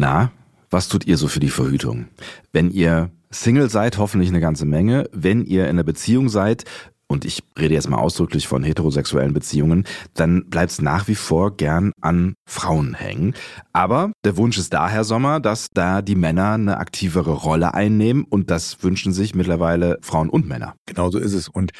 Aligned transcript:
Na, 0.00 0.32
was 0.70 0.88
tut 0.88 1.06
ihr 1.06 1.18
so 1.18 1.28
für 1.28 1.40
die 1.40 1.50
Verhütung? 1.50 2.06
Wenn 2.52 2.70
ihr 2.70 3.10
Single 3.30 3.68
seid, 3.68 3.98
hoffentlich 3.98 4.30
eine 4.30 4.40
ganze 4.40 4.64
Menge. 4.64 5.10
Wenn 5.12 5.44
ihr 5.44 5.64
in 5.64 5.72
einer 5.72 5.82
Beziehung 5.82 6.30
seid, 6.30 6.64
und 7.10 7.24
ich 7.24 7.42
rede 7.58 7.74
jetzt 7.74 7.90
mal 7.90 7.98
ausdrücklich 7.98 8.46
von 8.46 8.62
heterosexuellen 8.62 9.34
Beziehungen, 9.34 9.84
dann 10.14 10.48
bleibt 10.48 10.70
es 10.70 10.80
nach 10.80 11.08
wie 11.08 11.16
vor 11.16 11.56
gern 11.56 11.90
an 12.00 12.34
Frauen 12.46 12.94
hängen. 12.94 13.34
Aber 13.72 14.12
der 14.24 14.36
Wunsch 14.36 14.58
ist 14.58 14.72
da, 14.72 14.88
Herr 14.88 15.02
Sommer, 15.02 15.40
dass 15.40 15.70
da 15.74 16.02
die 16.02 16.14
Männer 16.14 16.52
eine 16.52 16.76
aktivere 16.76 17.32
Rolle 17.32 17.74
einnehmen 17.74 18.22
und 18.22 18.48
das 18.52 18.84
wünschen 18.84 19.12
sich 19.12 19.34
mittlerweile 19.34 19.98
Frauen 20.02 20.30
und 20.30 20.48
Männer. 20.48 20.76
Genau 20.86 21.10
so 21.10 21.18
ist 21.18 21.34
es. 21.34 21.48
Und 21.48 21.72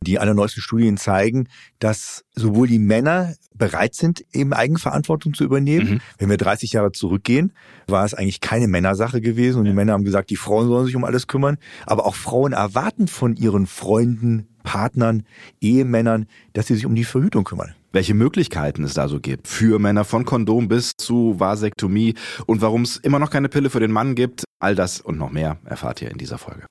die 0.00 0.18
allerneuesten 0.18 0.62
Studien 0.62 0.96
zeigen, 0.96 1.48
dass 1.80 2.24
sowohl 2.34 2.66
die 2.66 2.78
Männer 2.78 3.34
bereit 3.54 3.94
sind, 3.94 4.24
eben 4.32 4.54
Eigenverantwortung 4.54 5.34
zu 5.34 5.44
übernehmen. 5.44 5.90
Mhm. 5.90 6.00
Wenn 6.16 6.30
wir 6.30 6.38
30 6.38 6.72
Jahre 6.72 6.92
zurückgehen, 6.92 7.52
war 7.88 8.06
es 8.06 8.14
eigentlich 8.14 8.40
keine 8.40 8.68
Männersache 8.68 9.20
gewesen 9.20 9.58
und 9.58 9.64
die 9.66 9.72
Männer 9.72 9.92
haben 9.92 10.04
gesagt, 10.04 10.30
die 10.30 10.36
Frauen 10.36 10.68
sollen 10.68 10.86
sich 10.86 10.96
um 10.96 11.04
alles 11.04 11.26
kümmern. 11.26 11.58
Aber 11.84 12.06
auch 12.06 12.14
Frauen 12.14 12.52
erwarten 12.52 13.08
von 13.08 13.36
ihren 13.36 13.66
Freunden, 13.66 14.48
Partnern, 14.68 15.22
Ehemännern, 15.62 16.26
dass 16.52 16.66
sie 16.66 16.74
sich 16.74 16.84
um 16.84 16.94
die 16.94 17.04
Verhütung 17.04 17.44
kümmern. 17.44 17.74
Welche 17.90 18.12
Möglichkeiten 18.12 18.84
es 18.84 18.92
da 18.92 19.08
so 19.08 19.18
gibt 19.18 19.48
für 19.48 19.78
Männer 19.78 20.04
von 20.04 20.26
Kondom 20.26 20.68
bis 20.68 20.92
zu 20.98 21.40
Vasektomie 21.40 22.14
und 22.44 22.60
warum 22.60 22.82
es 22.82 22.98
immer 22.98 23.18
noch 23.18 23.30
keine 23.30 23.48
Pille 23.48 23.70
für 23.70 23.80
den 23.80 23.90
Mann 23.90 24.14
gibt, 24.14 24.44
all 24.60 24.74
das 24.74 25.00
und 25.00 25.16
noch 25.16 25.30
mehr 25.30 25.56
erfahrt 25.64 26.02
ihr 26.02 26.10
in 26.10 26.18
dieser 26.18 26.36
Folge. 26.36 26.66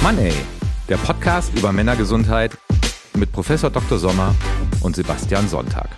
Money, 0.00 0.32
der 0.88 0.96
Podcast 0.98 1.58
über 1.58 1.72
Männergesundheit 1.72 2.56
mit 3.16 3.32
Professor 3.32 3.68
Dr. 3.68 3.98
Sommer 3.98 4.32
und 4.80 4.94
Sebastian 4.94 5.48
Sonntag. 5.48 5.88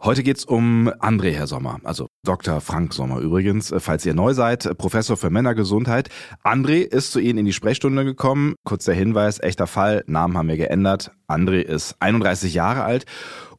Heute 0.00 0.22
geht's 0.22 0.44
um 0.44 0.88
André, 1.00 1.32
Herr 1.32 1.48
Sommer, 1.48 1.80
also 1.82 2.06
Dr. 2.24 2.60
Frank 2.60 2.94
Sommer 2.94 3.18
übrigens, 3.18 3.74
falls 3.78 4.06
ihr 4.06 4.14
neu 4.14 4.32
seid, 4.32 4.78
Professor 4.78 5.16
für 5.16 5.28
Männergesundheit. 5.28 6.08
André 6.44 6.82
ist 6.82 7.10
zu 7.10 7.18
Ihnen 7.18 7.40
in 7.40 7.46
die 7.46 7.52
Sprechstunde 7.52 8.04
gekommen. 8.04 8.54
Kurz 8.64 8.84
der 8.84 8.94
Hinweis, 8.94 9.40
echter 9.40 9.66
Fall, 9.66 10.04
Namen 10.06 10.38
haben 10.38 10.48
wir 10.48 10.56
geändert. 10.56 11.10
André 11.26 11.62
ist 11.62 11.96
31 11.98 12.54
Jahre 12.54 12.84
alt 12.84 13.06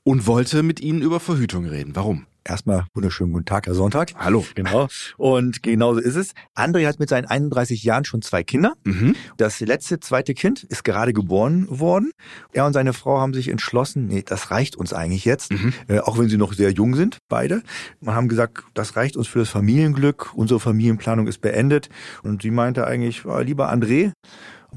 und 0.04 0.28
wollte 0.28 0.64
mit 0.64 0.80
Ihnen 0.80 1.02
über 1.02 1.20
Verhütung 1.20 1.66
reden. 1.66 1.98
Warum? 1.98 2.26
Erstmal 2.44 2.86
wunderschönen 2.94 3.34
guten 3.34 3.46
Tag, 3.46 3.68
Herr 3.68 3.76
Sonntag. 3.76 4.14
Hallo. 4.16 4.46
Genau. 4.56 4.88
Und 5.18 5.62
genauso 5.62 6.00
ist 6.00 6.16
es. 6.16 6.34
André 6.56 6.88
hat 6.88 7.00
mit 7.00 7.10
seinen 7.10 7.26
31 7.26 7.84
Jahren 7.84 8.06
schon 8.06 8.22
zwei 8.22 8.44
Kinder. 8.44 8.74
Mhm. 8.86 9.16
Das 9.38 9.60
letzte, 9.60 10.00
zweite 10.00 10.34
Kind 10.34 10.64
ist 10.64 10.84
gerade 10.84 11.14
geboren 11.14 11.68
worden. 11.70 12.12
Er 12.54 12.66
und 12.66 12.74
seine 12.74 12.94
Frau 12.94 13.20
haben 13.20 13.34
sich 13.34 13.50
entschlossen, 13.50 14.08
nee, 14.08 14.24
das 14.26 14.52
reicht 14.52 14.78
uns 14.78 14.94
eigentlich 14.94 15.26
jetzt, 15.26 15.52
mhm. 15.52 15.74
äh, 15.88 16.00
auch 16.00 16.18
wenn 16.18 16.30
sie 16.30 16.38
noch 16.38 16.54
sehr 16.54 16.72
jung 16.72 16.96
sind, 16.96 17.20
beide. 17.28 17.62
Wir 18.00 18.16
haben 18.16 18.30
gesagt, 18.30 18.64
das 18.74 18.96
reicht 18.96 19.18
uns 19.18 19.28
für 19.28 19.40
das 19.40 19.50
Familienglück. 19.50 20.34
Unsere 20.34 20.60
Familienplanung 20.60 21.28
ist 21.28 21.42
beendet. 21.42 21.90
Und 22.24 22.42
sie 22.42 22.52
meinte 22.52 22.88
eigentlich, 22.88 23.26
oh, 23.26 23.40
lieber 23.40 23.72
André, 23.72 24.14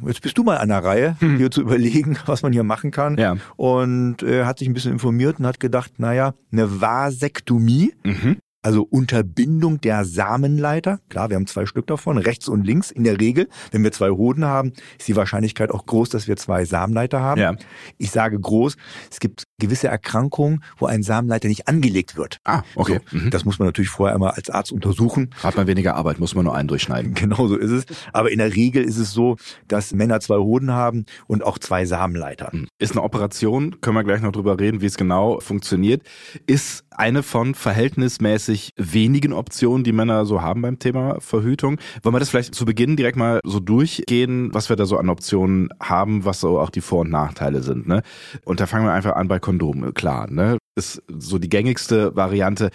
jetzt 0.07 0.23
bist 0.23 0.39
du 0.39 0.43
mal 0.43 0.59
an 0.59 0.69
der 0.69 0.85
Reihe, 0.85 1.17
hm. 1.21 1.37
hier 1.37 1.51
zu 1.51 1.61
überlegen, 1.61 2.19
was 2.27 2.43
man 2.43 2.53
hier 2.53 2.65
machen 2.65 2.91
kann. 2.91 3.17
Ja. 3.19 3.37
Und 3.57 4.23
äh, 4.23 4.45
hat 4.45 4.59
sich 4.59 4.69
ein 4.69 4.75
bisschen 4.75 4.93
informiert 4.93 5.39
und 5.39 5.47
hat 5.47 5.61
gedacht, 5.61 5.99
naja, 5.99 6.35
eine 6.51 6.81
Vasektomie, 6.81 7.95
mhm 8.03 8.39
also 8.63 8.83
Unterbindung 8.83 9.81
der 9.81 10.05
Samenleiter. 10.05 11.01
Klar, 11.09 11.31
wir 11.31 11.37
haben 11.37 11.47
zwei 11.47 11.67
Stück 11.67 11.87
davon, 11.89 12.17
rechts 12.17 12.49
und 12.49 12.65
links 12.65 12.91
in 12.91 13.05
der 13.05 13.21
Regel. 13.21 13.49
Wenn 13.73 13.83
wir 13.83 13.93
zwei 13.93 14.11
Hoden 14.11 14.45
haben, 14.45 14.73
ist 14.99 15.09
die 15.09 15.17
Wahrscheinlichkeit 15.17 15.71
auch 15.71 15.85
groß, 15.85 16.11
dass 16.11 16.29
wir 16.29 16.37
zwei 16.37 16.65
Samenleiter 16.65 17.21
haben. 17.21 17.41
Ja. 17.41 17.57
Ich 17.99 18.13
sage 18.13 18.39
groß, 18.39 18.77
es 19.11 19.21
gibt 19.21 19.45
gewisse 19.59 19.89
Erkrankungen, 19.89 20.63
wo 20.79 20.87
ein 20.87 21.03
Samenleiter 21.03 21.49
nicht 21.49 21.69
angelegt 21.69 22.17
wird. 22.17 22.39
Ah, 22.45 22.63
okay. 22.77 23.01
So, 23.11 23.19
mhm. 23.19 23.31
Das 23.31 23.45
muss 23.45 23.59
man 23.59 23.67
natürlich 23.67 23.91
vorher 23.91 24.15
einmal 24.15 24.31
als 24.31 24.49
Arzt 24.49 24.73
untersuchen. 24.73 25.31
Hat 25.43 25.57
man 25.57 25.67
weniger 25.67 25.97
Arbeit, 25.97 26.21
muss 26.21 26.35
man 26.35 26.45
nur 26.45 26.55
einen 26.55 26.69
durchschneiden. 26.69 27.15
Genau 27.15 27.49
so 27.49 27.57
ist 27.57 27.71
es. 27.71 27.85
Aber 28.13 28.31
in 28.31 28.39
der 28.39 28.55
Regel 28.55 28.85
ist 28.85 28.99
es 28.99 29.13
so, 29.13 29.37
dass 29.69 29.93
Männer 29.93 30.21
zwei 30.21 30.37
Hoden 30.37 30.71
haben 30.71 31.05
und 31.27 31.43
auch 31.43 31.59
zwei 31.59 31.85
Samenleiter. 31.85 32.51
Mhm. 32.53 32.69
Ist 32.79 32.93
eine 32.93 33.03
Operation, 33.03 33.81
können 33.81 33.97
wir 33.97 34.05
gleich 34.05 34.21
noch 34.21 34.33
drüber 34.33 34.59
reden, 34.59 34.81
wie 34.81 34.87
es 34.87 34.97
genau 34.97 35.41
funktioniert. 35.41 36.03
Ist 36.47 36.85
eine 36.91 37.23
von 37.23 37.55
verhältnismäßig 37.55 38.52
wenigen 38.77 39.33
Optionen, 39.33 39.85
die 39.85 39.93
Männer 39.93 40.25
so 40.25 40.43
haben 40.43 40.63
beim 40.63 40.79
Thema 40.79 41.21
Verhütung. 41.21 41.79
Wollen 42.03 42.15
wir 42.15 42.21
das 42.21 42.31
vielleicht 42.31 42.55
zu 42.55 42.65
Beginn 42.65 42.97
direkt 42.97 43.17
mal 43.17 43.41
so 43.45 43.61
durchgehen, 43.61 44.53
was 44.53 44.69
wir 44.69 44.77
da 44.77 44.87
so 44.87 44.97
an 44.99 45.09
Optionen 45.09 45.69
haben, 45.81 46.25
was 46.25 46.41
so 46.41 46.59
auch 46.59 46.71
die 46.71 46.81
Vor- 46.81 47.01
und 47.01 47.11
Nachteile 47.11 47.63
sind. 47.63 47.87
Ne? 47.87 48.03
Und 48.45 48.61
da 48.61 48.67
fangen 48.67 48.85
wir 48.85 48.93
einfach 48.93 49.17
an 49.17 49.29
bei 49.29 49.39
Kondomen. 49.39 49.95
Klar, 49.95 50.31
ne? 50.31 50.59
ist 50.75 51.03
so 51.09 51.39
die 51.39 51.49
gängigste 51.49 52.17
Variante, 52.17 52.71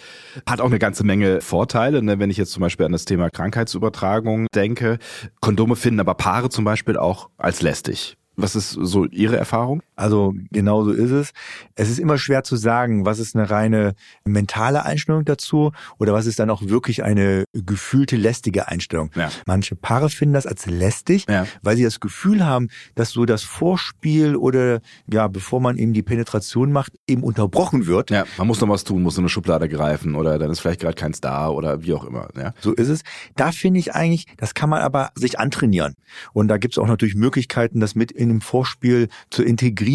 hat 0.46 0.60
auch 0.60 0.66
eine 0.66 0.78
ganze 0.78 1.04
Menge 1.04 1.40
Vorteile, 1.40 2.02
ne? 2.02 2.18
wenn 2.18 2.30
ich 2.30 2.36
jetzt 2.36 2.52
zum 2.52 2.60
Beispiel 2.60 2.86
an 2.86 2.92
das 2.92 3.04
Thema 3.04 3.30
Krankheitsübertragung 3.30 4.46
denke. 4.54 4.98
Kondome 5.40 5.76
finden 5.76 6.00
aber 6.00 6.14
Paare 6.14 6.48
zum 6.48 6.64
Beispiel 6.64 6.96
auch 6.96 7.30
als 7.38 7.62
lästig. 7.62 8.16
Was 8.36 8.54
ist 8.54 8.70
so 8.70 9.04
Ihre 9.06 9.36
Erfahrung? 9.36 9.82
Also 9.98 10.34
genau 10.52 10.84
so 10.84 10.92
ist 10.92 11.10
es. 11.10 11.32
Es 11.74 11.90
ist 11.90 11.98
immer 11.98 12.18
schwer 12.18 12.44
zu 12.44 12.56
sagen, 12.56 13.04
was 13.04 13.18
ist 13.18 13.34
eine 13.34 13.50
reine 13.50 13.94
mentale 14.24 14.84
Einstellung 14.84 15.24
dazu 15.24 15.72
oder 15.98 16.12
was 16.12 16.26
ist 16.26 16.38
dann 16.38 16.50
auch 16.50 16.62
wirklich 16.62 17.02
eine 17.02 17.44
gefühlte 17.52 18.16
lästige 18.16 18.68
Einstellung. 18.68 19.10
Ja. 19.16 19.30
Manche 19.46 19.74
Paare 19.74 20.08
finden 20.08 20.34
das 20.34 20.46
als 20.46 20.66
lästig, 20.66 21.26
ja. 21.28 21.46
weil 21.62 21.76
sie 21.76 21.82
das 21.82 21.98
Gefühl 22.00 22.46
haben, 22.46 22.68
dass 22.94 23.10
so 23.10 23.24
das 23.24 23.42
Vorspiel 23.42 24.36
oder 24.36 24.80
ja, 25.10 25.26
bevor 25.26 25.60
man 25.60 25.76
eben 25.76 25.92
die 25.92 26.02
Penetration 26.02 26.70
macht, 26.70 26.92
eben 27.08 27.24
unterbrochen 27.24 27.86
wird. 27.86 28.10
Ja, 28.10 28.24
man 28.36 28.46
muss 28.46 28.60
noch 28.60 28.68
was 28.68 28.84
tun, 28.84 29.02
muss 29.02 29.16
in 29.16 29.22
eine 29.22 29.28
Schublade 29.28 29.68
greifen 29.68 30.14
oder 30.14 30.38
dann 30.38 30.50
ist 30.50 30.60
vielleicht 30.60 30.80
gerade 30.80 30.94
keins 30.94 31.20
da 31.20 31.48
oder 31.48 31.82
wie 31.82 31.92
auch 31.92 32.04
immer. 32.04 32.28
Ja. 32.36 32.54
So 32.60 32.72
ist 32.72 32.88
es. 32.88 33.02
Da 33.34 33.50
finde 33.50 33.80
ich 33.80 33.94
eigentlich, 33.94 34.26
das 34.36 34.54
kann 34.54 34.70
man 34.70 34.80
aber 34.80 35.10
sich 35.16 35.40
antrainieren. 35.40 35.94
Und 36.32 36.48
da 36.48 36.56
gibt 36.56 36.74
es 36.74 36.78
auch 36.78 36.86
natürlich 36.86 37.16
Möglichkeiten, 37.16 37.80
das 37.80 37.96
mit 37.96 38.12
in 38.12 38.28
in 38.28 38.36
dem 38.36 38.40
Vorspiel 38.40 39.08
zu 39.30 39.42
integrieren. 39.42 39.87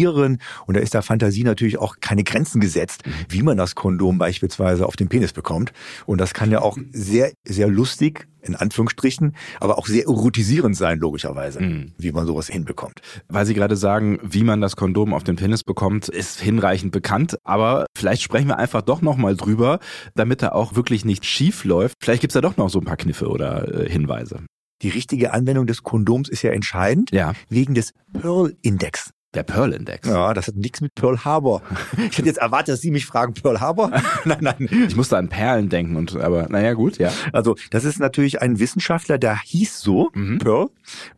Und 0.66 0.76
da 0.76 0.80
ist 0.80 0.94
der 0.94 1.02
Fantasie 1.02 1.44
natürlich 1.44 1.78
auch 1.78 1.96
keine 2.00 2.24
Grenzen 2.24 2.60
gesetzt, 2.60 3.06
mhm. 3.06 3.12
wie 3.28 3.42
man 3.42 3.56
das 3.56 3.74
Kondom 3.74 4.18
beispielsweise 4.18 4.86
auf 4.86 4.96
den 4.96 5.08
Penis 5.08 5.32
bekommt. 5.32 5.72
Und 6.06 6.20
das 6.20 6.34
kann 6.34 6.50
ja 6.50 6.60
auch 6.62 6.76
sehr, 6.92 7.32
sehr 7.44 7.68
lustig 7.68 8.26
in 8.42 8.54
Anführungsstrichen, 8.54 9.34
aber 9.58 9.78
auch 9.78 9.86
sehr 9.86 10.04
erotisierend 10.04 10.76
sein, 10.76 10.98
logischerweise, 10.98 11.62
mhm. 11.62 11.92
wie 11.96 12.12
man 12.12 12.26
sowas 12.26 12.46
hinbekommt. 12.46 13.00
Weil 13.28 13.46
Sie 13.46 13.54
gerade 13.54 13.76
sagen, 13.76 14.18
wie 14.22 14.44
man 14.44 14.60
das 14.60 14.76
Kondom 14.76 15.14
auf 15.14 15.24
den 15.24 15.36
Penis 15.36 15.64
bekommt, 15.64 16.08
ist 16.08 16.40
hinreichend 16.40 16.92
bekannt, 16.92 17.38
aber 17.44 17.86
vielleicht 17.96 18.22
sprechen 18.22 18.48
wir 18.48 18.58
einfach 18.58 18.82
doch 18.82 19.00
nochmal 19.00 19.34
drüber, 19.34 19.78
damit 20.14 20.42
da 20.42 20.50
auch 20.50 20.76
wirklich 20.76 21.06
nicht 21.06 21.24
schief 21.24 21.64
läuft. 21.64 21.96
Vielleicht 22.02 22.20
gibt's 22.20 22.34
da 22.34 22.42
doch 22.42 22.58
noch 22.58 22.68
so 22.68 22.80
ein 22.80 22.84
paar 22.84 22.98
Kniffe 22.98 23.28
oder 23.28 23.86
äh, 23.86 23.88
Hinweise 23.88 24.44
die 24.82 24.90
richtige 24.90 25.32
Anwendung 25.32 25.66
des 25.66 25.82
Kondoms 25.82 26.28
ist 26.28 26.42
ja 26.42 26.50
entscheidend, 26.50 27.10
ja. 27.10 27.32
wegen 27.48 27.74
des 27.74 27.92
Pearl-Index. 28.12 29.10
Der 29.34 29.42
Pearl-Index. 29.42 30.08
Ja, 30.08 30.32
das 30.32 30.46
hat 30.46 30.56
nichts 30.56 30.80
mit 30.80 30.94
Pearl 30.94 31.24
Harbor. 31.24 31.62
Ich 31.96 32.18
hätte 32.18 32.28
jetzt 32.28 32.38
erwartet, 32.38 32.74
dass 32.74 32.80
Sie 32.80 32.90
mich 32.90 33.06
fragen, 33.06 33.34
Pearl 33.34 33.60
Harbor? 33.60 33.90
nein, 34.24 34.38
nein. 34.40 34.68
Ich 34.88 34.96
musste 34.96 35.16
an 35.16 35.28
Perlen 35.28 35.68
denken 35.68 35.96
und, 35.96 36.16
aber, 36.16 36.48
naja, 36.48 36.74
gut, 36.74 36.98
ja. 36.98 37.10
Also, 37.32 37.56
das 37.70 37.84
ist 37.84 37.98
natürlich 37.98 38.42
ein 38.42 38.58
Wissenschaftler, 38.58 39.18
der 39.18 39.40
hieß 39.40 39.80
so, 39.80 40.10
mhm. 40.14 40.38
Pearl. 40.38 40.68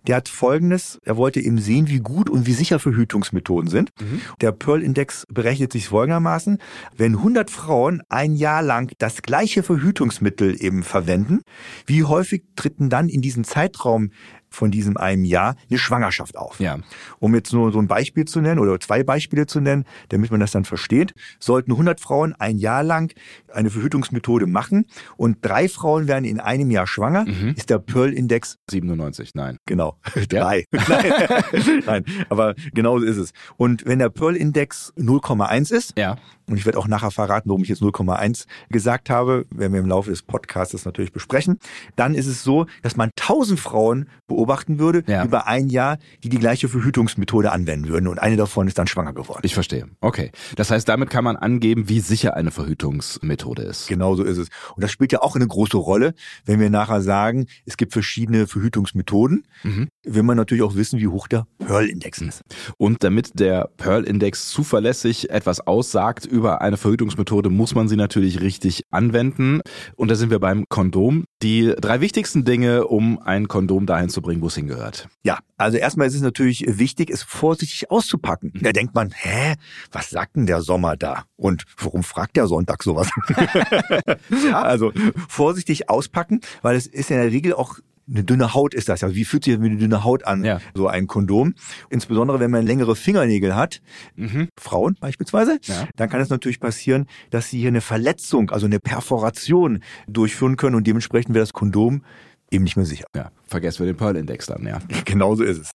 Der 0.07 0.17
hat 0.17 0.29
folgendes, 0.29 0.99
er 1.05 1.17
wollte 1.17 1.41
eben 1.41 1.59
sehen, 1.59 1.89
wie 1.89 1.99
gut 1.99 2.31
und 2.31 2.47
wie 2.47 2.53
sicher 2.53 2.79
Verhütungsmethoden 2.79 3.69
sind. 3.69 3.91
Mhm. 4.01 4.21
Der 4.41 4.53
Pearl-Index 4.53 5.27
berechnet 5.29 5.73
sich 5.73 5.89
folgendermaßen. 5.89 6.59
Wenn 6.97 7.17
100 7.17 7.51
Frauen 7.51 8.03
ein 8.09 8.35
Jahr 8.35 8.63
lang 8.63 8.93
das 8.99 9.23
gleiche 9.23 9.63
Verhütungsmittel 9.63 10.63
eben 10.63 10.83
verwenden, 10.83 11.41
wie 11.87 12.05
häufig 12.05 12.45
treten 12.55 12.89
dann 12.89 13.09
in 13.09 13.21
diesem 13.21 13.45
Zeitraum 13.45 14.11
von 14.57 14.71
diesem 14.71 14.97
einem 14.97 15.25
Jahr 15.25 15.57
eine 15.69 15.79
Schwangerschaft 15.79 16.37
auf. 16.37 16.59
Ja. 16.59 16.79
Um 17.19 17.35
jetzt 17.35 17.53
nur 17.53 17.73
so 17.73 17.79
ein 17.79 17.87
Beispiel 17.87 18.25
zu 18.25 18.41
nennen 18.41 18.59
oder 18.59 18.81
zwei 18.81 19.03
Beispiele 19.03 19.47
zu 19.47 19.61
nennen, 19.61 19.85
damit 20.09 20.31
man 20.31 20.41
das 20.41 20.51
dann 20.51 20.65
versteht, 20.65 21.15
sollten 21.39 21.73
100 21.73 22.01
Frauen 22.01 22.35
ein 22.39 22.59
Jahr 22.59 22.83
lang 22.83 23.15
eine 23.53 23.71
Verhütungsmethode 23.71 24.47
machen 24.47 24.87
und 25.17 25.39
drei 25.43 25.69
Frauen 25.69 26.09
werden 26.09 26.25
in 26.25 26.41
einem 26.41 26.71
Jahr 26.71 26.87
schwanger, 26.87 27.27
mhm. 27.27 27.55
ist 27.57 27.71
der 27.71 27.79
Pearl-Index 27.79 28.59
97, 28.71 29.35
nein. 29.35 29.59
Genau, 29.67 29.99
drei. 30.29 30.65
nein. 30.89 31.83
nein, 31.87 32.05
aber 32.29 32.55
genau 32.75 32.99
so 32.99 33.05
ist 33.05 33.19
es. 33.19 33.33
Und 33.57 33.85
wenn 33.87 33.99
der 33.99 34.09
Pearl-Index 34.09 34.95
0,1 34.97 35.73
ist, 35.73 35.99
ja 35.99 36.17
und 36.49 36.57
ich 36.57 36.67
werde 36.67 36.79
auch 36.79 36.89
nachher 36.89 37.11
verraten, 37.11 37.49
warum 37.49 37.63
ich 37.63 37.69
jetzt 37.69 37.83
0,1 37.83 38.47
gesagt 38.71 39.11
habe, 39.11 39.47
werden 39.51 39.73
wir 39.73 39.81
im 39.81 39.87
Laufe 39.87 40.11
des 40.11 40.23
Podcasts 40.23 40.85
natürlich 40.85 41.13
besprechen, 41.13 41.59
dann 41.97 42.15
ist 42.15 42.27
es 42.27 42.43
so, 42.43 42.67
dass 42.83 42.97
man 42.97 43.11
1000 43.21 43.59
Frauen 43.59 44.09
beobachten 44.27 44.79
würde 44.79 45.03
ja. 45.07 45.25
über 45.25 45.47
ein 45.47 45.69
Jahr, 45.69 45.99
die 46.23 46.29
die 46.29 46.39
gleiche 46.39 46.69
Verhütungsmethode 46.69 47.53
anwenden 47.53 47.89
würden 47.89 48.09
und 48.09 48.19
eine 48.19 48.37
davon 48.37 48.67
ist 48.69 48.79
dann 48.79 48.87
schwanger 48.87 49.13
geworden. 49.13 49.41
Ich 49.43 49.55
verstehe. 49.55 49.89
Okay. 50.01 50.31
Das 50.57 50.71
heißt, 50.71 50.89
damit 50.89 51.11
kann 51.11 51.25
man 51.25 51.37
angeben, 51.37 51.89
wie 51.89 52.01
sicher 52.01 52.35
eine 52.35 52.51
Verhütungsmethode 52.51 53.63
ist. 53.63 53.89
Genau 53.89 54.15
so 54.15 54.23
ist 54.23 54.39
es. 54.39 54.49
Und 54.75 54.83
das 54.83 54.91
spielt 54.91 55.13
ja 55.13 55.23
auch 55.23 55.37
eine 55.37 55.47
große 55.47 55.77
Rolle, 55.77 56.15
wenn 56.45 56.61
wir 56.61 56.71
nachher 56.71 57.03
sagen, 57.03 57.47
es 57.65 57.77
gibt 57.77 57.93
verschiedene 57.93 58.47
Verhütungsmethoden, 58.47 59.47
mhm. 59.63 59.89
will 60.05 60.23
man 60.23 60.37
natürlich 60.37 60.63
auch 60.63 60.75
wissen, 60.75 61.01
wie 61.01 61.09
hoch 61.09 61.29
der 61.29 61.47
Pearl-Index 61.59 62.21
ist. 62.21 62.43
Und 62.79 63.03
damit 63.03 63.39
der 63.39 63.71
Pearl-Index 63.77 64.49
zuverlässig 64.49 65.31
etwas 65.31 65.67
aussagt 65.67 66.27
über 66.37 66.61
eine 66.61 66.77
Verhütungsmethode, 66.77 67.51
muss 67.51 67.75
man 67.75 67.89
sie 67.89 67.97
natürlich 67.97 68.41
richtig 68.41 68.85
anwenden. 68.91 69.61
Und 69.97 70.11
da 70.11 70.15
sind 70.15 70.31
wir 70.31 70.39
beim 70.39 70.67
Kondom. 70.69 71.25
Die 71.43 71.75
drei 71.81 72.01
wichtigsten 72.01 72.45
Dinge, 72.45 72.87
um 72.87 73.19
ein 73.19 73.49
Kondom 73.49 73.87
dahin 73.87 74.09
zu 74.09 74.23
bringen, 74.23 74.43
wo 74.43 74.47
es 74.47 74.55
hingehört. 74.55 75.09
Ja, 75.25 75.39
also 75.57 75.79
erstmal 75.79 76.07
ist 76.07 76.15
es 76.15 76.23
natürlich 76.23 76.65
wichtig, 76.67 77.11
es 77.11 77.23
vorsichtig 77.23 77.91
auszupacken. 77.91 78.53
Da 78.61 78.73
denkt 78.73 78.95
man, 78.95 79.11
hä, 79.11 79.55
was 79.91 80.11
sagt 80.11 80.37
denn 80.37 80.47
der 80.47 80.63
Sommer 80.63 80.97
da? 80.97 81.25
Und 81.37 81.65
warum 81.79 82.03
fragt 82.03 82.37
der 82.37 82.47
Sonntag 82.47 82.83
sowas? 82.83 83.09
ja. 84.49 84.63
Also 84.63 84.93
vorsichtig 85.29 85.89
auspacken, 85.89 86.41
weil 86.63 86.77
es 86.77 86.87
ist 86.87 87.11
in 87.11 87.17
der 87.17 87.33
Regel 87.33 87.55
auch 87.55 87.79
eine 88.09 88.25
dünne 88.25 88.55
Haut 88.55 88.75
ist 88.75 88.89
das 88.89 89.01
ja. 89.01 89.15
Wie 89.15 89.25
fühlt 89.25 89.45
sich 89.45 89.61
wie 89.61 89.67
eine 89.67 89.77
dünne 89.77 90.05
Haut 90.05 90.25
an, 90.27 90.45
ja. 90.45 90.61
so 90.75 90.89
ein 90.89 91.07
Kondom? 91.07 91.55
Insbesondere 91.91 92.41
wenn 92.41 92.51
man 92.51 92.67
längere 92.67 92.97
Fingernägel 92.97 93.57
hat, 93.57 93.81
mhm. 94.15 94.49
Frauen 94.59 94.97
beispielsweise, 95.01 95.59
ja. 95.63 95.89
dann 95.97 96.09
kann 96.09 96.21
es 96.21 96.29
natürlich 96.29 96.61
passieren, 96.61 97.07
dass 97.31 97.51
sie 97.51 97.59
hier 97.59 97.69
eine 97.69 97.81
Verletzung, 97.81 98.51
also 98.51 98.67
eine 98.67 98.81
Perforation 98.81 99.81
durchführen 100.07 100.57
können 100.57 100.77
und 100.77 100.87
dementsprechend 100.87 101.35
wäre 101.35 101.43
das 101.43 101.53
Kondom 101.53 102.03
eben 102.51 102.65
nicht 102.65 102.77
mehr 102.77 102.87
sicher. 102.87 103.07
Ja, 103.15 103.31
vergessen 103.47 103.81
wir 103.81 103.87
den 103.87 103.97
Pearl-Index 103.97 104.47
dann, 104.47 104.67
ja. 104.67 104.79
Genauso 105.05 105.43
ist 105.43 105.59
es. 105.59 105.71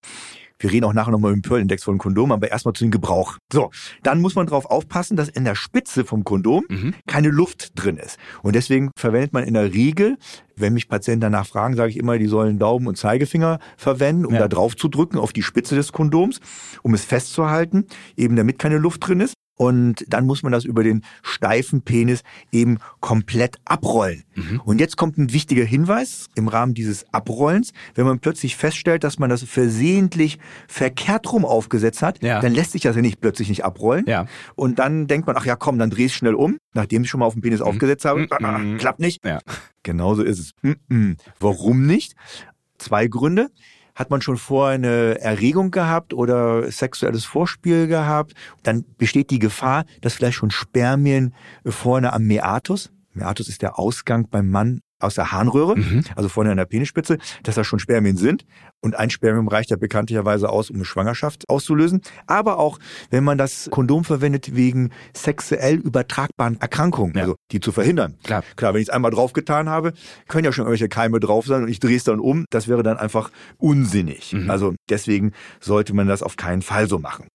Wir 0.61 0.71
reden 0.71 0.85
auch 0.85 0.93
nachher 0.93 1.11
nochmal 1.11 1.33
im 1.33 1.41
Pearl-Index 1.41 1.83
von 1.83 1.97
Kondom, 1.97 2.31
aber 2.31 2.51
erstmal 2.51 2.73
zu 2.73 2.83
dem 2.83 2.91
Gebrauch. 2.91 3.37
So, 3.51 3.71
dann 4.03 4.21
muss 4.21 4.35
man 4.35 4.45
darauf 4.45 4.67
aufpassen, 4.67 5.17
dass 5.17 5.27
in 5.27 5.43
der 5.43 5.55
Spitze 5.55 6.05
vom 6.05 6.23
Kondom 6.23 6.63
mhm. 6.69 6.93
keine 7.07 7.29
Luft 7.29 7.71
drin 7.75 7.97
ist. 7.97 8.17
Und 8.43 8.55
deswegen 8.55 8.91
verwendet 8.95 9.33
man 9.33 9.43
in 9.43 9.55
der 9.55 9.73
Regel, 9.73 10.17
wenn 10.55 10.73
mich 10.73 10.87
Patienten 10.87 11.21
danach 11.21 11.47
fragen, 11.47 11.75
sage 11.75 11.89
ich 11.89 11.97
immer, 11.97 12.19
die 12.19 12.27
sollen 12.27 12.59
Daumen 12.59 12.87
und 12.87 12.97
Zeigefinger 12.97 13.59
verwenden, 13.75 14.25
um 14.25 14.33
ja. 14.33 14.41
da 14.41 14.47
drauf 14.47 14.75
zu 14.75 14.87
drücken 14.87 15.17
auf 15.17 15.33
die 15.33 15.43
Spitze 15.43 15.75
des 15.75 15.91
Kondoms, 15.91 16.39
um 16.83 16.93
es 16.93 17.03
festzuhalten, 17.03 17.87
eben 18.15 18.35
damit 18.35 18.59
keine 18.59 18.77
Luft 18.77 19.07
drin 19.07 19.19
ist 19.19 19.33
und 19.57 20.05
dann 20.07 20.25
muss 20.25 20.43
man 20.43 20.51
das 20.51 20.65
über 20.65 20.83
den 20.83 21.03
steifen 21.21 21.83
Penis 21.83 22.23
eben 22.51 22.79
komplett 22.99 23.57
abrollen. 23.65 24.23
Mhm. 24.33 24.61
Und 24.65 24.79
jetzt 24.79 24.97
kommt 24.97 25.17
ein 25.17 25.33
wichtiger 25.33 25.63
Hinweis 25.63 26.29
im 26.35 26.47
Rahmen 26.47 26.73
dieses 26.73 27.05
Abrollens. 27.13 27.71
Wenn 27.93 28.05
man 28.05 28.19
plötzlich 28.19 28.55
feststellt, 28.55 29.03
dass 29.03 29.19
man 29.19 29.29
das 29.29 29.43
versehentlich 29.43 30.39
verkehrt 30.67 31.31
rum 31.31 31.45
aufgesetzt 31.45 32.01
hat, 32.01 32.23
ja. 32.23 32.39
dann 32.39 32.53
lässt 32.53 32.71
sich 32.71 32.81
das 32.81 32.95
ja 32.95 33.01
nicht 33.01 33.21
plötzlich 33.21 33.49
nicht 33.49 33.63
abrollen. 33.63 34.05
Ja. 34.07 34.25
Und 34.55 34.79
dann 34.79 35.07
denkt 35.07 35.27
man, 35.27 35.35
ach 35.37 35.45
ja, 35.45 35.55
komm, 35.55 35.77
dann 35.77 35.89
dreh 35.91 36.09
schnell 36.09 36.33
um, 36.33 36.57
nachdem 36.73 37.03
ich 37.03 37.09
schon 37.09 37.19
mal 37.19 37.27
auf 37.27 37.33
den 37.33 37.41
Penis 37.41 37.59
mhm. 37.59 37.67
aufgesetzt 37.67 38.05
habe. 38.05 38.21
Mhm. 38.21 38.77
Klappt 38.77 38.99
nicht. 38.99 39.23
Ja. 39.23 39.39
Genauso 39.83 40.23
ist 40.23 40.39
es. 40.39 40.51
Mhm. 40.61 41.17
Warum 41.39 41.85
nicht? 41.85 42.15
Zwei 42.77 43.07
Gründe. 43.07 43.49
Hat 44.01 44.09
man 44.09 44.23
schon 44.23 44.37
vorher 44.37 44.73
eine 44.73 45.21
Erregung 45.21 45.69
gehabt 45.69 46.11
oder 46.11 46.71
sexuelles 46.71 47.23
Vorspiel 47.23 47.85
gehabt, 47.85 48.33
dann 48.63 48.83
besteht 48.97 49.29
die 49.29 49.37
Gefahr, 49.37 49.85
dass 50.01 50.15
vielleicht 50.15 50.37
schon 50.37 50.49
Spermien 50.49 51.35
vorne 51.67 52.11
am 52.11 52.23
Meatus, 52.23 52.91
Meatus 53.13 53.47
ist 53.47 53.61
der 53.61 53.77
Ausgang 53.77 54.27
beim 54.27 54.49
Mann 54.49 54.81
aus 55.03 55.15
der 55.15 55.31
Harnröhre, 55.31 55.77
mhm. 55.77 56.03
also 56.15 56.29
vorne 56.29 56.51
an 56.51 56.57
der 56.57 56.65
Penisspitze, 56.65 57.17
dass 57.43 57.55
da 57.55 57.63
schon 57.63 57.79
Spermien 57.79 58.17
sind. 58.17 58.45
Und 58.81 58.95
ein 58.95 59.09
Spermium 59.09 59.47
reicht 59.47 59.69
ja 59.69 59.77
bekanntlicherweise 59.77 60.49
aus, 60.49 60.69
um 60.69 60.77
eine 60.77 60.85
Schwangerschaft 60.85 61.47
auszulösen. 61.49 62.01
Aber 62.25 62.57
auch, 62.57 62.79
wenn 63.09 63.23
man 63.23 63.37
das 63.37 63.69
Kondom 63.71 64.03
verwendet 64.03 64.55
wegen 64.55 64.89
sexuell 65.15 65.75
übertragbaren 65.75 66.59
Erkrankungen, 66.59 67.15
ja. 67.15 67.21
also 67.21 67.35
die 67.51 67.59
zu 67.59 67.71
verhindern. 67.71 68.17
Klar. 68.23 68.43
Klar, 68.55 68.73
wenn 68.73 68.81
ich 68.81 68.87
es 68.87 68.93
einmal 68.93 69.11
draufgetan 69.11 69.69
habe, 69.69 69.93
können 70.27 70.45
ja 70.45 70.51
schon 70.51 70.63
irgendwelche 70.63 70.89
Keime 70.89 71.19
drauf 71.19 71.45
sein 71.45 71.63
und 71.63 71.69
ich 71.69 71.79
drehe 71.79 71.97
es 71.97 72.03
dann 72.03 72.19
um. 72.19 72.45
Das 72.49 72.67
wäre 72.67 72.83
dann 72.83 72.97
einfach 72.97 73.31
unsinnig. 73.57 74.33
Mhm. 74.33 74.49
Also 74.49 74.73
deswegen 74.89 75.33
sollte 75.59 75.93
man 75.93 76.07
das 76.07 76.23
auf 76.23 76.35
keinen 76.35 76.61
Fall 76.61 76.87
so 76.87 76.99
machen. 76.99 77.27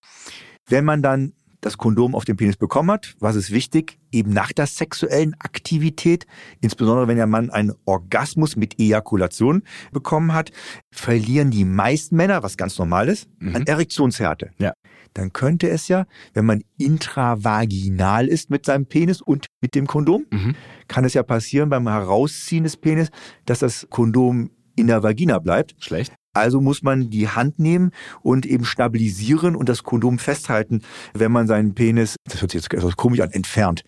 Wenn 0.68 0.84
man 0.84 1.02
dann 1.02 1.32
das 1.60 1.78
Kondom 1.78 2.14
auf 2.14 2.24
den 2.24 2.36
Penis 2.36 2.56
bekommen 2.56 2.90
hat, 2.90 3.14
was 3.18 3.36
ist 3.36 3.50
wichtig? 3.50 3.98
Eben 4.12 4.32
nach 4.32 4.52
der 4.52 4.66
sexuellen 4.66 5.34
Aktivität, 5.38 6.26
insbesondere 6.60 7.08
wenn 7.08 7.16
der 7.16 7.26
Mann 7.26 7.50
einen 7.50 7.72
Orgasmus 7.84 8.56
mit 8.56 8.78
Ejakulation 8.78 9.62
bekommen 9.92 10.32
hat, 10.32 10.52
verlieren 10.92 11.50
die 11.50 11.64
meisten 11.64 12.16
Männer, 12.16 12.42
was 12.42 12.56
ganz 12.56 12.78
normal 12.78 13.08
ist, 13.08 13.28
mhm. 13.38 13.56
an 13.56 13.66
Erektionshärte. 13.66 14.50
Ja. 14.58 14.72
Dann 15.14 15.32
könnte 15.32 15.68
es 15.68 15.88
ja, 15.88 16.06
wenn 16.34 16.44
man 16.44 16.62
intravaginal 16.76 18.28
ist 18.28 18.50
mit 18.50 18.66
seinem 18.66 18.86
Penis 18.86 19.22
und 19.22 19.46
mit 19.62 19.74
dem 19.74 19.86
Kondom, 19.86 20.26
mhm. 20.30 20.54
kann 20.88 21.04
es 21.04 21.14
ja 21.14 21.22
passieren 21.22 21.70
beim 21.70 21.88
Herausziehen 21.88 22.64
des 22.64 22.76
Penis, 22.76 23.08
dass 23.46 23.60
das 23.60 23.86
Kondom 23.88 24.50
in 24.76 24.88
der 24.88 25.02
Vagina 25.02 25.38
bleibt. 25.38 25.74
Schlecht. 25.78 26.12
Also 26.36 26.60
muss 26.60 26.82
man 26.82 27.10
die 27.10 27.28
Hand 27.28 27.58
nehmen 27.58 27.92
und 28.22 28.46
eben 28.46 28.64
stabilisieren 28.64 29.56
und 29.56 29.68
das 29.68 29.82
Kondom 29.82 30.18
festhalten, 30.18 30.82
wenn 31.14 31.32
man 31.32 31.46
seinen 31.46 31.74
Penis, 31.74 32.16
das 32.24 32.42
hört 32.42 32.52
sich 32.52 32.62
jetzt 32.62 32.72
etwas 32.72 32.96
komisch 32.96 33.20
an, 33.20 33.30
entfernt. 33.30 33.84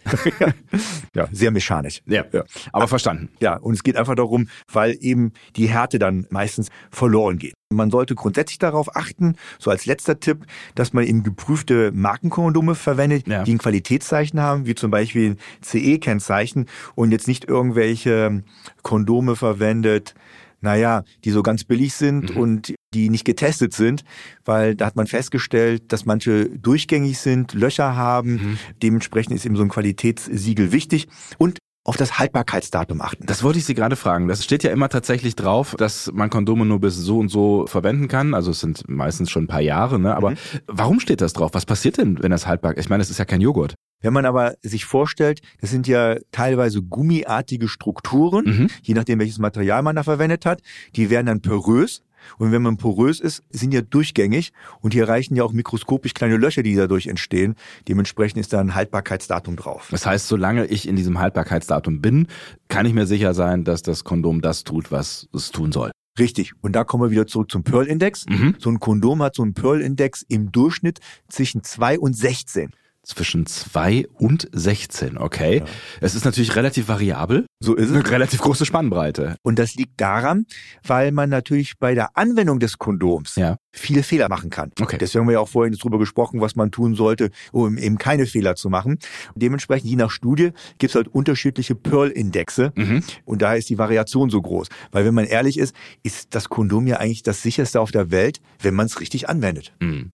ja, 1.15 1.29
sehr 1.31 1.51
mechanisch. 1.51 2.03
Ja, 2.07 2.25
ja. 2.33 2.45
aber 2.73 2.89
verstanden. 2.89 3.29
Ja, 3.41 3.57
und 3.57 3.75
es 3.75 3.83
geht 3.83 3.97
einfach 3.97 4.15
darum, 4.15 4.49
weil 4.73 4.97
eben 5.01 5.33
die 5.57 5.69
Härte 5.69 5.99
dann 5.99 6.27
meistens 6.31 6.69
verloren 6.91 7.39
geht. 7.39 7.55
Man 7.71 7.91
sollte 7.91 8.15
grundsätzlich 8.15 8.59
darauf 8.59 8.97
achten, 8.97 9.37
so 9.59 9.71
als 9.71 9.85
letzter 9.85 10.19
Tipp, 10.19 10.47
dass 10.75 10.95
man 10.95 11.05
eben 11.05 11.23
geprüfte 11.23 11.93
Markenkondome 11.93 12.75
verwendet, 12.75 13.29
ja. 13.29 13.45
die 13.45 13.55
ein 13.55 13.59
Qualitätszeichen 13.59 14.41
haben, 14.41 14.65
wie 14.65 14.75
zum 14.75 14.91
Beispiel 14.91 15.37
CE-Kennzeichen 15.61 16.65
und 16.95 17.13
jetzt 17.13 17.29
nicht 17.29 17.45
irgendwelche 17.45 18.43
Kondome 18.83 19.37
verwendet, 19.37 20.15
naja, 20.61 21.05
die 21.25 21.31
so 21.31 21.43
ganz 21.43 21.65
billig 21.65 21.95
sind 21.95 22.35
mhm. 22.35 22.37
und 22.37 22.75
die 22.95 23.11
nicht 23.11 23.25
getestet 23.25 23.75
sind, 23.75 24.03
weil 24.45 24.75
da 24.75 24.87
hat 24.87 24.97
man 24.97 25.07
festgestellt, 25.07 25.93
dass 25.93 26.07
manche 26.07 26.49
durchgängig 26.49 27.19
sind, 27.19 27.53
Löcher 27.55 27.97
haben. 27.97 28.33
Mhm. 28.33 28.59
Dementsprechend 28.83 29.35
ist 29.35 29.45
eben 29.45 29.57
so 29.57 29.63
ein 29.63 29.69
Qualitätssiegel 29.69 30.73
wichtig. 30.73 31.09
Und 31.37 31.59
auf 31.89 31.97
das 31.97 32.19
Haltbarkeitsdatum 32.19 33.01
achten. 33.01 33.25
Das 33.25 33.43
wollte 33.43 33.59
ich 33.59 33.65
Sie 33.65 33.73
gerade 33.73 33.97
fragen. 33.97 34.29
Das 34.29 34.45
steht 34.45 34.63
ja 34.63 34.71
immer 34.71 34.91
tatsächlich 34.91 35.37
drauf, 35.37 35.75
dass 35.79 36.13
man 36.13 36.29
Kondome 36.29 36.67
nur 36.67 36.81
bis 36.81 36.97
so 36.97 37.19
und 37.19 37.31
so 37.31 37.67
verwenden 37.67 38.09
kann. 38.09 38.35
Also 38.35 38.51
es 38.51 38.61
sind 38.61 38.87
meistens 38.87 39.31
schon 39.31 39.45
ein 39.45 39.47
paar 39.47 39.63
Jahre, 39.63 39.99
ne? 39.99 40.15
Aber 40.15 40.33
mhm. 40.33 40.37
warum 40.67 41.01
steht 41.01 41.23
das 41.23 41.33
drauf? 41.33 41.53
Was 41.55 41.65
passiert 41.65 41.97
denn, 41.97 42.23
wenn 42.23 42.31
das 42.31 42.47
haltbar 42.47 42.77
ist? 42.77 42.85
Ich 42.85 42.91
meine, 42.91 43.03
es 43.03 43.09
ist 43.09 43.17
ja 43.17 43.25
kein 43.25 43.41
Joghurt. 43.41 43.75
Wenn 44.03 44.13
man 44.13 44.27
aber 44.27 44.57
sich 44.61 44.85
vorstellt, 44.85 45.41
das 45.63 45.71
sind 45.71 45.89
ja 45.89 46.17
teilweise 46.31 46.83
gummiartige 46.83 47.69
Strukturen, 47.69 48.45
mhm. 48.45 48.67
je 48.83 48.93
nachdem 48.93 49.19
welches 49.19 49.39
Material 49.39 49.83
man 49.83 49.97
da 49.97 50.03
verwendet 50.03 50.45
hat, 50.45 50.61
die 50.95 51.09
werden 51.09 51.25
dann 51.25 51.41
porös. 51.41 52.03
Und 52.39 52.53
wenn 52.53 52.63
man 52.63 52.77
porös 52.77 53.21
ist, 53.21 53.43
sind 53.51 53.73
ja 53.73 53.81
durchgängig 53.81 54.53
und 54.81 54.95
hier 54.95 55.09
reichen 55.09 55.37
ja 55.37 55.45
auch 55.45 55.53
mikroskopisch 55.53 56.15
kleine 56.15 56.37
Löcher, 56.37 56.63
die 56.63 56.75
dadurch 56.75 57.07
entstehen. 57.07 57.55
Dementsprechend 57.89 58.41
ist 58.41 58.53
da 58.53 58.61
ein 58.61 58.75
Haltbarkeitsdatum 58.75 59.57
drauf. 59.57 59.89
Das 59.91 60.07
heißt, 60.07 60.29
solange 60.29 60.67
ich 60.67 60.89
in 60.89 60.97
diesem 60.97 61.19
Haltbarkeitsdatum 61.19 62.01
bin, 62.01 62.27
kann 62.69 62.87
ich 62.87 62.95
mir 62.95 63.07
sicher 63.07 63.35
sein, 63.35 63.65
dass 63.65 63.83
das 63.83 64.05
Kondom 64.05 64.41
das 64.41 64.65
tut, 64.65 64.91
was 64.91 65.29
es 65.33 65.51
tun 65.51 65.73
soll. 65.73 65.91
Richtig. 66.19 66.53
Und 66.61 66.73
da 66.73 66.85
kommen 66.85 67.05
wir 67.05 67.11
wieder 67.11 67.27
zurück 67.27 67.51
zum 67.51 67.63
Pearl-Index. 67.63 68.27
Mhm. 68.29 68.57
So 68.59 68.71
ein 68.71 68.81
Kondom 68.81 69.23
hat 69.23 69.35
so 69.35 69.43
einen 69.43 69.55
Pearl-Index 69.55 70.23
im 70.29 70.51
Durchschnitt 70.51 70.99
zwischen 71.29 71.63
zwei 71.63 71.99
und 71.99 72.15
16 72.15 72.71
zwischen 73.09 73.47
2 73.47 74.07
und 74.15 74.49
16, 74.53 75.17
okay. 75.17 75.59
Ja. 75.59 75.65
Es 76.01 76.15
ist 76.15 76.25
natürlich 76.25 76.55
relativ 76.57 76.89
variabel. 76.89 77.47
So 77.59 77.75
ist 77.75 77.89
es. 77.89 77.97
Eine 77.97 78.09
relativ 78.11 78.41
große 78.41 78.67
Spannbreite. 78.67 79.37
Und 79.43 79.59
das 79.59 79.75
liegt 79.75 80.01
daran, 80.01 80.45
weil 80.87 81.11
man 81.11 81.31
natürlich 81.31 81.79
bei 81.79 81.95
der 81.95 82.17
Anwendung 82.17 82.61
des 82.61 82.79
Kondoms 82.79 83.37
ja. 83.37 83.57
viele 83.73 84.03
Fehler 84.03 84.29
machen 84.29 84.51
kann. 84.51 84.73
Okay. 84.81 84.99
Deswegen 84.99 85.23
haben 85.23 85.29
wir 85.29 85.35
ja 85.35 85.41
auch 85.41 85.49
vorhin 85.49 85.75
darüber 85.75 85.99
gesprochen, 85.99 86.41
was 86.41 86.55
man 86.55 86.71
tun 86.71 86.95
sollte, 86.95 87.31
um 87.51 87.79
eben 87.79 87.97
keine 87.97 88.27
Fehler 88.27 88.57
zu 88.57 88.69
machen. 88.69 88.99
Und 89.35 89.43
dementsprechend, 89.43 89.89
je 89.89 89.97
nach 89.97 90.11
Studie, 90.11 90.51
gibt 90.79 90.91
es 90.91 90.95
halt 90.95 91.09
unterschiedliche 91.09 91.75
Pearl-Indexe. 91.75 92.73
Mhm. 92.77 93.03
Und 93.25 93.41
daher 93.41 93.57
ist 93.57 93.71
die 93.71 93.79
Variation 93.79 94.29
so 94.29 94.43
groß. 94.43 94.69
Weil 94.93 95.07
wenn 95.07 95.15
man 95.15 95.25
ehrlich 95.25 95.59
ist, 95.59 95.75
ist 96.03 96.35
das 96.35 96.51
Kondom 96.51 96.87
ja 96.87 96.99
eigentlich 96.99 97.23
das 97.23 97.43
sicherste 97.43 97.81
auf 97.81 97.91
der 97.91 98.11
Welt, 98.11 98.41
wenn 98.61 98.75
man 98.75 98.87
es 98.87 99.01
richtig 99.01 99.31
anwendet. 99.31 99.73
Mhm. 99.81 100.11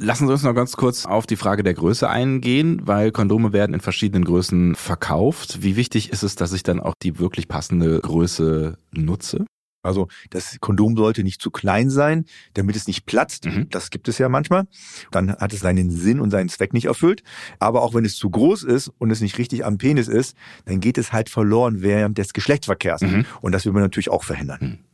Lassen 0.00 0.28
Sie 0.28 0.32
uns 0.32 0.44
noch 0.44 0.54
ganz 0.54 0.76
kurz 0.76 1.06
auf 1.06 1.26
die 1.26 1.36
Frage 1.36 1.64
der 1.64 1.74
Größe 1.74 2.08
eingehen, 2.08 2.82
weil 2.84 3.10
Kondome 3.10 3.52
werden 3.52 3.74
in 3.74 3.80
verschiedenen 3.80 4.24
Größen 4.24 4.76
verkauft. 4.76 5.62
Wie 5.62 5.74
wichtig 5.74 6.10
ist 6.12 6.22
es, 6.22 6.36
dass 6.36 6.52
ich 6.52 6.62
dann 6.62 6.78
auch 6.78 6.94
die 7.02 7.18
wirklich 7.18 7.48
passende 7.48 7.98
Größe 8.00 8.78
nutze? 8.92 9.44
Also 9.82 10.08
das 10.30 10.58
Kondom 10.60 10.96
sollte 10.96 11.24
nicht 11.24 11.40
zu 11.40 11.50
klein 11.50 11.90
sein, 11.90 12.26
damit 12.54 12.76
es 12.76 12.86
nicht 12.86 13.06
platzt. 13.06 13.46
Mhm. 13.46 13.68
Das 13.70 13.90
gibt 13.90 14.06
es 14.06 14.18
ja 14.18 14.28
manchmal. 14.28 14.66
Dann 15.10 15.34
hat 15.34 15.52
es 15.52 15.60
seinen 15.60 15.90
Sinn 15.90 16.20
und 16.20 16.30
seinen 16.30 16.48
Zweck 16.48 16.72
nicht 16.72 16.86
erfüllt. 16.86 17.22
Aber 17.58 17.82
auch 17.82 17.94
wenn 17.94 18.04
es 18.04 18.16
zu 18.16 18.30
groß 18.30 18.64
ist 18.64 18.92
und 18.98 19.10
es 19.10 19.20
nicht 19.20 19.38
richtig 19.38 19.64
am 19.64 19.78
Penis 19.78 20.08
ist, 20.08 20.36
dann 20.64 20.80
geht 20.80 20.98
es 20.98 21.12
halt 21.12 21.28
verloren 21.28 21.82
während 21.82 22.18
des 22.18 22.32
Geschlechtsverkehrs. 22.32 23.02
Mhm. 23.02 23.26
Und 23.40 23.52
das 23.52 23.64
will 23.64 23.72
man 23.72 23.82
natürlich 23.82 24.10
auch 24.10 24.24
verhindern. 24.24 24.58
Mhm. 24.60 24.87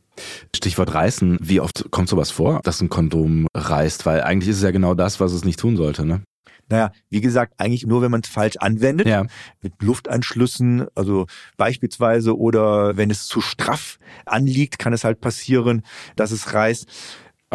Stichwort 0.55 0.93
reißen. 0.93 1.37
Wie 1.41 1.59
oft 1.59 1.91
kommt 1.91 2.09
sowas 2.09 2.31
vor, 2.31 2.61
dass 2.63 2.81
ein 2.81 2.89
Kondom 2.89 3.47
reißt? 3.53 4.05
Weil 4.05 4.21
eigentlich 4.21 4.49
ist 4.49 4.57
es 4.57 4.63
ja 4.63 4.71
genau 4.71 4.93
das, 4.93 5.19
was 5.19 5.33
es 5.33 5.45
nicht 5.45 5.59
tun 5.59 5.77
sollte, 5.77 6.05
ne? 6.05 6.21
Naja, 6.67 6.91
wie 7.09 7.21
gesagt, 7.21 7.53
eigentlich 7.57 7.85
nur, 7.85 8.01
wenn 8.01 8.09
man 8.09 8.21
es 8.23 8.29
falsch 8.29 8.57
anwendet, 8.57 9.07
ja. 9.07 9.25
mit 9.61 9.73
Luftanschlüssen, 9.81 10.87
also 10.95 11.27
beispielsweise, 11.57 12.35
oder 12.35 12.97
wenn 12.97 13.11
es 13.11 13.27
zu 13.27 13.39
straff 13.39 13.99
anliegt, 14.25 14.79
kann 14.79 14.91
es 14.91 15.03
halt 15.03 15.21
passieren, 15.21 15.83
dass 16.15 16.31
es 16.31 16.53
reißt. 16.53 16.87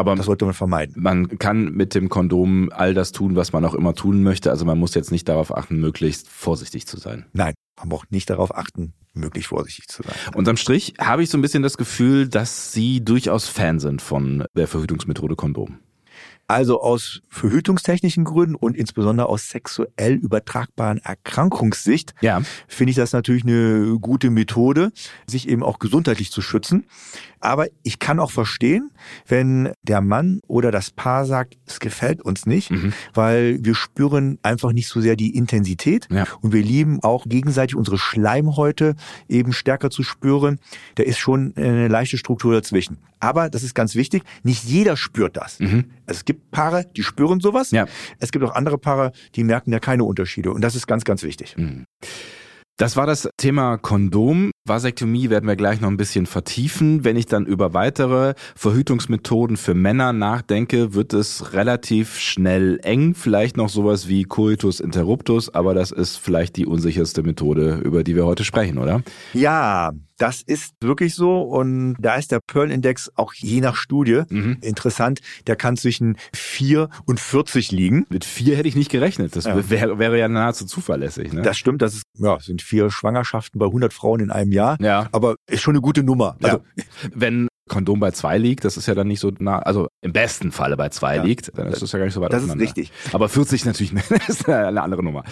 Aber 0.00 0.16
das 0.16 0.26
sollte 0.26 0.46
man 0.46 0.54
vermeiden. 0.54 0.94
Man 0.96 1.38
kann 1.38 1.72
mit 1.72 1.94
dem 1.94 2.08
Kondom 2.08 2.70
all 2.72 2.94
das 2.94 3.12
tun, 3.12 3.36
was 3.36 3.52
man 3.52 3.64
auch 3.64 3.74
immer 3.74 3.94
tun 3.94 4.22
möchte. 4.22 4.50
Also 4.50 4.64
man 4.64 4.78
muss 4.78 4.94
jetzt 4.94 5.12
nicht 5.12 5.28
darauf 5.28 5.54
achten, 5.54 5.78
möglichst 5.78 6.28
vorsichtig 6.28 6.86
zu 6.86 6.98
sein. 6.98 7.26
Nein, 7.32 7.54
man 7.78 7.90
braucht 7.90 8.10
nicht 8.10 8.30
darauf 8.30 8.56
achten, 8.56 8.94
möglichst 9.12 9.50
vorsichtig 9.50 9.88
zu 9.88 10.02
sein. 10.02 10.14
Unterm 10.34 10.56
Strich 10.56 10.94
habe 10.98 11.22
ich 11.22 11.30
so 11.30 11.36
ein 11.36 11.42
bisschen 11.42 11.62
das 11.62 11.76
Gefühl, 11.76 12.28
dass 12.28 12.72
Sie 12.72 13.04
durchaus 13.04 13.48
Fan 13.48 13.78
sind 13.78 14.00
von 14.02 14.44
der 14.56 14.66
Verhütungsmethode 14.66 15.36
Kondom. 15.36 15.78
Also 16.50 16.80
aus 16.80 17.22
verhütungstechnischen 17.28 18.24
Gründen 18.24 18.56
und 18.56 18.76
insbesondere 18.76 19.28
aus 19.28 19.50
sexuell 19.50 20.14
übertragbaren 20.14 20.98
Erkrankungssicht 20.98 22.12
ja. 22.22 22.42
finde 22.66 22.90
ich 22.90 22.96
das 22.96 23.12
natürlich 23.12 23.44
eine 23.44 23.98
gute 24.00 24.30
Methode, 24.30 24.90
sich 25.28 25.48
eben 25.48 25.62
auch 25.62 25.78
gesundheitlich 25.78 26.32
zu 26.32 26.42
schützen. 26.42 26.86
Aber 27.40 27.66
ich 27.82 27.98
kann 27.98 28.20
auch 28.20 28.30
verstehen, 28.30 28.90
wenn 29.26 29.72
der 29.82 30.00
Mann 30.00 30.40
oder 30.46 30.70
das 30.70 30.90
Paar 30.90 31.24
sagt, 31.24 31.56
es 31.66 31.80
gefällt 31.80 32.22
uns 32.22 32.46
nicht, 32.46 32.70
mhm. 32.70 32.92
weil 33.14 33.58
wir 33.64 33.74
spüren 33.74 34.38
einfach 34.42 34.72
nicht 34.72 34.88
so 34.88 35.00
sehr 35.00 35.16
die 35.16 35.34
Intensität 35.34 36.06
ja. 36.10 36.26
und 36.42 36.52
wir 36.52 36.62
lieben 36.62 37.02
auch 37.02 37.24
gegenseitig 37.26 37.76
unsere 37.76 37.98
Schleimhäute 37.98 38.94
eben 39.28 39.52
stärker 39.52 39.90
zu 39.90 40.02
spüren. 40.02 40.58
Da 40.96 41.02
ist 41.02 41.18
schon 41.18 41.54
eine 41.56 41.88
leichte 41.88 42.18
Struktur 42.18 42.52
dazwischen. 42.52 42.98
Aber 43.20 43.50
das 43.50 43.62
ist 43.62 43.74
ganz 43.74 43.94
wichtig, 43.94 44.22
nicht 44.42 44.64
jeder 44.64 44.96
spürt 44.96 45.36
das. 45.36 45.60
Mhm. 45.60 45.84
Es 46.06 46.24
gibt 46.24 46.50
Paare, 46.50 46.86
die 46.96 47.02
spüren 47.02 47.40
sowas. 47.40 47.70
Ja. 47.70 47.86
Es 48.18 48.32
gibt 48.32 48.44
auch 48.44 48.54
andere 48.54 48.78
Paare, 48.78 49.12
die 49.34 49.44
merken 49.44 49.72
ja 49.72 49.78
keine 49.78 50.04
Unterschiede. 50.04 50.52
Und 50.52 50.62
das 50.62 50.74
ist 50.74 50.86
ganz, 50.86 51.04
ganz 51.04 51.22
wichtig. 51.22 51.56
Mhm. 51.56 51.84
Das 52.80 52.96
war 52.96 53.06
das 53.06 53.28
Thema 53.36 53.76
Kondom. 53.76 54.52
Vasektomie 54.66 55.28
werden 55.28 55.46
wir 55.46 55.54
gleich 55.54 55.82
noch 55.82 55.90
ein 55.90 55.98
bisschen 55.98 56.24
vertiefen. 56.24 57.04
Wenn 57.04 57.14
ich 57.14 57.26
dann 57.26 57.44
über 57.44 57.74
weitere 57.74 58.32
Verhütungsmethoden 58.56 59.58
für 59.58 59.74
Männer 59.74 60.14
nachdenke, 60.14 60.94
wird 60.94 61.12
es 61.12 61.52
relativ 61.52 62.18
schnell 62.18 62.80
eng. 62.82 63.14
Vielleicht 63.14 63.58
noch 63.58 63.68
sowas 63.68 64.08
wie 64.08 64.22
Coitus 64.22 64.80
interruptus, 64.80 65.54
aber 65.54 65.74
das 65.74 65.90
ist 65.92 66.16
vielleicht 66.16 66.56
die 66.56 66.64
unsicherste 66.64 67.22
Methode, 67.22 67.82
über 67.84 68.02
die 68.02 68.16
wir 68.16 68.24
heute 68.24 68.44
sprechen, 68.44 68.78
oder? 68.78 69.02
Ja, 69.34 69.92
das 70.20 70.42
ist 70.42 70.74
wirklich 70.82 71.14
so 71.14 71.40
und 71.40 71.96
da 71.98 72.16
ist 72.16 72.30
der 72.30 72.40
Pearl-Index 72.46 73.10
auch 73.14 73.32
je 73.32 73.60
nach 73.60 73.74
Studie 73.74 74.22
mhm. 74.28 74.58
interessant. 74.60 75.20
Der 75.46 75.56
kann 75.56 75.78
zwischen 75.78 76.18
4 76.34 76.90
und 77.06 77.18
40 77.18 77.72
liegen. 77.72 78.06
Mit 78.10 78.26
4 78.26 78.56
hätte 78.56 78.68
ich 78.68 78.76
nicht 78.76 78.90
gerechnet. 78.90 79.34
Das 79.34 79.46
ja. 79.46 79.70
wäre, 79.70 79.98
wäre 79.98 80.18
ja 80.18 80.28
nahezu 80.28 80.66
zuverlässig. 80.66 81.32
Ne? 81.32 81.40
Das 81.40 81.56
stimmt, 81.56 81.80
das 81.80 81.94
ist, 81.94 82.04
ja, 82.18 82.38
sind 82.38 82.60
vier 82.60 82.90
Schwangerschaften 82.90 83.58
bei 83.58 83.66
100 83.66 83.94
Frauen 83.94 84.20
in 84.20 84.30
einem 84.30 84.52
Jahr. 84.52 84.76
Ja. 84.80 85.08
Aber 85.12 85.36
ist 85.48 85.62
schon 85.62 85.74
eine 85.74 85.80
gute 85.80 86.02
Nummer. 86.02 86.36
Also, 86.42 86.58
ja. 86.58 86.84
Wenn 87.14 87.48
Kondom 87.70 88.00
bei 88.00 88.10
zwei 88.10 88.36
liegt, 88.36 88.64
das 88.64 88.76
ist 88.76 88.86
ja 88.86 88.96
dann 88.96 89.06
nicht 89.06 89.20
so 89.20 89.30
nah, 89.38 89.60
also 89.60 89.86
im 90.00 90.12
besten 90.12 90.50
Falle 90.50 90.76
bei 90.76 90.88
zwei 90.88 91.16
ja. 91.16 91.22
liegt, 91.22 91.56
dann 91.56 91.68
ist 91.68 91.80
das 91.80 91.92
ja 91.92 92.00
gar 92.00 92.04
nicht 92.04 92.14
so 92.14 92.20
weit 92.20 92.32
Das 92.32 92.42
ist 92.42 92.58
richtig. 92.58 92.90
Aber 93.12 93.28
40 93.28 93.64
natürlich 93.64 93.92
ist 94.28 94.48
eine 94.48 94.82
andere 94.82 95.04
Nummer. 95.04 95.22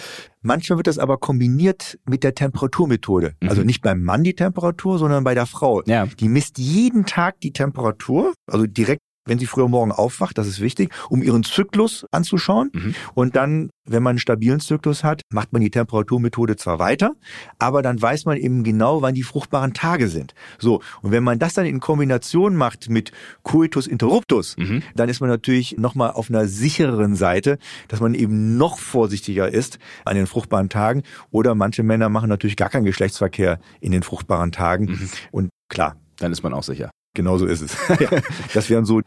Manchmal 0.41 0.77
wird 0.77 0.87
das 0.87 0.99
aber 0.99 1.17
kombiniert 1.17 1.99
mit 2.05 2.23
der 2.23 2.33
Temperaturmethode. 2.33 3.35
Mhm. 3.41 3.49
Also 3.49 3.63
nicht 3.63 3.81
beim 3.81 4.01
Mann 4.01 4.23
die 4.23 4.35
Temperatur, 4.35 4.97
sondern 4.97 5.25
bei 5.25 5.35
der 5.35 5.47
Frau. 5.47 5.83
Ja. 5.85 6.05
Die 6.05 6.29
misst 6.29 6.57
jeden 6.59 7.05
Tag 7.05 7.41
die 7.41 7.51
Temperatur, 7.51 8.33
also 8.47 8.65
direkt 8.65 9.01
wenn 9.29 9.39
sie 9.39 9.45
früher 9.45 9.67
morgen 9.67 9.91
aufwacht, 9.91 10.37
das 10.37 10.47
ist 10.47 10.59
wichtig, 10.59 10.91
um 11.09 11.23
ihren 11.23 11.43
Zyklus 11.43 12.05
anzuschauen. 12.11 12.71
Mhm. 12.73 12.95
Und 13.13 13.35
dann, 13.35 13.69
wenn 13.85 14.03
man 14.03 14.11
einen 14.11 14.19
stabilen 14.19 14.59
Zyklus 14.59 15.03
hat, 15.03 15.21
macht 15.31 15.53
man 15.53 15.61
die 15.61 15.69
Temperaturmethode 15.69 16.55
zwar 16.55 16.79
weiter, 16.79 17.13
aber 17.59 17.81
dann 17.81 18.01
weiß 18.01 18.25
man 18.25 18.37
eben 18.37 18.63
genau, 18.63 19.01
wann 19.01 19.15
die 19.15 19.23
fruchtbaren 19.23 19.73
Tage 19.73 20.09
sind. 20.09 20.33
So. 20.57 20.81
Und 21.01 21.11
wenn 21.11 21.23
man 21.23 21.39
das 21.39 21.53
dann 21.53 21.65
in 21.65 21.79
Kombination 21.79 22.55
macht 22.55 22.89
mit 22.89 23.11
Coitus 23.43 23.87
interruptus, 23.87 24.57
mhm. 24.57 24.83
dann 24.95 25.09
ist 25.09 25.21
man 25.21 25.29
natürlich 25.29 25.77
nochmal 25.77 26.11
auf 26.11 26.29
einer 26.29 26.47
sichereren 26.47 27.15
Seite, 27.15 27.59
dass 27.87 27.99
man 27.99 28.13
eben 28.13 28.57
noch 28.57 28.79
vorsichtiger 28.79 29.51
ist 29.51 29.79
an 30.05 30.15
den 30.15 30.27
fruchtbaren 30.27 30.69
Tagen. 30.69 31.03
Oder 31.31 31.55
manche 31.55 31.83
Männer 31.83 32.09
machen 32.09 32.29
natürlich 32.29 32.57
gar 32.57 32.69
keinen 32.69 32.85
Geschlechtsverkehr 32.85 33.59
in 33.79 33.91
den 33.91 34.03
fruchtbaren 34.03 34.51
Tagen. 34.51 34.85
Mhm. 34.85 35.09
Und 35.31 35.49
klar. 35.69 35.95
Dann 36.19 36.33
ist 36.33 36.43
man 36.43 36.53
auch 36.53 36.63
sicher. 36.63 36.91
Genau 37.13 37.37
so 37.37 37.45
ist 37.45 37.61
es. 37.61 37.75
ja, 37.99 38.09
das 38.53 38.69
wären 38.69 38.85
so, 38.85 39.01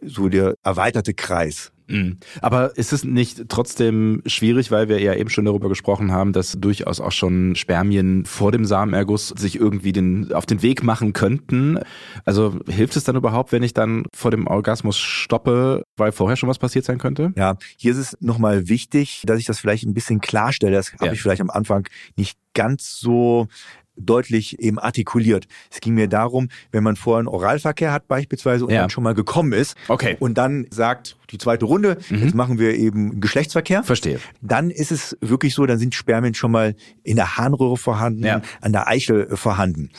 so 0.00 0.28
der 0.28 0.54
erweiterte 0.62 1.14
Kreis. 1.14 1.72
Mhm. 1.88 2.18
Aber 2.42 2.76
ist 2.76 2.92
es 2.92 3.04
nicht 3.04 3.48
trotzdem 3.48 4.22
schwierig, 4.26 4.70
weil 4.70 4.88
wir 4.88 5.00
ja 5.00 5.14
eben 5.14 5.30
schon 5.30 5.46
darüber 5.46 5.68
gesprochen 5.68 6.12
haben, 6.12 6.32
dass 6.32 6.52
durchaus 6.52 7.00
auch 7.00 7.12
schon 7.12 7.54
Spermien 7.56 8.26
vor 8.26 8.52
dem 8.52 8.64
Samenerguss 8.64 9.28
sich 9.28 9.58
irgendwie 9.58 9.92
den, 9.92 10.32
auf 10.32 10.46
den 10.46 10.62
Weg 10.62 10.82
machen 10.82 11.14
könnten? 11.14 11.78
Also 12.24 12.58
hilft 12.68 12.96
es 12.96 13.04
dann 13.04 13.16
überhaupt, 13.16 13.52
wenn 13.52 13.62
ich 13.62 13.72
dann 13.72 14.04
vor 14.14 14.30
dem 14.30 14.46
Orgasmus 14.46 14.98
stoppe, 14.98 15.82
weil 15.96 16.12
vorher 16.12 16.36
schon 16.36 16.48
was 16.48 16.58
passiert 16.58 16.84
sein 16.84 16.98
könnte? 16.98 17.32
Ja, 17.36 17.56
hier 17.78 17.92
ist 17.92 17.98
es 17.98 18.16
nochmal 18.20 18.68
wichtig, 18.68 19.22
dass 19.24 19.40
ich 19.40 19.46
das 19.46 19.58
vielleicht 19.58 19.84
ein 19.84 19.94
bisschen 19.94 20.20
klarstelle. 20.20 20.76
Das 20.76 20.92
habe 20.92 21.06
ja. 21.06 21.12
ich 21.12 21.22
vielleicht 21.22 21.40
am 21.40 21.50
Anfang 21.50 21.88
nicht 22.16 22.38
ganz 22.52 22.98
so 22.98 23.48
deutlich 23.98 24.58
eben 24.60 24.78
artikuliert. 24.78 25.46
Es 25.70 25.80
ging 25.80 25.94
mir 25.94 26.08
darum, 26.08 26.48
wenn 26.72 26.82
man 26.82 26.96
vorher 26.96 27.20
einen 27.20 27.28
Oralverkehr 27.28 27.92
hat 27.92 28.08
beispielsweise 28.08 28.64
und 28.64 28.72
ja. 28.72 28.80
dann 28.80 28.90
schon 28.90 29.04
mal 29.04 29.14
gekommen 29.14 29.52
ist 29.52 29.76
okay. 29.88 30.16
und 30.20 30.38
dann 30.38 30.66
sagt, 30.70 31.16
die 31.30 31.38
zweite 31.38 31.66
Runde, 31.66 31.98
mhm. 32.08 32.24
jetzt 32.24 32.34
machen 32.34 32.58
wir 32.58 32.74
eben 32.74 33.20
Geschlechtsverkehr. 33.20 33.82
Verstehe. 33.82 34.18
Dann 34.40 34.70
ist 34.70 34.90
es 34.90 35.16
wirklich 35.20 35.54
so, 35.54 35.66
dann 35.66 35.78
sind 35.78 35.94
Spermien 35.94 36.34
schon 36.34 36.50
mal 36.50 36.74
in 37.02 37.16
der 37.16 37.36
Harnröhre 37.36 37.76
vorhanden, 37.76 38.24
ja. 38.24 38.40
an 38.60 38.72
der 38.72 38.88
Eichel 38.88 39.36
vorhanden. 39.36 39.90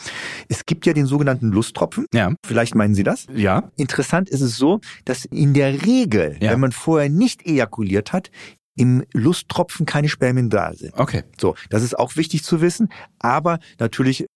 Es 0.48 0.66
gibt 0.66 0.86
ja 0.86 0.92
den 0.92 1.06
sogenannten 1.06 1.50
Lusttropfen. 1.50 2.06
Ja. 2.12 2.34
Vielleicht 2.44 2.74
meinen 2.74 2.94
Sie 2.94 3.04
das? 3.04 3.26
Ja. 3.34 3.70
Interessant 3.76 4.28
ist 4.28 4.40
es 4.40 4.56
so, 4.56 4.80
dass 5.04 5.24
in 5.24 5.54
der 5.54 5.86
Regel, 5.86 6.36
ja. 6.40 6.50
wenn 6.50 6.60
man 6.60 6.72
vorher 6.72 7.08
nicht 7.08 7.46
ejakuliert 7.46 8.12
hat, 8.12 8.30
im 8.76 9.04
Lusttropfen 9.12 9.86
keine 9.86 10.08
Spermien 10.08 10.48
da 10.48 10.72
sind. 10.72 10.92
Okay. 10.96 11.24
So, 11.38 11.54
das 11.68 11.82
ist 11.82 11.98
auch 11.98 12.16
wichtig 12.16 12.44
zu 12.44 12.60
wissen. 12.60 12.88
Aber 13.18 13.58
natürlich 13.78 14.26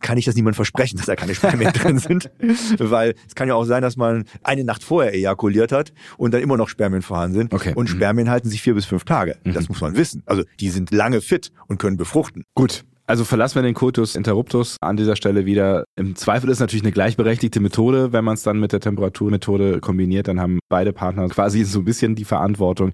kann 0.00 0.18
ich 0.18 0.24
das 0.24 0.34
niemand 0.34 0.56
versprechen, 0.56 0.96
dass 0.96 1.06
da 1.06 1.16
keine 1.16 1.34
Spermien 1.34 1.72
drin 1.74 1.98
sind, 1.98 2.30
weil 2.78 3.14
es 3.26 3.34
kann 3.34 3.48
ja 3.48 3.54
auch 3.54 3.64
sein, 3.64 3.82
dass 3.82 3.96
man 3.96 4.24
eine 4.42 4.64
Nacht 4.64 4.82
vorher 4.82 5.14
ejakuliert 5.14 5.72
hat 5.72 5.92
und 6.16 6.34
dann 6.34 6.42
immer 6.42 6.56
noch 6.56 6.68
Spermien 6.68 7.02
vorhanden 7.02 7.36
sind. 7.36 7.54
Okay. 7.54 7.74
Und 7.74 7.88
mhm. 7.90 7.96
Spermien 7.96 8.30
halten 8.30 8.48
sich 8.48 8.62
vier 8.62 8.74
bis 8.74 8.84
fünf 8.84 9.04
Tage. 9.04 9.36
Mhm. 9.44 9.52
Das 9.52 9.68
muss 9.68 9.80
man 9.80 9.96
wissen. 9.96 10.22
Also 10.26 10.44
die 10.60 10.70
sind 10.70 10.90
lange 10.90 11.20
fit 11.20 11.52
und 11.68 11.78
können 11.78 11.96
befruchten. 11.96 12.44
Gut. 12.54 12.84
Also 13.06 13.24
verlassen 13.24 13.56
wir 13.56 13.62
den 13.62 13.74
Coitus 13.74 14.14
interruptus 14.14 14.76
an 14.80 14.96
dieser 14.96 15.16
Stelle 15.16 15.44
wieder. 15.44 15.84
Im 15.96 16.14
Zweifel 16.14 16.48
ist 16.50 16.60
natürlich 16.60 16.84
eine 16.84 16.92
gleichberechtigte 16.92 17.60
Methode. 17.60 18.12
Wenn 18.12 18.24
man 18.24 18.34
es 18.34 18.42
dann 18.42 18.60
mit 18.60 18.72
der 18.72 18.80
Temperaturmethode 18.80 19.80
kombiniert, 19.80 20.28
dann 20.28 20.40
haben 20.40 20.60
beide 20.68 20.92
Partner 20.92 21.28
quasi 21.28 21.64
so 21.64 21.80
ein 21.80 21.84
bisschen 21.84 22.14
die 22.14 22.24
Verantwortung. 22.24 22.92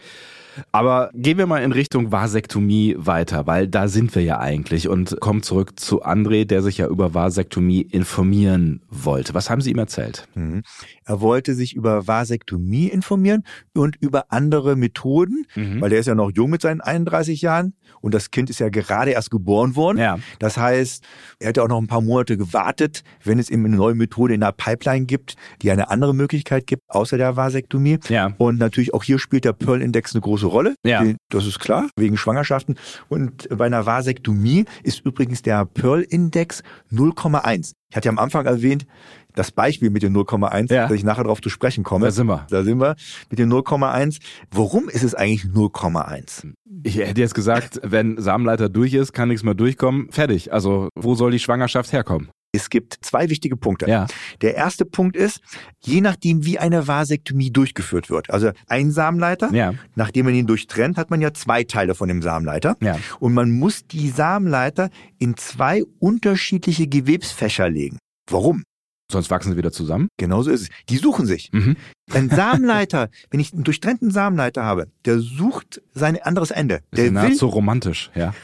Aber 0.72 1.10
gehen 1.14 1.38
wir 1.38 1.46
mal 1.46 1.62
in 1.62 1.72
Richtung 1.72 2.12
Vasektomie 2.12 2.96
weiter, 2.98 3.46
weil 3.46 3.68
da 3.68 3.88
sind 3.88 4.14
wir 4.14 4.22
ja 4.22 4.38
eigentlich 4.38 4.88
und 4.88 5.20
kommen 5.20 5.42
zurück 5.42 5.78
zu 5.78 6.04
André, 6.04 6.44
der 6.44 6.62
sich 6.62 6.78
ja 6.78 6.86
über 6.86 7.14
Vasektomie 7.14 7.82
informieren 7.82 8.82
wollte. 8.88 9.34
Was 9.34 9.50
haben 9.50 9.60
Sie 9.60 9.70
ihm 9.70 9.78
erzählt? 9.78 10.28
Mhm. 10.34 10.62
Er 11.04 11.20
wollte 11.20 11.54
sich 11.54 11.74
über 11.74 12.06
Vasektomie 12.06 12.88
informieren 12.88 13.44
und 13.74 13.96
über 14.00 14.26
andere 14.30 14.76
Methoden, 14.76 15.46
mhm. 15.54 15.80
weil 15.80 15.90
der 15.90 16.00
ist 16.00 16.06
ja 16.06 16.14
noch 16.14 16.30
jung 16.30 16.50
mit 16.50 16.62
seinen 16.62 16.80
31 16.80 17.42
Jahren 17.42 17.74
und 18.00 18.14
das 18.14 18.30
Kind 18.30 18.50
ist 18.50 18.60
ja 18.60 18.68
gerade 18.68 19.12
erst 19.12 19.30
geboren 19.30 19.76
worden. 19.76 19.98
Ja. 19.98 20.18
Das 20.38 20.56
heißt, 20.56 21.04
er 21.38 21.48
hätte 21.48 21.62
auch 21.62 21.68
noch 21.68 21.80
ein 21.80 21.86
paar 21.86 22.00
Monate 22.00 22.36
gewartet, 22.36 23.02
wenn 23.24 23.38
es 23.38 23.50
eben 23.50 23.64
eine 23.64 23.76
neue 23.76 23.94
Methode 23.94 24.34
in 24.34 24.40
der 24.40 24.52
Pipeline 24.52 25.06
gibt, 25.06 25.36
die 25.62 25.70
eine 25.70 25.90
andere 25.90 26.14
Möglichkeit 26.14 26.66
gibt, 26.66 26.82
außer 26.88 27.16
der 27.16 27.36
Vasektomie. 27.36 27.98
Ja. 28.08 28.34
Und 28.38 28.58
natürlich 28.58 28.94
auch 28.94 29.02
hier 29.02 29.18
spielt 29.18 29.44
der 29.44 29.52
Pearl-Index 29.52 30.14
eine 30.14 30.20
große 30.20 30.46
Rolle. 30.48 30.74
Ja. 30.84 31.04
Das 31.30 31.46
ist 31.46 31.58
klar, 31.58 31.88
wegen 31.96 32.16
Schwangerschaften. 32.16 32.76
Und 33.08 33.48
bei 33.56 33.66
einer 33.66 33.86
Vasektomie 33.86 34.64
ist 34.82 35.04
übrigens 35.04 35.42
der 35.42 35.64
Pearl-Index 35.64 36.62
0,1. 36.92 37.72
Ich 37.90 37.96
hatte 37.96 38.06
ja 38.06 38.12
am 38.12 38.18
Anfang 38.18 38.44
erwähnt, 38.46 38.86
das 39.34 39.52
Beispiel 39.52 39.90
mit 39.90 40.02
den 40.02 40.16
0,1, 40.16 40.72
ja. 40.72 40.88
dass 40.88 40.92
ich 40.92 41.04
nachher 41.04 41.22
darauf 41.22 41.40
zu 41.40 41.48
sprechen 41.48 41.84
komme. 41.84 42.06
Da 42.06 42.10
sind 42.10 42.26
wir. 42.26 42.46
Da 42.50 42.64
sind 42.64 42.80
wir 42.80 42.96
mit 43.30 43.38
den 43.38 43.52
0,1. 43.52 44.18
Warum 44.50 44.88
ist 44.88 45.04
es 45.04 45.14
eigentlich 45.14 45.44
0,1? 45.44 46.52
Ich 46.82 46.98
hätte 46.98 47.20
jetzt 47.20 47.34
gesagt, 47.34 47.80
wenn 47.82 48.20
Samenleiter 48.20 48.68
durch 48.68 48.94
ist, 48.94 49.12
kann 49.12 49.28
nichts 49.28 49.44
mehr 49.44 49.54
durchkommen. 49.54 50.10
Fertig. 50.10 50.52
Also 50.52 50.88
wo 50.94 51.14
soll 51.14 51.30
die 51.30 51.38
Schwangerschaft 51.38 51.92
herkommen? 51.92 52.30
Es 52.52 52.70
gibt 52.70 52.96
zwei 53.02 53.28
wichtige 53.28 53.56
Punkte. 53.56 53.86
Ja. 53.88 54.06
Der 54.40 54.54
erste 54.54 54.86
Punkt 54.86 55.16
ist, 55.16 55.40
je 55.80 56.00
nachdem, 56.00 56.46
wie 56.46 56.58
eine 56.58 56.88
Vasektomie 56.88 57.50
durchgeführt 57.50 58.08
wird. 58.08 58.30
Also 58.30 58.52
ein 58.68 58.90
Samenleiter, 58.90 59.52
Ja. 59.52 59.74
nachdem 59.96 60.24
man 60.26 60.34
ihn 60.34 60.46
durchtrennt, 60.46 60.96
hat 60.96 61.10
man 61.10 61.20
ja 61.20 61.34
zwei 61.34 61.64
Teile 61.64 61.94
von 61.94 62.08
dem 62.08 62.22
Samenleiter. 62.22 62.76
Ja. 62.80 62.98
Und 63.20 63.34
man 63.34 63.50
muss 63.50 63.86
die 63.86 64.08
Samenleiter 64.08 64.88
in 65.18 65.36
zwei 65.36 65.82
unterschiedliche 65.98 66.86
Gewebsfächer 66.88 67.68
legen. 67.68 67.98
Warum? 68.30 68.62
Sonst 69.10 69.30
wachsen 69.30 69.52
sie 69.52 69.56
wieder 69.56 69.72
zusammen. 69.72 70.08
Genauso 70.18 70.50
ist 70.50 70.62
es. 70.62 70.68
Die 70.90 70.98
suchen 70.98 71.24
sich. 71.24 71.48
Mhm. 71.52 71.76
Ein 72.12 72.28
Samenleiter, 72.30 73.08
wenn 73.30 73.40
ich 73.40 73.54
einen 73.54 73.64
durchtrennten 73.64 74.10
Samenleiter 74.10 74.64
habe, 74.64 74.88
der 75.06 75.18
sucht 75.18 75.80
sein 75.94 76.20
anderes 76.20 76.50
Ende. 76.50 76.76
Ist 76.76 76.84
Der 76.98 77.04
will, 77.04 77.10
nahezu 77.12 77.46
romantisch, 77.46 78.10
ja. 78.14 78.34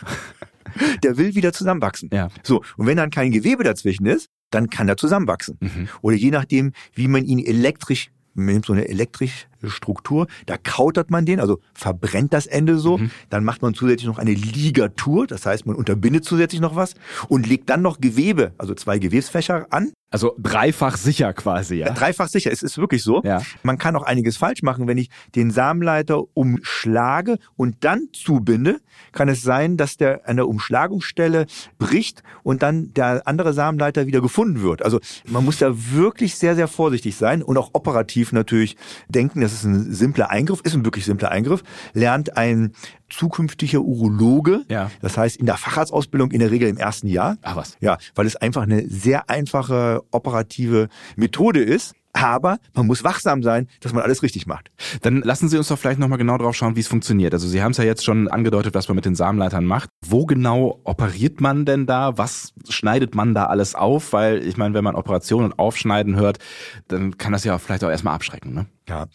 der 1.02 1.16
will 1.16 1.34
wieder 1.34 1.52
zusammenwachsen. 1.52 2.10
Ja. 2.12 2.28
So, 2.42 2.62
und 2.76 2.86
wenn 2.86 2.96
dann 2.96 3.10
kein 3.10 3.30
Gewebe 3.30 3.64
dazwischen 3.64 4.06
ist, 4.06 4.28
dann 4.50 4.70
kann 4.70 4.88
er 4.88 4.96
zusammenwachsen. 4.96 5.58
Mhm. 5.60 5.88
Oder 6.02 6.16
je 6.16 6.30
nachdem, 6.30 6.72
wie 6.94 7.08
man 7.08 7.24
ihn 7.24 7.38
elektrisch, 7.38 8.10
man 8.34 8.46
nimmt 8.46 8.66
so 8.66 8.72
eine 8.72 8.88
elektrische 8.88 9.46
Struktur, 9.70 10.26
da 10.46 10.56
kautert 10.56 11.10
man 11.10 11.26
den, 11.26 11.40
also 11.40 11.60
verbrennt 11.74 12.32
das 12.32 12.46
Ende 12.46 12.78
so, 12.78 12.98
Mhm. 12.98 13.10
dann 13.30 13.44
macht 13.44 13.62
man 13.62 13.74
zusätzlich 13.74 14.06
noch 14.06 14.18
eine 14.18 14.32
Ligatur, 14.34 15.26
das 15.26 15.46
heißt, 15.46 15.66
man 15.66 15.76
unterbindet 15.76 16.24
zusätzlich 16.24 16.60
noch 16.60 16.76
was 16.76 16.94
und 17.28 17.46
legt 17.46 17.68
dann 17.70 17.82
noch 17.82 18.00
Gewebe, 18.00 18.52
also 18.58 18.74
zwei 18.74 18.98
Gewebsfächer 18.98 19.66
an. 19.70 19.92
Also 20.10 20.36
dreifach 20.38 20.96
sicher 20.96 21.32
quasi, 21.32 21.76
ja. 21.76 21.90
Dreifach 21.92 22.28
sicher, 22.28 22.52
es 22.52 22.62
ist 22.62 22.78
wirklich 22.78 23.02
so. 23.02 23.20
Ja. 23.24 23.42
Man 23.64 23.78
kann 23.78 23.96
auch 23.96 24.04
einiges 24.04 24.36
falsch 24.36 24.62
machen, 24.62 24.86
wenn 24.86 24.96
ich 24.96 25.10
den 25.34 25.50
Samenleiter 25.50 26.22
umschlage 26.34 27.38
und 27.56 27.76
dann 27.80 28.08
zubinde, 28.12 28.78
kann 29.10 29.28
es 29.28 29.42
sein, 29.42 29.76
dass 29.76 29.96
der 29.96 30.28
an 30.28 30.36
der 30.36 30.46
Umschlagungsstelle 30.46 31.46
bricht 31.78 32.22
und 32.44 32.62
dann 32.62 32.92
der 32.94 33.26
andere 33.26 33.52
Samenleiter 33.54 34.06
wieder 34.06 34.20
gefunden 34.20 34.62
wird. 34.62 34.82
Also 34.84 35.00
man 35.26 35.44
muss 35.44 35.58
da 35.58 35.72
wirklich 35.74 36.36
sehr, 36.36 36.54
sehr 36.54 36.68
vorsichtig 36.68 37.16
sein 37.16 37.42
und 37.42 37.56
auch 37.56 37.70
operativ 37.72 38.30
natürlich 38.30 38.76
denken, 39.08 39.40
das 39.40 39.52
ist 39.54 39.64
ein 39.64 39.92
simpler 39.92 40.30
Eingriff, 40.30 40.60
ist 40.62 40.74
ein 40.74 40.84
wirklich 40.84 41.04
simpler 41.04 41.30
Eingriff, 41.30 41.62
lernt 41.92 42.36
ein 42.36 42.72
zukünftiger 43.08 43.80
Urologe, 43.80 44.62
Ja. 44.68 44.90
das 45.00 45.16
heißt 45.16 45.36
in 45.36 45.46
der 45.46 45.56
Facharztausbildung 45.56 46.30
in 46.32 46.40
der 46.40 46.50
Regel 46.50 46.68
im 46.68 46.76
ersten 46.76 47.06
Jahr, 47.06 47.36
Ach 47.42 47.56
was. 47.56 47.76
ja, 47.80 47.98
weil 48.14 48.26
es 48.26 48.36
einfach 48.36 48.62
eine 48.62 48.88
sehr 48.88 49.30
einfache 49.30 50.02
operative 50.10 50.88
Methode 51.16 51.62
ist. 51.62 51.94
Aber 52.14 52.58
man 52.74 52.86
muss 52.86 53.02
wachsam 53.04 53.42
sein, 53.42 53.68
dass 53.80 53.92
man 53.92 54.02
alles 54.02 54.22
richtig 54.22 54.46
macht. 54.46 54.70
Dann 55.02 55.20
lassen 55.22 55.48
Sie 55.48 55.58
uns 55.58 55.68
doch 55.68 55.78
vielleicht 55.78 55.98
nochmal 55.98 56.16
genau 56.16 56.38
drauf 56.38 56.54
schauen, 56.54 56.76
wie 56.76 56.80
es 56.80 56.86
funktioniert. 56.88 57.34
Also 57.34 57.48
Sie 57.48 57.60
haben 57.60 57.72
es 57.72 57.76
ja 57.76 57.84
jetzt 57.84 58.04
schon 58.04 58.28
angedeutet, 58.28 58.72
was 58.74 58.86
man 58.88 58.94
mit 58.94 59.04
den 59.04 59.16
Samenleitern 59.16 59.64
macht. 59.64 59.90
Wo 60.06 60.24
genau 60.24 60.80
operiert 60.84 61.40
man 61.40 61.64
denn 61.64 61.86
da? 61.86 62.16
Was 62.16 62.54
schneidet 62.68 63.16
man 63.16 63.34
da 63.34 63.46
alles 63.46 63.74
auf? 63.74 64.12
Weil 64.12 64.46
ich 64.46 64.56
meine, 64.56 64.74
wenn 64.74 64.84
man 64.84 64.94
Operationen 64.94 65.46
und 65.52 65.58
Aufschneiden 65.58 66.14
hört, 66.14 66.38
dann 66.86 67.18
kann 67.18 67.32
das 67.32 67.42
ja 67.44 67.58
vielleicht 67.58 67.82
auch 67.82 67.90
erstmal 67.90 68.14
abschrecken. 68.14 68.54
Ne? 68.54 68.66
Ja. 68.88 69.06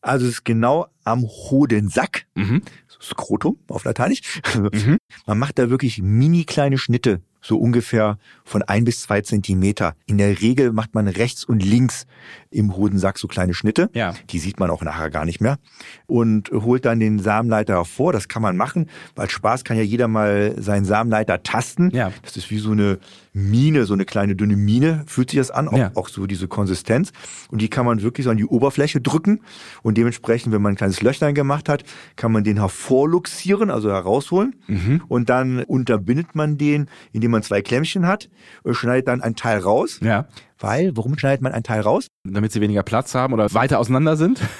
Also 0.00 0.24
es 0.26 0.32
ist 0.32 0.44
genau 0.44 0.86
am 1.04 1.24
Hodensack, 1.24 2.24
Mhm. 2.34 2.62
Skrotum 3.00 3.58
auf 3.68 3.84
Lateinisch. 3.84 4.40
Mhm. 4.56 4.96
Man 5.26 5.38
macht 5.38 5.58
da 5.58 5.70
wirklich 5.70 6.00
mini 6.02 6.44
kleine 6.44 6.78
Schnitte, 6.78 7.20
so 7.48 7.58
ungefähr 7.58 8.18
von 8.44 8.62
ein 8.62 8.84
bis 8.84 9.00
zwei 9.00 9.22
Zentimeter. 9.22 9.96
In 10.06 10.18
der 10.18 10.40
Regel 10.40 10.72
macht 10.72 10.94
man 10.94 11.08
rechts 11.08 11.44
und 11.44 11.64
links 11.64 12.06
im 12.50 12.76
Hodensack 12.76 13.18
so 13.18 13.28
kleine 13.28 13.54
Schnitte. 13.54 13.90
Ja. 13.92 14.14
Die 14.30 14.38
sieht 14.38 14.58
man 14.58 14.70
auch 14.70 14.82
nachher 14.82 15.10
gar 15.10 15.24
nicht 15.24 15.40
mehr. 15.40 15.58
Und 16.06 16.50
holt 16.50 16.84
dann 16.84 16.98
den 17.00 17.18
Samenleiter 17.18 17.74
hervor. 17.74 18.12
Das 18.12 18.28
kann 18.28 18.42
man 18.42 18.56
machen, 18.56 18.88
weil 19.14 19.28
Spaß 19.28 19.64
kann 19.64 19.76
ja 19.76 19.82
jeder 19.82 20.08
mal 20.08 20.54
seinen 20.58 20.84
Samenleiter 20.84 21.42
tasten. 21.42 21.90
Ja. 21.90 22.12
Das 22.22 22.36
ist 22.36 22.50
wie 22.50 22.58
so 22.58 22.70
eine 22.72 22.98
Mine, 23.32 23.84
so 23.84 23.94
eine 23.94 24.04
kleine 24.04 24.34
dünne 24.34 24.56
Mine, 24.56 25.04
fühlt 25.06 25.30
sich 25.30 25.38
das 25.38 25.50
an, 25.50 25.68
auch, 25.68 25.76
Ja. 25.78 25.90
auch 25.94 26.08
so 26.08 26.26
diese 26.26 26.48
Konsistenz. 26.48 27.12
Und 27.50 27.60
die 27.62 27.68
kann 27.68 27.86
man 27.86 28.02
wirklich 28.02 28.24
so 28.24 28.30
an 28.30 28.36
die 28.36 28.46
Oberfläche 28.46 29.00
drücken. 29.00 29.40
Und 29.82 29.96
dementsprechend, 29.98 30.52
wenn 30.52 30.62
man 30.62 30.72
ein 30.72 30.76
kleines 30.76 31.02
Löchlein 31.02 31.34
gemacht 31.34 31.68
hat, 31.68 31.84
kann 32.16 32.32
man 32.32 32.42
den 32.44 32.56
hervorluxieren, 32.58 33.70
also 33.70 33.90
herausholen. 33.90 34.56
Mhm. 34.66 35.02
Und 35.08 35.28
dann 35.28 35.62
unterbindet 35.64 36.34
man 36.34 36.58
den, 36.58 36.88
indem 37.12 37.30
man 37.30 37.42
zwei 37.42 37.62
Klemmchen 37.62 38.06
hat, 38.06 38.28
schneidet 38.70 39.08
dann 39.08 39.20
ein 39.22 39.36
Teil 39.36 39.58
raus. 39.58 40.00
Ja. 40.02 40.26
Weil, 40.60 40.96
warum 40.96 41.16
schneidet 41.18 41.40
man 41.42 41.52
ein 41.52 41.62
Teil 41.62 41.80
raus? 41.80 42.08
Damit 42.24 42.52
sie 42.52 42.60
weniger 42.60 42.82
Platz 42.82 43.14
haben 43.14 43.32
oder 43.32 43.52
weiter 43.54 43.78
auseinander 43.78 44.16
sind. 44.16 44.40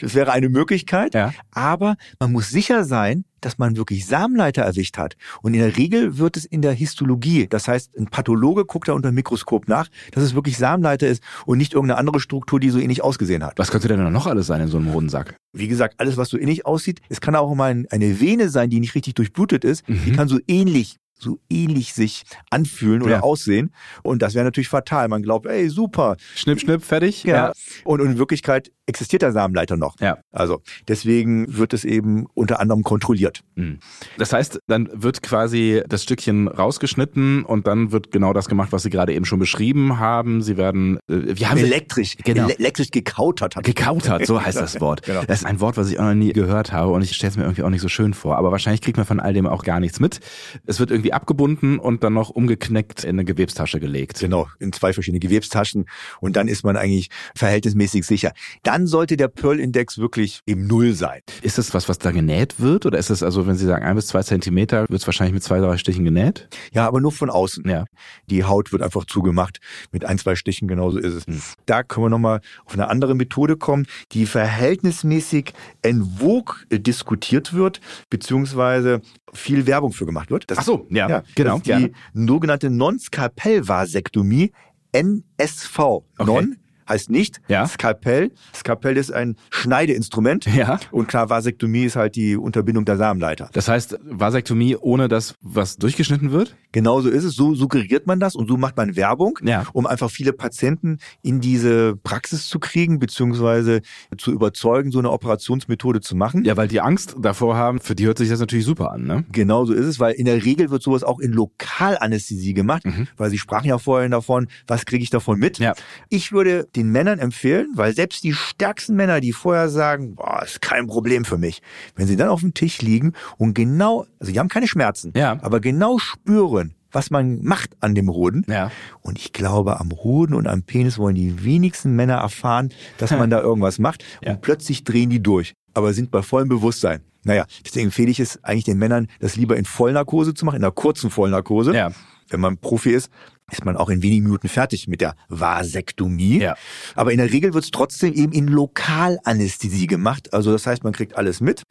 Das 0.00 0.14
wäre 0.14 0.32
eine 0.32 0.48
Möglichkeit. 0.48 1.14
Ja. 1.14 1.32
Aber 1.52 1.96
man 2.18 2.32
muss 2.32 2.48
sicher 2.50 2.84
sein, 2.84 3.24
dass 3.40 3.58
man 3.58 3.76
wirklich 3.76 4.06
Samenleiter 4.06 4.62
erwischt 4.62 4.96
hat. 4.96 5.14
Und 5.42 5.52
in 5.54 5.60
der 5.60 5.76
Regel 5.76 6.16
wird 6.18 6.36
es 6.38 6.44
in 6.46 6.62
der 6.62 6.72
Histologie, 6.72 7.46
das 7.48 7.68
heißt, 7.68 7.96
ein 7.98 8.06
Pathologe 8.06 8.64
guckt 8.64 8.88
da 8.88 8.92
unter 8.94 9.10
dem 9.10 9.14
Mikroskop 9.16 9.68
nach, 9.68 9.88
dass 10.12 10.24
es 10.24 10.34
wirklich 10.34 10.56
Samenleiter 10.56 11.06
ist 11.06 11.22
und 11.44 11.58
nicht 11.58 11.74
irgendeine 11.74 11.98
andere 11.98 12.18
Struktur, 12.20 12.58
die 12.60 12.70
so 12.70 12.78
ähnlich 12.78 13.04
ausgesehen 13.04 13.44
hat. 13.44 13.58
Was 13.58 13.70
könnte 13.70 13.88
denn 13.88 14.10
noch 14.12 14.26
alles 14.26 14.46
sein 14.46 14.62
in 14.62 14.68
so 14.68 14.78
einem 14.78 14.92
Hodensack? 14.92 15.36
Wie 15.52 15.68
gesagt, 15.68 15.96
alles, 15.98 16.16
was 16.16 16.30
so 16.30 16.38
ähnlich 16.38 16.64
aussieht, 16.66 17.00
es 17.10 17.20
kann 17.20 17.36
auch 17.36 17.54
mal 17.54 17.70
ein- 17.70 17.86
eine 17.90 18.20
Vene 18.20 18.48
sein, 18.48 18.70
die 18.70 18.80
nicht 18.80 18.94
richtig 18.94 19.14
durchblutet 19.14 19.64
ist, 19.64 19.84
die 19.86 20.10
Mhm. 20.12 20.16
kann 20.16 20.28
so 20.28 20.38
ähnlich 20.48 20.96
so 21.18 21.38
ähnlich 21.48 21.94
sich 21.94 22.24
anfühlen 22.50 23.02
oder 23.02 23.12
Ja. 23.16 23.20
aussehen. 23.20 23.72
Und 24.02 24.22
das 24.22 24.34
wäre 24.34 24.44
natürlich 24.44 24.68
fatal. 24.68 25.08
Man 25.08 25.22
glaubt, 25.22 25.46
ey, 25.46 25.68
super. 25.68 26.16
Schnipp, 26.34 26.60
schnipp, 26.60 26.82
fertig? 26.84 27.24
Ja. 27.24 27.52
Und, 27.84 28.00
und 28.00 28.10
in 28.12 28.18
Wirklichkeit 28.18 28.70
existiert 28.86 29.22
der 29.22 29.32
Samenleiter 29.32 29.76
noch. 29.78 29.98
Ja. 30.00 30.18
Also 30.30 30.60
deswegen 30.88 31.56
wird 31.56 31.72
es 31.72 31.84
eben 31.84 32.26
unter 32.34 32.60
anderem 32.60 32.82
kontrolliert. 32.82 33.40
Mhm. 33.54 33.78
Das 34.18 34.32
heißt, 34.34 34.58
dann 34.66 34.90
wird 34.92 35.22
quasi 35.22 35.82
das 35.88 36.02
Stückchen 36.02 36.48
rausgeschnitten 36.48 37.44
und 37.44 37.66
dann 37.66 37.92
wird 37.92 38.10
genau 38.10 38.32
das 38.34 38.46
gemacht, 38.48 38.72
was 38.72 38.82
Sie 38.82 38.90
gerade 38.90 39.14
eben 39.14 39.24
schon 39.24 39.38
beschrieben 39.38 39.98
haben. 39.98 40.42
Sie 40.42 40.56
werden, 40.58 40.98
äh, 41.08 41.34
wie 41.36 41.46
haben 41.46 41.58
Sie 41.58 41.64
elektrisch, 41.64 42.16
Genau. 42.24 42.44
ele 42.44 42.58
elektrisch 42.58 42.90
gekautert 42.90 43.56
hat. 43.56 43.64
gekautert, 43.64 44.26
so 44.26 44.42
heißt 44.44 44.58
das 44.60 44.80
Wort. 44.82 45.02
Genau. 45.02 45.22
Das 45.24 45.38
ist 45.40 45.46
ein 45.46 45.60
Wort, 45.60 45.76
was 45.78 45.90
ich 45.90 45.98
auch 45.98 46.04
noch 46.04 46.14
nie 46.14 46.32
gehört 46.34 46.72
habe 46.72 46.92
und 46.92 47.02
ich 47.02 47.14
stelle 47.14 47.30
es 47.30 47.36
mir 47.38 47.44
irgendwie 47.44 47.62
auch 47.62 47.70
nicht 47.70 47.80
so 47.80 47.88
schön 47.88 48.12
vor. 48.12 48.36
Aber 48.36 48.52
wahrscheinlich 48.52 48.82
kriegt 48.82 48.98
man 48.98 49.06
von 49.06 49.18
all 49.20 49.32
dem 49.32 49.46
auch 49.46 49.62
gar 49.62 49.80
nichts 49.80 49.98
mit. 50.00 50.20
Es 50.66 50.78
wird 50.78 50.90
irgendwie 50.90 51.03
abgebunden 51.12 51.78
und 51.78 52.02
dann 52.02 52.14
noch 52.14 52.30
umgeknickt 52.30 53.04
in 53.04 53.10
eine 53.10 53.24
Gewebstasche 53.24 53.80
gelegt. 53.80 54.20
Genau, 54.20 54.48
in 54.58 54.72
zwei 54.72 54.92
verschiedene 54.92 55.20
Gewebstaschen 55.20 55.86
und 56.20 56.36
dann 56.36 56.48
ist 56.48 56.64
man 56.64 56.76
eigentlich 56.76 57.10
verhältnismäßig 57.34 58.06
sicher. 58.06 58.32
Dann 58.62 58.86
sollte 58.86 59.16
der 59.16 59.28
Pearl-Index 59.28 59.98
wirklich 59.98 60.40
im 60.46 60.66
Null 60.66 60.92
sein. 60.94 61.20
Ist 61.42 61.58
das 61.58 61.74
was, 61.74 61.88
was 61.88 61.98
da 61.98 62.10
genäht 62.10 62.60
wird? 62.60 62.86
Oder 62.86 62.98
ist 62.98 63.10
es 63.10 63.22
also, 63.22 63.46
wenn 63.46 63.56
Sie 63.56 63.66
sagen 63.66 63.84
ein 63.84 63.96
bis 63.96 64.06
zwei 64.06 64.22
Zentimeter, 64.22 64.82
wird 64.88 65.00
es 65.00 65.06
wahrscheinlich 65.06 65.34
mit 65.34 65.42
zwei, 65.42 65.58
drei 65.60 65.76
Stichen 65.76 66.04
genäht? 66.04 66.48
Ja, 66.72 66.86
aber 66.86 67.00
nur 67.00 67.12
von 67.12 67.30
außen. 67.30 67.68
Ja. 67.68 67.84
Die 68.26 68.44
Haut 68.44 68.72
wird 68.72 68.82
einfach 68.82 69.04
zugemacht 69.04 69.60
mit 69.92 70.04
ein, 70.04 70.18
zwei 70.18 70.34
Stichen, 70.34 70.68
genauso 70.68 70.98
ist 70.98 71.14
es. 71.14 71.26
Hm. 71.26 71.40
Da 71.66 71.82
können 71.82 72.06
wir 72.06 72.10
nochmal 72.10 72.40
auf 72.64 72.74
eine 72.74 72.88
andere 72.88 73.14
Methode 73.14 73.56
kommen, 73.56 73.86
die 74.12 74.26
verhältnismäßig 74.26 75.52
en 75.82 76.04
vogue 76.18 76.56
diskutiert 76.70 77.54
wird, 77.54 77.80
beziehungsweise 78.10 79.00
viel 79.32 79.66
Werbung 79.66 79.92
für 79.92 80.06
gemacht 80.06 80.30
wird. 80.30 80.50
Das 80.50 80.58
Ach 80.58 80.64
so, 80.64 80.86
ja, 80.94 81.22
genau, 81.34 81.58
Das 81.58 81.68
ist 81.68 81.92
die 82.14 82.26
sogenannte 82.26 82.70
Non-Skalpell-Vasektomie, 82.70 84.52
NSV. 84.92 85.78
Non 86.24 86.56
heißt 86.88 87.10
nicht 87.10 87.40
Ja. 87.48 87.66
Skalpell. 87.66 88.30
Skalpell 88.54 88.96
ist 88.96 89.12
ein 89.12 89.36
Schneideinstrument. 89.50 90.46
Ja. 90.54 90.78
Und 90.92 91.08
klar, 91.08 91.30
Vasektomie 91.30 91.84
ist 91.84 91.96
halt 91.96 92.14
die 92.16 92.36
Unterbindung 92.36 92.84
der 92.84 92.96
Samenleiter. 92.96 93.50
Das 93.52 93.68
heißt, 93.68 93.98
Vasektomie 94.04 94.76
ohne 94.76 95.08
dass 95.08 95.34
was 95.40 95.76
durchgeschnitten 95.76 96.30
wird? 96.32 96.56
Genauso 96.72 97.08
ist 97.08 97.24
es, 97.24 97.34
so 97.34 97.54
suggeriert 97.54 98.06
man 98.06 98.18
das 98.20 98.34
und 98.34 98.48
so 98.48 98.56
macht 98.56 98.76
man 98.76 98.96
Werbung, 98.96 99.38
Ja. 99.42 99.64
um 99.72 99.86
einfach 99.86 100.10
viele 100.10 100.32
Patienten 100.32 100.98
in 101.22 101.40
diese 101.40 101.96
Praxis 101.96 102.48
zu 102.48 102.58
kriegen, 102.58 102.98
beziehungsweise 102.98 103.80
zu 104.18 104.32
überzeugen, 104.32 104.90
so 104.90 104.98
eine 104.98 105.10
Operationsmethode 105.10 106.00
zu 106.00 106.16
machen. 106.16 106.44
Ja, 106.44 106.56
weil 106.56 106.68
die 106.68 106.80
Angst 106.80 107.14
davor 107.20 107.56
haben, 107.56 107.80
für 107.80 107.94
die 107.94 108.06
hört 108.06 108.18
sich 108.18 108.28
das 108.28 108.40
natürlich 108.40 108.64
super 108.64 108.90
an, 108.92 109.04
ne? 109.04 109.24
Genauso 109.32 109.72
ist 109.72 109.86
es, 109.86 110.00
weil 110.00 110.14
in 110.14 110.24
der 110.24 110.44
Regel 110.44 110.70
wird 110.70 110.82
sowas 110.82 111.04
auch 111.04 111.20
in 111.20 111.32
Lokalanästhesie 111.32 112.54
gemacht, 112.54 112.84
Mhm. 112.84 113.08
weil 113.16 113.30
Sie 113.30 113.38
sprachen 113.38 113.68
ja 113.68 113.78
vorhin 113.78 114.10
davon, 114.10 114.48
was 114.66 114.84
kriege 114.86 115.02
ich 115.02 115.10
davon 115.10 115.38
mit? 115.38 115.58
Ja. 115.58 115.74
Ich 116.08 116.32
würde 116.32 116.66
den 116.76 116.90
Männern 116.90 117.18
empfehlen, 117.18 117.68
weil 117.74 117.94
selbst 117.94 118.24
die 118.24 118.32
stärksten 118.32 118.96
Männer, 118.96 119.20
die 119.20 119.32
vorher 119.32 119.68
sagen, 119.68 120.14
boah, 120.14 120.42
ist 120.44 120.60
kein 120.62 120.86
Problem 120.86 121.24
für 121.24 121.38
mich, 121.38 121.62
wenn 121.96 122.06
sie 122.06 122.16
dann 122.16 122.28
auf 122.28 122.40
dem 122.40 122.54
Tisch 122.54 122.82
liegen 122.82 123.12
und 123.38 123.54
genau, 123.54 124.06
also 124.18 124.32
die 124.32 124.38
haben 124.38 124.48
keine 124.48 124.66
Schmerzen, 124.68 125.12
Ja. 125.16 125.38
aber 125.42 125.60
genau 125.60 125.98
spüren, 125.98 126.74
was 126.92 127.10
man 127.10 127.42
macht 127.42 127.70
an 127.80 127.94
dem 127.96 128.08
Hoden. 128.08 128.44
Ja. 128.48 128.70
Und 129.00 129.18
ich 129.18 129.32
glaube, 129.32 129.80
am 129.80 129.90
Hoden 129.90 130.32
und 130.34 130.46
am 130.46 130.62
Penis 130.62 130.96
wollen 130.98 131.16
die 131.16 131.44
wenigsten 131.44 131.96
Männer 131.96 132.14
erfahren, 132.18 132.70
dass 132.98 133.10
man 133.10 133.30
da 133.30 133.40
irgendwas 133.42 133.78
macht. 133.80 134.04
Ja. 134.22 134.32
Und 134.32 134.42
plötzlich 134.42 134.84
drehen 134.84 135.10
die 135.10 135.20
durch, 135.22 135.54
aber 135.74 135.92
sind 135.92 136.10
bei 136.12 136.22
vollem 136.22 136.48
Bewusstsein. 136.48 137.00
Naja, 137.24 137.46
deswegen 137.64 137.86
empfehle 137.86 138.10
ich 138.10 138.20
es 138.20 138.42
eigentlich 138.44 138.64
den 138.64 138.78
Männern, 138.78 139.08
das 139.18 139.34
lieber 139.34 139.56
in 139.56 139.64
Vollnarkose 139.64 140.34
zu 140.34 140.44
machen, 140.44 140.56
in 140.56 140.62
einer 140.62 140.70
kurzen 140.72 141.10
Vollnarkose. 141.10 141.74
Ja. 141.74 141.90
Wenn 142.28 142.40
man 142.40 142.58
Profi 142.58 142.90
ist, 142.90 143.10
ist 143.52 143.64
man 143.64 143.76
auch 143.76 143.90
in 143.90 144.02
wenigen 144.02 144.24
Minuten 144.24 144.48
fertig 144.48 144.88
mit 144.88 145.00
der 145.02 145.16
Vasektomie. 145.28 146.40
Ja. 146.40 146.56
Aber 146.94 147.12
in 147.12 147.18
der 147.18 147.30
Regel 147.30 147.52
wird 147.52 147.64
es 147.64 147.70
trotzdem 147.70 148.14
eben 148.14 148.32
in 148.32 148.48
Lokalanästhesie 148.48 149.86
gemacht. 149.86 150.32
Also 150.32 150.50
das 150.50 150.66
heißt, 150.66 150.82
man 150.82 150.94
kriegt 150.94 151.16
alles 151.16 151.40
mit. 151.40 151.62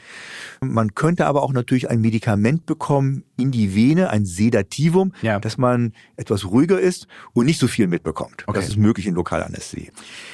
Man 0.62 0.94
könnte 0.94 1.26
aber 1.26 1.42
auch 1.42 1.52
natürlich 1.52 1.90
ein 1.90 2.00
Medikament 2.00 2.68
bekommen 2.68 3.24
in 3.38 3.52
die 3.52 3.74
Vene, 3.76 4.12
ein 4.12 4.26
Sedativum, 4.26 5.14
Ja. 5.24 5.40
dass 5.40 5.58
man 5.58 5.94
etwas 6.16 6.46
ruhiger 6.46 6.80
ist 6.80 7.08
und 7.34 7.46
nicht 7.48 7.60
so 7.60 7.68
viel 7.68 7.88
mitbekommt. 7.88 8.44
Okay. 8.46 8.60
Das 8.60 8.70
ist 8.70 8.78
möglich 8.78 9.08
in 9.08 9.16
Lokalanästhesie. 9.16 9.92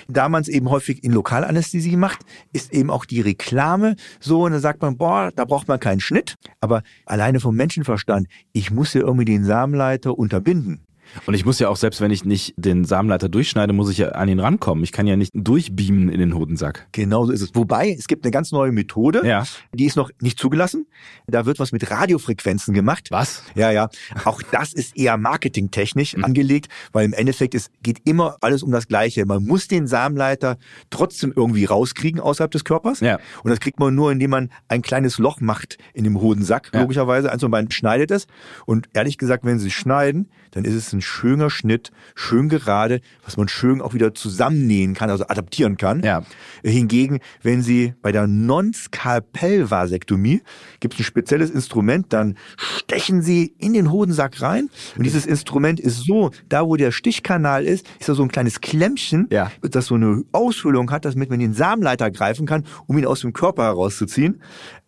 Da 0.09 0.27
man 0.27 0.41
es 0.41 0.49
eben 0.49 0.69
häufig 0.69 1.03
in 1.05 1.13
Lokalanästhesie 1.13 1.95
macht, 1.95 2.19
ist 2.51 2.73
eben 2.73 2.89
auch 2.89 3.05
die 3.05 3.21
Reklame 3.21 3.95
so, 4.19 4.43
und 4.43 4.51
dann 4.51 4.61
sagt 4.61 4.81
man, 4.81 4.97
boah, 4.97 5.31
da 5.33 5.45
braucht 5.45 5.69
man 5.69 5.79
keinen 5.79 6.01
Schnitt. 6.01 6.35
Aber 6.59 6.83
alleine 7.05 7.39
vom 7.39 7.55
Menschenverstand, 7.55 8.27
ich 8.51 8.71
muss 8.71 8.93
ja 8.93 9.01
irgendwie 9.01 9.25
den 9.25 9.45
Samenleiter 9.45 10.17
unterbinden. 10.17 10.81
Und 11.25 11.33
ich 11.33 11.45
muss 11.45 11.59
ja 11.59 11.69
auch, 11.69 11.77
selbst 11.77 12.01
wenn 12.01 12.11
ich 12.11 12.25
nicht 12.25 12.53
den 12.57 12.85
Samenleiter 12.85 13.29
durchschneide, 13.29 13.73
muss 13.73 13.89
ich 13.89 13.97
ja 13.99 14.09
an 14.09 14.29
ihn 14.29 14.39
rankommen. 14.39 14.83
Ich 14.83 14.91
kann 14.91 15.07
ja 15.07 15.15
nicht 15.15 15.31
durchbeamen 15.35 16.09
in 16.09 16.19
den 16.19 16.35
Hodensack. 16.35 16.87
Genau 16.91 17.25
so 17.25 17.31
ist 17.31 17.41
es. 17.41 17.49
Wobei, 17.55 17.91
es 17.97 18.07
gibt 18.07 18.23
eine 18.25 18.31
ganz 18.31 18.51
neue 18.51 18.71
Methode, 18.71 19.25
Ja. 19.25 19.43
die 19.73 19.85
ist 19.85 19.95
noch 19.95 20.11
nicht 20.21 20.39
zugelassen. 20.39 20.87
Da 21.27 21.45
wird 21.45 21.59
was 21.59 21.71
mit 21.71 21.89
Radiofrequenzen 21.89 22.73
gemacht. 22.73 23.07
Was? 23.11 23.43
Ja, 23.55 23.71
ja. 23.71 23.89
Auch 24.25 24.41
das 24.41 24.73
ist 24.73 24.95
eher 24.97 25.17
marketingtechnisch 25.17 26.15
angelegt, 26.15 26.67
weil 26.91 27.05
im 27.05 27.13
Endeffekt 27.13 27.55
es 27.55 27.69
geht 27.83 27.99
immer 28.05 28.37
alles 28.41 28.63
um 28.63 28.71
das 28.71 28.87
Gleiche. 28.87 29.25
Man 29.25 29.45
muss 29.45 29.67
den 29.67 29.87
Samenleiter 29.87 30.57
trotzdem 30.89 31.33
irgendwie 31.35 31.65
rauskriegen 31.65 32.19
außerhalb 32.19 32.51
des 32.51 32.63
Körpers. 32.63 32.99
Ja. 32.99 33.19
Und 33.43 33.49
das 33.49 33.59
kriegt 33.59 33.79
man 33.79 33.95
nur, 33.95 34.11
indem 34.11 34.29
man 34.31 34.49
ein 34.67 34.81
kleines 34.81 35.17
Loch 35.17 35.41
macht 35.41 35.77
in 35.93 36.03
dem 36.03 36.19
Hodensack, 36.21 36.69
Ja. 36.73 36.81
logischerweise. 36.81 37.31
Eins 37.31 37.43
und 37.43 37.51
beiden 37.51 37.71
schneidet 37.71 38.11
es. 38.11 38.27
Und 38.65 38.87
ehrlich 38.93 39.17
gesagt, 39.17 39.43
wenn 39.45 39.59
Sie 39.59 39.71
schneiden, 39.71 40.29
dann 40.51 40.65
ist 40.65 40.73
es 40.73 40.93
ein 40.93 40.98
schöner 41.01 41.49
Schnitt, 41.49 41.91
schön 42.15 42.49
gerade, 42.49 43.01
was 43.23 43.37
man 43.37 43.47
schön 43.47 43.81
auch 43.81 43.93
wieder 43.93 44.13
zusammennähen 44.13 44.93
kann, 44.93 45.09
also 45.09 45.25
adaptieren 45.27 45.77
kann. 45.77 46.03
Ja. 46.03 46.23
Hingegen, 46.63 47.19
wenn 47.41 47.61
Sie 47.61 47.93
bei 48.01 48.11
der 48.11 48.27
Non-Skalpell-Vasektomie 48.27 50.41
gibt 50.79 50.93
es 50.95 50.99
ein 50.99 51.03
spezielles 51.03 51.49
Instrument, 51.51 52.11
dann 52.13 52.37
stechen 52.57 53.21
Sie 53.21 53.53
in 53.57 53.73
den 53.73 53.91
Hodensack 53.91 54.41
rein 54.41 54.69
und 54.97 55.03
dieses 55.03 55.25
Instrument 55.25 55.79
ist 55.79 56.05
so, 56.05 56.31
da 56.47 56.65
wo 56.65 56.75
der 56.75 56.91
Stichkanal 56.91 57.65
ist, 57.65 57.87
ist 57.99 58.09
da 58.09 58.15
so 58.15 58.23
ein 58.23 58.29
kleines 58.29 58.61
Klemmchen, 58.61 59.27
Ja. 59.31 59.51
das 59.61 59.85
so 59.87 59.95
eine 59.95 60.23
Aushöhlung 60.31 60.91
hat, 60.91 61.05
damit 61.05 61.29
man 61.29 61.39
den 61.39 61.53
Samenleiter 61.53 62.11
greifen 62.11 62.45
kann, 62.45 62.65
um 62.87 62.97
ihn 62.97 63.05
aus 63.05 63.21
dem 63.21 63.33
Körper 63.33 63.63
herauszuziehen. 63.63 64.41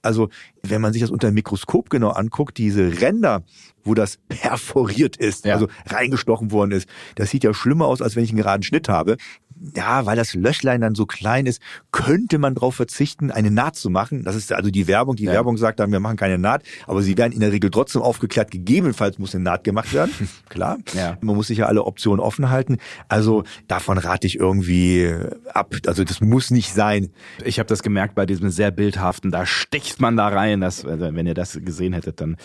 Also, 0.04 0.30
wenn 0.64 0.82
man 0.82 0.94
sich 0.94 1.02
das 1.02 1.12
unter 1.12 1.30
dem 1.30 1.36
Mikroskop 1.36 1.90
genau 1.90 2.10
anguckt, 2.10 2.58
diese 2.58 3.02
Ränder, 3.02 3.44
wo 3.84 3.94
das 3.94 4.18
perforiert 4.30 5.18
ist, 5.18 5.46
Ja. 5.46 5.54
also 5.56 5.68
reingestochen 5.88 6.52
worden 6.52 6.72
ist, 6.72 6.88
das 7.16 7.30
sieht 7.30 7.44
ja 7.44 7.54
schlimmer 7.54 7.86
aus, 7.86 8.02
als 8.02 8.16
wenn 8.16 8.24
ich 8.24 8.30
einen 8.32 8.38
geraden 8.38 8.64
Schnitt 8.64 8.90
habe. 8.90 9.18
Ja, 9.76 10.06
weil 10.06 10.16
das 10.16 10.34
Löchlein 10.34 10.82
dann 10.82 10.96
so 10.96 11.06
klein 11.06 11.46
ist, 11.46 11.62
könnte 11.92 12.40
man 12.40 12.56
darauf 12.56 12.76
verzichten, 12.76 13.30
eine 13.32 13.52
Naht 13.52 13.76
zu 13.76 13.90
machen. 13.90 14.24
Das 14.24 14.36
ist 14.36 14.52
also 14.52 14.72
die 14.72 14.88
Werbung. 14.88 15.16
Die 15.16 15.26
Ja. 15.26 15.34
Werbung 15.34 15.58
sagt 15.58 15.80
dann, 15.80 15.92
wir 15.92 16.00
machen 16.00 16.18
keine 16.18 16.38
Naht, 16.40 16.64
aber 16.88 17.02
sie 17.04 17.18
werden 17.18 17.32
in 17.32 17.40
der 17.42 17.52
Regel 17.52 17.70
trotzdem 17.70 18.02
aufgeklärt. 18.02 18.50
Gegebenenfalls 18.50 19.20
muss 19.20 19.36
eine 19.36 19.44
Naht 19.44 19.64
gemacht 19.64 19.94
werden. 19.94 20.12
Klar. 20.50 20.78
Ja. 20.94 21.18
Man 21.22 21.36
muss 21.36 21.48
sich 21.48 21.60
ja 21.60 21.68
alle 21.68 21.84
Optionen 21.84 22.20
offen 22.20 22.50
halten. 22.50 22.78
Also 23.08 23.44
davon 23.68 23.98
rate 23.98 24.26
ich 24.26 24.40
irgendwie 24.40 25.14
ab. 25.54 25.76
Also 25.86 26.04
das 26.04 26.22
muss 26.22 26.50
nicht 26.50 26.74
sein. 26.74 27.12
Ich 27.46 27.60
habe 27.60 27.68
das 27.68 27.84
gemerkt 27.84 28.16
bei 28.16 28.26
diesem 28.26 28.50
sehr 28.50 28.72
bildhaften, 28.72 29.32
da 29.32 29.46
sticht 29.46 30.02
man 30.02 30.18
da 30.18 30.28
rein. 30.28 30.62
Das, 30.62 30.86
also 30.86 31.14
wenn 31.14 31.28
ihr 31.28 31.34
das 31.36 31.60
gesehen 31.64 31.94
hättet, 31.94 32.20
dann 32.22 32.38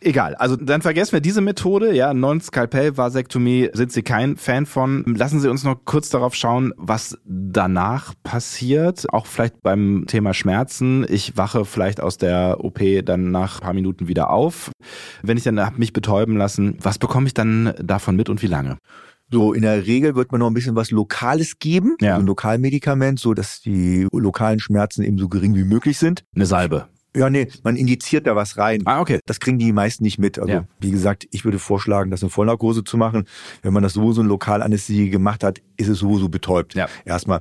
egal. 0.00 0.34
Also 0.34 0.56
dann 0.56 0.82
vergessen 0.82 1.12
wir 1.12 1.20
diese 1.20 1.40
Methode, 1.40 1.94
ja, 1.94 2.12
Non-Skalpell-Vasektomie 2.12 3.70
sind 3.72 3.92
Sie 3.92 4.02
kein 4.02 4.36
Fan 4.36 4.66
von. 4.66 5.04
Lassen 5.16 5.40
Sie 5.40 5.48
uns 5.48 5.64
noch 5.64 5.76
kurz 5.84 6.08
darauf 6.10 6.34
schauen, 6.40 6.72
was 6.76 7.16
danach 7.24 8.14
passiert. 8.22 9.12
Auch 9.12 9.26
vielleicht 9.26 9.62
beim 9.62 10.04
Thema 10.06 10.34
Schmerzen. 10.34 11.06
Ich 11.08 11.36
wache 11.36 11.64
vielleicht 11.64 12.00
aus 12.00 12.16
der 12.18 12.64
OP 12.64 12.80
dann 13.04 13.30
nach 13.30 13.60
ein 13.60 13.62
paar 13.62 13.74
Minuten 13.74 14.08
wieder 14.08 14.30
auf. 14.30 14.70
Wenn 15.22 15.36
ich 15.36 15.44
dann 15.44 15.60
hab 15.60 15.78
mich 15.78 15.92
betäuben 15.92 16.36
lassen, 16.36 16.76
was 16.80 16.98
bekomme 16.98 17.26
ich 17.26 17.34
dann 17.34 17.74
davon 17.82 18.16
mit 18.16 18.28
und 18.28 18.42
wie 18.42 18.46
lange? 18.46 18.78
So, 19.32 19.52
in 19.52 19.62
der 19.62 19.86
Regel 19.86 20.16
wird 20.16 20.32
man 20.32 20.40
noch 20.40 20.48
ein 20.48 20.54
bisschen 20.54 20.74
was 20.74 20.90
Lokales 20.90 21.60
geben, 21.60 21.96
Ja. 22.00 22.16
so 22.16 22.22
ein 22.22 22.26
Lokalmedikament, 22.26 23.20
so 23.20 23.32
dass 23.32 23.60
die 23.60 24.08
lokalen 24.12 24.58
Schmerzen 24.58 25.04
eben 25.04 25.18
so 25.18 25.28
gering 25.28 25.54
wie 25.54 25.62
möglich 25.62 25.98
sind. 25.98 26.24
Eine 26.34 26.46
Salbe. 26.46 26.88
Ja, 27.16 27.28
nee, 27.28 27.48
man 27.64 27.74
injiziert 27.76 28.26
da 28.28 28.36
was 28.36 28.56
rein. 28.56 28.82
Ah, 28.84 29.00
okay. 29.00 29.18
Das 29.26 29.40
kriegen 29.40 29.58
die 29.58 29.72
meisten 29.72 30.04
nicht 30.04 30.18
mit. 30.18 30.38
Also, 30.38 30.52
Ja. 30.52 30.64
wie 30.78 30.92
gesagt, 30.92 31.26
ich 31.32 31.44
würde 31.44 31.58
vorschlagen, 31.58 32.10
das 32.10 32.22
in 32.22 32.30
Vollnarkose 32.30 32.84
zu 32.84 32.96
machen. 32.96 33.24
Wenn 33.62 33.72
man 33.72 33.82
das 33.82 33.94
sowieso 33.94 34.20
in 34.20 34.28
Lokalanästhesie 34.28 35.10
gemacht 35.10 35.42
hat, 35.42 35.60
ist 35.76 35.88
es 35.88 35.98
sowieso 35.98 36.28
betäubt. 36.28 36.74
Ja. 36.74 36.88
Erstmal. 37.04 37.40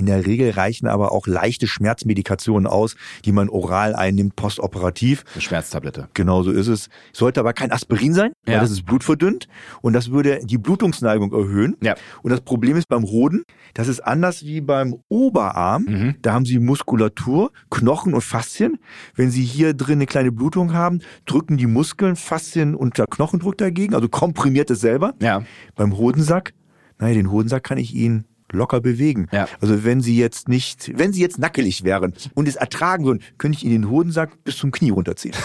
In 0.00 0.06
der 0.06 0.24
Regel 0.24 0.48
reichen 0.52 0.86
aber 0.86 1.12
auch 1.12 1.26
leichte 1.26 1.66
Schmerzmedikationen 1.66 2.66
aus, 2.66 2.96
die 3.26 3.32
man 3.32 3.50
oral 3.50 3.94
einnimmt, 3.94 4.34
postoperativ. 4.34 5.24
Eine 5.34 5.42
Schmerztablette. 5.42 6.08
Genau 6.14 6.42
so 6.42 6.52
ist 6.52 6.68
es. 6.68 6.88
Sollte 7.12 7.38
aber 7.40 7.52
kein 7.52 7.70
Aspirin 7.70 8.14
sein, 8.14 8.32
weil 8.46 8.54
Ja. 8.54 8.60
das 8.62 8.70
ist 8.70 8.86
blutverdünnt 8.86 9.46
und 9.82 9.92
das 9.92 10.10
würde 10.10 10.40
die 10.42 10.56
Blutungsneigung 10.56 11.34
erhöhen. 11.34 11.76
Ja. 11.82 11.96
Und 12.22 12.30
das 12.30 12.40
Problem 12.40 12.78
ist 12.78 12.88
beim 12.88 13.04
Hoden, 13.04 13.42
das 13.74 13.88
ist 13.88 14.00
anders 14.00 14.42
wie 14.42 14.62
beim 14.62 14.96
Oberarm. 15.10 15.84
Mhm. 15.86 16.14
Da 16.22 16.32
haben 16.32 16.46
Sie 16.46 16.58
Muskulatur, 16.58 17.52
Knochen 17.70 18.14
und 18.14 18.22
Faszien. 18.22 18.78
Wenn 19.14 19.30
Sie 19.30 19.44
hier 19.44 19.74
drin 19.74 19.98
eine 19.98 20.06
kleine 20.06 20.32
Blutung 20.32 20.72
haben, 20.72 21.00
drücken 21.26 21.58
die 21.58 21.66
Muskeln, 21.66 22.16
Faszien 22.16 22.74
und 22.74 22.96
der 22.96 23.04
Knochendruck 23.06 23.58
dagegen, 23.58 23.94
also 23.94 24.08
komprimiert 24.08 24.70
es 24.70 24.80
selber. 24.80 25.12
Ja. 25.20 25.42
Beim 25.74 25.98
Hodensack, 25.98 26.54
naja, 26.98 27.12
den 27.12 27.30
Hodensack 27.30 27.64
kann 27.64 27.76
ich 27.76 27.94
Ihnen 27.94 28.24
locker 28.52 28.80
bewegen. 28.80 29.28
Ja. 29.32 29.48
Also 29.60 29.84
wenn 29.84 30.00
Sie 30.00 30.16
jetzt 30.16 30.48
nicht, 30.48 30.92
wenn 30.96 31.12
Sie 31.12 31.20
jetzt 31.20 31.38
nackelig 31.38 31.84
wären 31.84 32.14
und 32.34 32.48
es 32.48 32.56
ertragen 32.56 33.04
würden, 33.04 33.22
könnte 33.38 33.58
ich 33.58 33.64
Ihnen 33.64 33.82
den 33.82 33.90
Hodensack 33.90 34.42
bis 34.44 34.56
zum 34.56 34.70
Knie 34.70 34.90
runterziehen. 34.90 35.34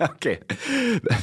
Okay. 0.00 0.38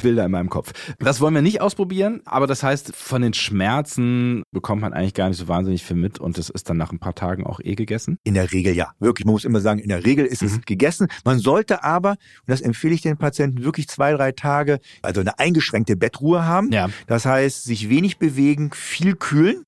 Bilder 0.02 0.24
in 0.24 0.30
meinem 0.30 0.50
Kopf. 0.50 0.72
Das 0.98 1.20
wollen 1.20 1.34
wir 1.34 1.42
nicht 1.42 1.60
ausprobieren, 1.60 2.20
aber 2.24 2.46
das 2.46 2.62
heißt, 2.62 2.94
von 2.94 3.22
den 3.22 3.34
Schmerzen 3.34 4.42
bekommt 4.52 4.82
man 4.82 4.92
eigentlich 4.92 5.14
gar 5.14 5.28
nicht 5.28 5.38
so 5.38 5.48
wahnsinnig 5.48 5.82
viel 5.82 5.96
mit 5.96 6.18
und 6.18 6.38
es 6.38 6.50
ist 6.50 6.68
dann 6.68 6.76
nach 6.76 6.92
ein 6.92 6.98
paar 6.98 7.14
Tagen 7.14 7.44
auch 7.44 7.60
eh 7.60 7.74
gegessen. 7.74 8.18
In 8.24 8.34
der 8.34 8.52
Regel 8.52 8.74
ja. 8.74 8.92
Wirklich, 8.98 9.24
man 9.24 9.32
muss 9.32 9.44
immer 9.44 9.60
sagen, 9.60 9.80
in 9.80 9.88
der 9.88 10.04
Regel 10.04 10.26
ist 10.26 10.42
es 10.42 10.60
gegessen. 10.62 11.08
Man 11.24 11.38
sollte 11.38 11.84
aber, 11.84 12.10
und 12.10 12.18
das 12.46 12.60
empfehle 12.60 12.94
ich 12.94 13.02
den 13.02 13.16
Patienten, 13.16 13.64
wirklich 13.64 13.88
zwei, 13.88 14.12
drei 14.12 14.32
Tage, 14.32 14.78
also 15.02 15.20
eine 15.20 15.38
eingeschränkte 15.38 15.96
Bettruhe 15.96 16.44
haben. 16.44 16.72
Ja. 16.72 16.88
Das 17.06 17.26
heißt, 17.26 17.64
sich 17.64 17.88
wenig 17.88 18.18
bewegen, 18.18 18.70
viel 18.72 19.16
kühlen, 19.16 19.64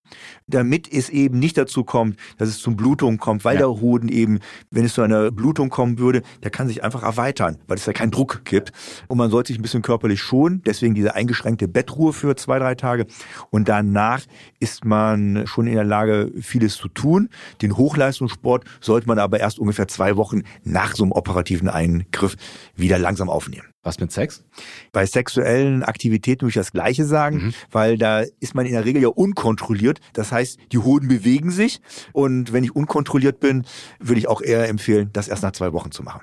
damit 0.49 0.93
es 0.93 1.09
eben 1.11 1.39
nicht 1.39 1.57
dazu 1.57 1.85
kommt, 1.85 2.17
dass 2.39 2.49
es 2.49 2.59
zum 2.59 2.77
Blutungen 2.77 3.19
kommt, 3.19 3.45
weil 3.45 3.55
Ja. 3.55 3.61
der 3.61 3.81
Hoden 3.81 4.09
eben, 4.09 4.41
wenn 4.71 4.85
es 4.85 4.95
zu 4.95 5.03
einer 5.03 5.31
Blutung 5.31 5.69
kommen 5.69 5.99
würde, 5.99 6.23
der 6.43 6.51
kann 6.51 6.67
sich 6.69 6.83
einfach 6.83 7.03
erweitern, 7.03 7.59
weil 7.67 7.77
es 7.77 7.87
ja 7.87 7.93
keinen 7.93 8.11
Druck 8.11 8.45
gibt. 8.45 8.73
Und 9.07 9.19
man 9.19 9.31
sollte 9.31 9.49
sich 9.49 9.59
ein 9.59 9.63
bisschen 9.63 9.83
körperlich 9.83 10.21
schonen, 10.21 10.63
deswegen 10.67 10.95
diese 10.95 11.15
eingeschränkte 11.15 11.69
Bettruhe 11.69 12.13
für 12.13 12.35
zwei, 12.37 12.59
drei 12.59 12.75
Tage. 12.75 13.07
Und 13.51 13.69
danach 13.69 14.23
ist 14.59 14.85
man 14.85 15.47
schon 15.47 15.67
in 15.67 15.75
der 15.75 15.85
Lage, 15.85 16.33
vieles 16.41 16.77
zu 16.77 16.89
tun. 16.89 17.29
Den 17.63 17.77
Hochleistungssport 17.77 18.65
sollte 18.81 19.07
man 19.07 19.19
aber 19.19 19.41
erst 19.41 19.59
ungefähr 19.59 19.89
zwei 19.89 20.17
Wochen 20.17 20.43
nach 20.65 20.95
so 20.97 21.05
einem 21.05 21.13
operativen 21.13 21.69
Eingriff 21.69 22.37
wieder 22.75 22.99
langsam 22.99 23.29
aufnehmen. 23.29 23.67
Was 23.89 23.99
mit 24.01 24.13
Sex? 24.13 24.45
Bei 24.93 25.07
sexuellen 25.07 25.83
Aktivitäten 25.83 26.43
würde 26.43 26.51
ich 26.51 26.55
das 26.57 26.73
Gleiche 26.73 27.07
sagen, 27.07 27.55
weil 27.71 27.97
da 27.97 28.23
ist 28.39 28.55
man 28.55 28.67
in 28.67 28.73
der 28.73 28.85
Regel 28.85 29.01
ja 29.01 29.09
unkontrolliert. 29.09 30.01
Das 30.13 30.31
heißt, 30.31 30.59
die 30.73 30.79
Hoden 30.79 31.09
bewegen 31.09 31.51
sich 31.51 31.81
und 32.13 32.53
wenn 32.53 32.65
ich 32.65 32.77
unkontrolliert 32.77 33.41
bin, 33.41 33.65
würde 33.99 34.19
ich 34.19 34.29
auch 34.29 34.43
eher 34.43 34.69
empfehlen, 34.69 35.09
das 35.15 35.29
erst 35.29 35.43
nach 35.43 35.53
zwei 35.53 35.73
Wochen 35.73 35.91
zu 35.91 36.03
machen. 36.03 36.21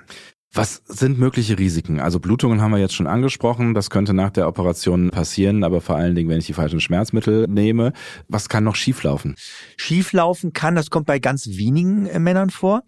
Was 0.56 0.80
sind 0.86 1.18
mögliche 1.18 1.58
Risiken? 1.58 2.00
Also 2.00 2.18
Blutungen 2.18 2.62
haben 2.62 2.70
wir 2.70 2.78
jetzt 2.78 2.94
schon 2.94 3.06
angesprochen. 3.06 3.74
Das 3.74 3.90
könnte 3.90 4.14
nach 4.14 4.30
der 4.30 4.48
Operation 4.48 5.10
passieren, 5.10 5.64
aber 5.64 5.82
vor 5.82 5.96
allen 5.96 6.14
Dingen, 6.14 6.30
wenn 6.30 6.38
ich 6.38 6.46
die 6.46 6.54
falschen 6.54 6.80
Schmerzmittel 6.80 7.46
nehme. 7.46 7.92
Was 8.28 8.48
kann 8.48 8.64
noch 8.64 8.74
schieflaufen? 8.74 9.34
Schieflaufen 9.76 10.54
kann, 10.54 10.74
das 10.74 10.88
kommt 10.88 11.04
bei 11.04 11.18
ganz 11.18 11.46
wenigen 11.58 12.06
äh, 12.06 12.18
Männern 12.18 12.48
vor, 12.48 12.84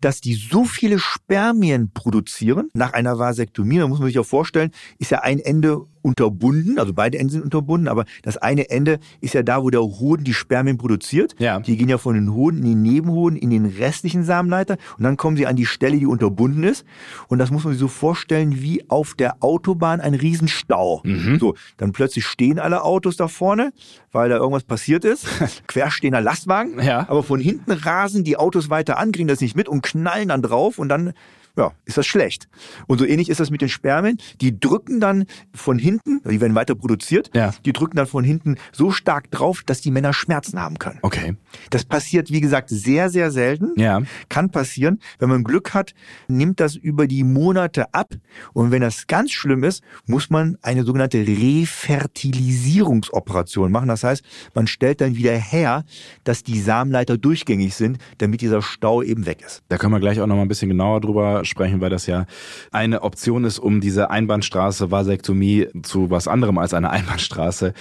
dass 0.00 0.22
die 0.22 0.32
so 0.32 0.64
viele 0.64 0.98
Spermien 0.98 1.92
produzieren 1.92 2.70
nach 2.72 2.94
einer 2.94 3.18
Vasektomie. 3.18 3.76
Da 3.76 3.86
muss 3.86 3.98
man 3.98 4.08
sich 4.08 4.18
auch 4.18 4.24
vorstellen, 4.24 4.70
ist 4.98 5.10
ja 5.10 5.20
ein 5.20 5.40
Ende 5.40 5.82
unterbunden, 6.02 6.78
also 6.78 6.92
beide 6.92 7.18
Enden 7.18 7.30
sind 7.30 7.44
unterbunden, 7.44 7.88
aber 7.88 8.04
das 8.22 8.36
eine 8.36 8.70
Ende 8.70 8.98
ist 9.20 9.34
ja 9.34 9.42
da, 9.42 9.62
wo 9.62 9.70
der 9.70 9.82
Hoden 9.82 10.24
die 10.24 10.34
Spermien 10.34 10.78
produziert. 10.78 11.34
Ja. 11.38 11.60
Die 11.60 11.76
gehen 11.76 11.88
ja 11.88 11.98
von 11.98 12.14
den 12.14 12.32
Hoden 12.32 12.58
in 12.58 12.64
den 12.64 12.82
Nebenhoden, 12.82 13.38
in 13.38 13.50
den 13.50 13.66
restlichen 13.66 14.24
Samenleiter 14.24 14.76
und 14.98 15.04
dann 15.04 15.16
kommen 15.16 15.36
sie 15.36 15.46
an 15.46 15.56
die 15.56 15.66
Stelle, 15.66 15.98
die 15.98 16.06
unterbunden 16.06 16.64
ist. 16.64 16.84
Und 17.28 17.38
das 17.38 17.50
muss 17.50 17.64
man 17.64 17.72
sich 17.72 17.80
so 17.80 17.88
vorstellen 17.88 18.60
wie 18.60 18.88
auf 18.88 19.14
der 19.14 19.42
Autobahn 19.42 20.00
ein 20.00 20.14
Riesenstau. 20.14 21.02
So, 21.38 21.54
dann 21.76 21.92
plötzlich 21.92 22.24
stehen 22.26 22.58
alle 22.58 22.82
Autos 22.82 23.16
da 23.16 23.28
vorne, 23.28 23.72
weil 24.12 24.28
da 24.28 24.36
irgendwas 24.36 24.64
passiert 24.64 25.04
ist. 25.04 25.26
Querstehender 25.66 26.20
Lastwagen. 26.20 26.82
Ja. 26.82 27.08
Aber 27.08 27.22
von 27.22 27.40
hinten 27.40 27.72
rasen 27.72 28.24
die 28.24 28.36
Autos 28.36 28.70
weiter 28.70 28.98
an, 28.98 29.12
kriegen 29.12 29.28
das 29.28 29.40
nicht 29.40 29.56
mit 29.56 29.68
und 29.68 29.82
knallen 29.82 30.28
dann 30.28 30.42
drauf 30.42 30.78
und 30.78 30.88
dann 30.88 31.12
ja, 31.56 31.72
ist 31.84 31.98
das 31.98 32.06
schlecht. 32.06 32.48
Und 32.86 32.98
so 32.98 33.04
ähnlich 33.04 33.28
ist 33.28 33.40
das 33.40 33.50
mit 33.50 33.60
den 33.60 33.68
Spermien. 33.68 34.18
Die 34.40 34.58
drücken 34.58 35.00
dann 35.00 35.26
von 35.54 35.78
hinten, 35.78 36.20
die 36.24 36.40
werden 36.40 36.54
weiter 36.54 36.74
produziert, 36.74 37.30
ja. 37.34 37.52
die 37.64 37.72
drücken 37.72 37.96
dann 37.96 38.06
von 38.06 38.24
hinten 38.24 38.56
so 38.72 38.90
stark 38.90 39.30
drauf, 39.30 39.62
dass 39.64 39.80
die 39.80 39.90
Männer 39.90 40.12
Schmerzen 40.12 40.60
haben 40.60 40.78
können. 40.78 40.98
Okay. 41.02 41.36
Das 41.70 41.84
passiert, 41.84 42.30
wie 42.30 42.40
gesagt, 42.40 42.70
sehr, 42.70 43.10
sehr 43.10 43.30
selten. 43.30 43.72
Ja. 43.76 44.02
Kann 44.28 44.50
passieren. 44.50 45.00
Wenn 45.18 45.28
man 45.28 45.44
Glück 45.44 45.74
hat, 45.74 45.94
nimmt 46.28 46.60
das 46.60 46.76
über 46.76 47.06
die 47.06 47.24
Monate 47.24 47.92
ab. 47.94 48.14
Und 48.52 48.70
wenn 48.70 48.82
das 48.82 49.06
ganz 49.06 49.32
schlimm 49.32 49.64
ist, 49.64 49.82
muss 50.06 50.30
man 50.30 50.56
eine 50.62 50.84
sogenannte 50.84 51.18
Refertilisierungsoperation 51.18 53.72
machen. 53.72 53.88
Das 53.88 54.04
heißt, 54.04 54.22
man 54.54 54.66
stellt 54.66 55.00
dann 55.00 55.16
wieder 55.16 55.32
her, 55.32 55.84
dass 56.24 56.42
die 56.42 56.60
Samenleiter 56.60 57.18
durchgängig 57.18 57.74
sind, 57.74 57.98
damit 58.18 58.40
dieser 58.40 58.62
Stau 58.62 59.02
eben 59.02 59.26
weg 59.26 59.42
ist. 59.44 59.62
Da 59.68 59.78
können 59.78 59.92
wir 59.92 60.00
gleich 60.00 60.20
auch 60.20 60.26
noch 60.26 60.36
mal 60.36 60.42
ein 60.42 60.48
bisschen 60.48 60.68
genauer 60.68 61.00
drüber 61.00 61.39
sprechen, 61.44 61.80
weil 61.80 61.90
das 61.90 62.06
ja 62.06 62.26
eine 62.70 63.02
Option 63.02 63.44
ist, 63.44 63.58
um 63.58 63.80
diese 63.80 64.10
Einbahnstraße 64.10 64.90
Vasektomie 64.90 65.68
zu 65.82 66.10
was 66.10 66.28
anderem 66.28 66.58
als 66.58 66.74
eine 66.74 66.90
Einbahnstraße 67.00 67.72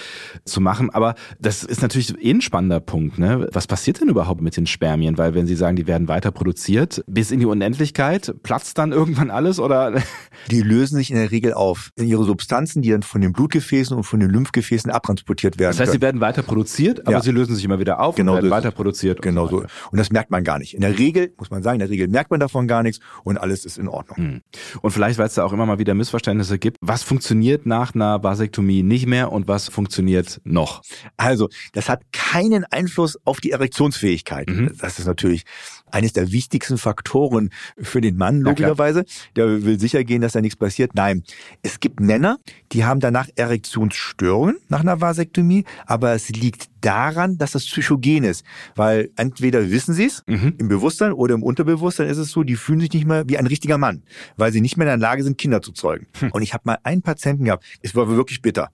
zu 0.46 0.62
machen. 0.62 0.90
Aber 0.90 1.16
das 1.40 1.64
ist 1.64 1.82
natürlich 1.82 2.14
eh 2.24 2.32
ein 2.32 2.42
spannender 2.42 2.80
Punkt. 2.80 3.18
Ne? 3.20 3.48
Was 3.54 3.68
passiert 3.68 4.02
denn 4.02 4.10
überhaupt 4.10 4.42
mit 4.42 4.58
den 4.58 4.68
Spermien? 4.68 5.18
Weil 5.18 5.34
wenn 5.36 5.48
Sie 5.48 5.56
sagen, 5.56 5.76
die 5.76 5.88
werden 5.88 6.08
weiter 6.08 6.32
produziert 6.32 7.04
bis 7.08 7.32
in 7.32 7.40
die 7.40 7.46
Unendlichkeit, 7.46 8.34
platzt 8.44 8.78
dann 8.78 8.92
irgendwann 8.92 9.32
alles 9.32 9.60
oder? 9.60 9.94
Die 10.52 10.62
lösen 10.62 10.96
sich 10.96 11.10
in 11.12 11.18
der 11.18 11.32
Regel 11.32 11.54
auf 11.54 11.92
in 11.96 12.08
ihre 12.08 12.24
Substanzen, 12.24 12.82
die 12.82 12.90
dann 12.92 13.04
von 13.04 13.20
den 13.20 13.34
Blutgefäßen 13.34 13.96
und 13.96 14.04
von 14.04 14.20
den 14.22 14.30
Lymphgefäßen 14.30 14.90
abtransportiert 14.90 15.60
werden. 15.60 15.72
Das 15.72 15.80
heißt, 15.80 15.92
können. 15.92 16.00
sie 16.00 16.02
werden 16.02 16.22
weiter 16.22 16.44
produziert, 16.44 17.02
aber 17.02 17.18
Ja. 17.18 17.22
sie 17.22 17.32
lösen 17.32 17.56
sich 17.56 17.66
immer 17.66 17.80
wieder 17.80 18.00
auf 18.00 18.16
Genau 18.16 18.32
und 18.34 18.38
werden 18.38 18.50
weiter 18.52 18.72
produziert. 18.72 19.22
Genau 19.22 19.44
und 19.44 19.50
so. 19.50 19.58
Und 19.92 19.98
das 19.98 20.12
merkt 20.12 20.32
man 20.32 20.44
gar 20.44 20.58
nicht. 20.58 20.74
In 20.74 20.82
der 20.82 20.98
Regel, 20.98 21.34
muss 21.38 21.50
man 21.52 21.62
sagen, 21.62 21.76
in 21.76 21.80
der 21.80 21.90
Regel 21.90 22.08
merkt 22.08 22.32
man 22.32 22.40
davon 22.40 22.68
gar 22.68 22.84
nichts 22.84 23.00
und 23.24 23.38
alles 23.38 23.49
ist 23.52 23.78
in 23.78 23.88
Ordnung. 23.88 24.18
Hm. 24.18 24.42
Und 24.82 24.92
vielleicht, 24.92 25.18
weil 25.20 25.28
es 25.28 25.34
da 25.34 25.44
auch 25.44 25.54
immer 25.54 25.66
mal 25.66 25.80
wieder 25.80 25.94
Missverständnisse 25.94 26.60
gibt, 26.60 26.78
was 26.82 27.04
funktioniert 27.04 27.66
nach 27.66 27.96
einer 27.96 28.24
Vasektomie 28.24 28.84
nicht 28.84 29.06
mehr 29.06 29.32
und 29.32 29.48
was 29.48 29.68
funktioniert 29.68 30.42
noch? 30.44 30.82
Also, 31.18 31.50
das 31.74 31.90
hat 31.90 32.02
keinen 32.12 32.66
Einfluss 32.66 33.18
auf 33.26 33.40
die 33.40 33.52
Erektionsfähigkeit. 33.52 34.50
Mhm. 34.50 34.72
Das 34.80 35.00
ist 35.00 35.06
natürlich 35.06 35.44
eines 35.92 36.14
der 36.14 36.32
wichtigsten 36.32 36.78
Faktoren 36.78 37.50
für 37.80 38.02
den 38.02 38.18
Mann, 38.18 38.42
logischerweise. 38.42 39.06
Der 39.36 39.64
will 39.64 39.80
sicher 39.80 40.04
gehen, 40.04 40.22
dass 40.22 40.34
da 40.34 40.42
nichts 40.42 40.56
passiert. 40.58 40.92
Nein, 40.96 41.24
es 41.62 41.80
gibt 41.80 42.00
Männer, 42.00 42.38
die 42.72 42.86
haben 42.86 43.00
danach 43.00 43.28
Erektionsstörungen 43.36 44.58
nach 44.68 44.82
einer 44.82 45.02
Vasektomie, 45.02 45.66
aber 45.86 46.14
es 46.14 46.30
liegt 46.30 46.70
daran, 46.82 47.38
dass 47.38 47.52
das 47.52 47.66
psychogen 47.66 48.24
ist. 48.24 48.46
Weil 48.76 49.10
entweder 49.16 49.70
wissen 49.70 49.94
sie 49.94 50.06
es 50.06 50.24
Mhm. 50.28 50.56
im 50.58 50.68
Bewusstsein 50.68 51.12
oder 51.14 51.36
im 51.36 51.44
Unterbewusstsein 51.44 52.08
ist 52.08 52.18
es 52.18 52.32
so, 52.32 52.44
die 52.44 52.56
fühlen 52.56 52.80
sich 52.80 52.92
nicht 52.94 53.06
mehr 53.06 53.28
wie 53.28 53.38
ein 53.38 53.48
richtiger 53.48 53.78
Mann, 53.78 54.04
weil 54.38 54.52
sie 54.52 54.62
nicht 54.62 54.78
mehr 54.78 54.86
in 54.88 55.00
der 55.00 55.10
Lage 55.10 55.24
sind, 55.24 55.38
Kinder 55.38 55.62
zu 55.62 55.72
zeugen. 55.72 56.08
Hm. 56.20 56.32
Und 56.32 56.42
ich 56.42 56.54
habe 56.54 56.64
mal 56.66 56.78
einen 56.84 57.02
Patienten 57.02 57.46
gehabt, 57.46 57.66
es 57.82 57.96
war 57.96 58.08
wirklich 58.10 58.42
bitter. 58.42 58.70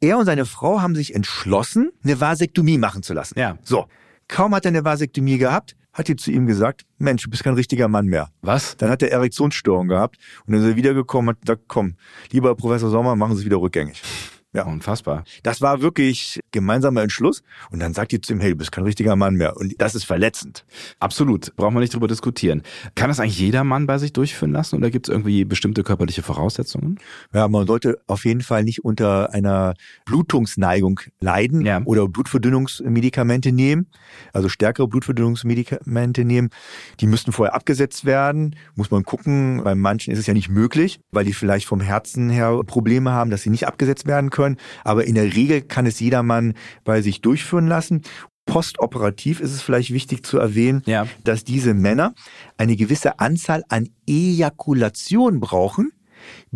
Er 0.00 0.18
und 0.18 0.26
seine 0.26 0.44
Frau 0.46 0.80
haben 0.80 0.94
sich 0.94 1.14
entschlossen, 1.14 1.90
eine 2.04 2.20
Vasektomie 2.20 2.78
machen 2.78 3.02
zu 3.02 3.14
lassen. 3.14 3.38
Ja. 3.38 3.56
So, 3.62 3.86
kaum 4.28 4.54
hat 4.54 4.64
er 4.64 4.70
eine 4.70 4.84
Vasektomie 4.84 5.38
gehabt, 5.38 5.76
hat 5.96 6.08
die 6.08 6.16
zu 6.16 6.30
ihm 6.30 6.46
gesagt, 6.46 6.84
Mensch, 6.98 7.22
du 7.22 7.30
bist 7.30 7.42
kein 7.42 7.54
richtiger 7.54 7.88
Mann 7.88 8.06
mehr. 8.06 8.28
Was? 8.42 8.76
Dann 8.76 8.90
hat 8.90 9.02
er 9.02 9.10
Erektionsstörung 9.10 9.88
gehabt 9.88 10.18
und 10.46 10.52
dann 10.52 10.62
ist 10.62 10.68
er 10.68 10.76
wiedergekommen 10.76 11.30
und 11.30 11.36
hat 11.36 11.40
gesagt, 11.40 11.62
komm, 11.68 11.94
lieber 12.30 12.54
Professor 12.54 12.90
Sommer, 12.90 13.16
machen 13.16 13.34
Sie 13.34 13.40
es 13.40 13.46
wieder 13.46 13.56
rückgängig. 13.56 14.02
Ja. 14.56 14.64
Unfassbar. 14.64 15.24
Das 15.42 15.60
war 15.60 15.82
wirklich 15.82 16.40
gemeinsamer 16.50 17.02
Entschluss 17.02 17.42
und 17.70 17.80
dann 17.80 17.94
sagt 17.94 18.12
die 18.12 18.20
zu 18.20 18.32
ihm, 18.32 18.40
hey, 18.40 18.50
du 18.50 18.56
bist 18.56 18.72
kein 18.72 18.84
richtiger 18.84 19.14
Mann 19.16 19.34
mehr 19.34 19.56
und 19.56 19.74
das 19.78 19.94
ist 19.94 20.04
verletzend. 20.04 20.64
Absolut. 20.98 21.54
Brauchen 21.56 21.74
wir 21.74 21.80
nicht 21.80 21.94
drüber 21.94 22.08
diskutieren. 22.08 22.62
Kann 22.94 23.08
das 23.08 23.20
eigentlich 23.20 23.38
jeder 23.38 23.64
Mann 23.64 23.86
bei 23.86 23.98
sich 23.98 24.12
durchführen 24.12 24.52
lassen 24.52 24.76
oder 24.76 24.90
gibt 24.90 25.08
es 25.08 25.12
irgendwie 25.12 25.44
bestimmte 25.44 25.82
körperliche 25.82 26.22
Voraussetzungen? 26.22 26.98
Ja, 27.34 27.48
man 27.48 27.66
sollte 27.66 27.98
auf 28.06 28.24
jeden 28.24 28.40
Fall 28.40 28.64
nicht 28.64 28.84
unter 28.84 29.32
einer 29.34 29.74
Blutungsneigung 30.06 31.00
leiden 31.20 31.60
Ja. 31.66 31.82
oder 31.84 32.08
Blutverdünnungsmedikamente 32.08 33.52
nehmen, 33.52 33.86
also 34.32 34.48
stärkere 34.48 34.88
Blutverdünnungsmedikamente 34.88 36.24
nehmen. 36.24 36.48
Die 37.00 37.06
müssten 37.06 37.32
vorher 37.32 37.54
abgesetzt 37.54 38.04
werden, 38.04 38.56
muss 38.74 38.90
man 38.90 39.02
gucken. 39.02 39.62
Bei 39.62 39.74
manchen 39.74 40.12
ist 40.12 40.18
es 40.18 40.26
ja 40.26 40.32
nicht 40.34 40.48
möglich, 40.48 41.00
weil 41.10 41.24
die 41.24 41.32
vielleicht 41.34 41.66
vom 41.66 41.80
Herzen 41.80 42.30
her 42.30 42.60
Probleme 42.66 43.10
haben, 43.12 43.30
dass 43.30 43.42
sie 43.42 43.50
nicht 43.50 43.66
abgesetzt 43.66 44.06
werden 44.06 44.30
können. 44.30 44.45
Aber 44.84 45.04
in 45.06 45.16
der 45.16 45.34
Regel 45.34 45.62
kann 45.62 45.86
es 45.86 45.98
jedermann 45.98 46.54
bei 46.84 47.02
sich 47.02 47.20
durchführen 47.20 47.66
lassen. 47.66 48.02
Postoperativ 48.46 49.40
ist 49.40 49.50
es 49.52 49.60
vielleicht 49.62 49.92
wichtig 49.92 50.24
zu 50.24 50.38
erwähnen, 50.38 50.82
Ja. 50.86 51.08
dass 51.24 51.42
diese 51.42 51.74
Männer 51.74 52.14
eine 52.56 52.76
gewisse 52.76 53.18
Anzahl 53.18 53.64
an 53.68 53.88
Ejakulation 54.08 55.40
brauchen, 55.40 55.90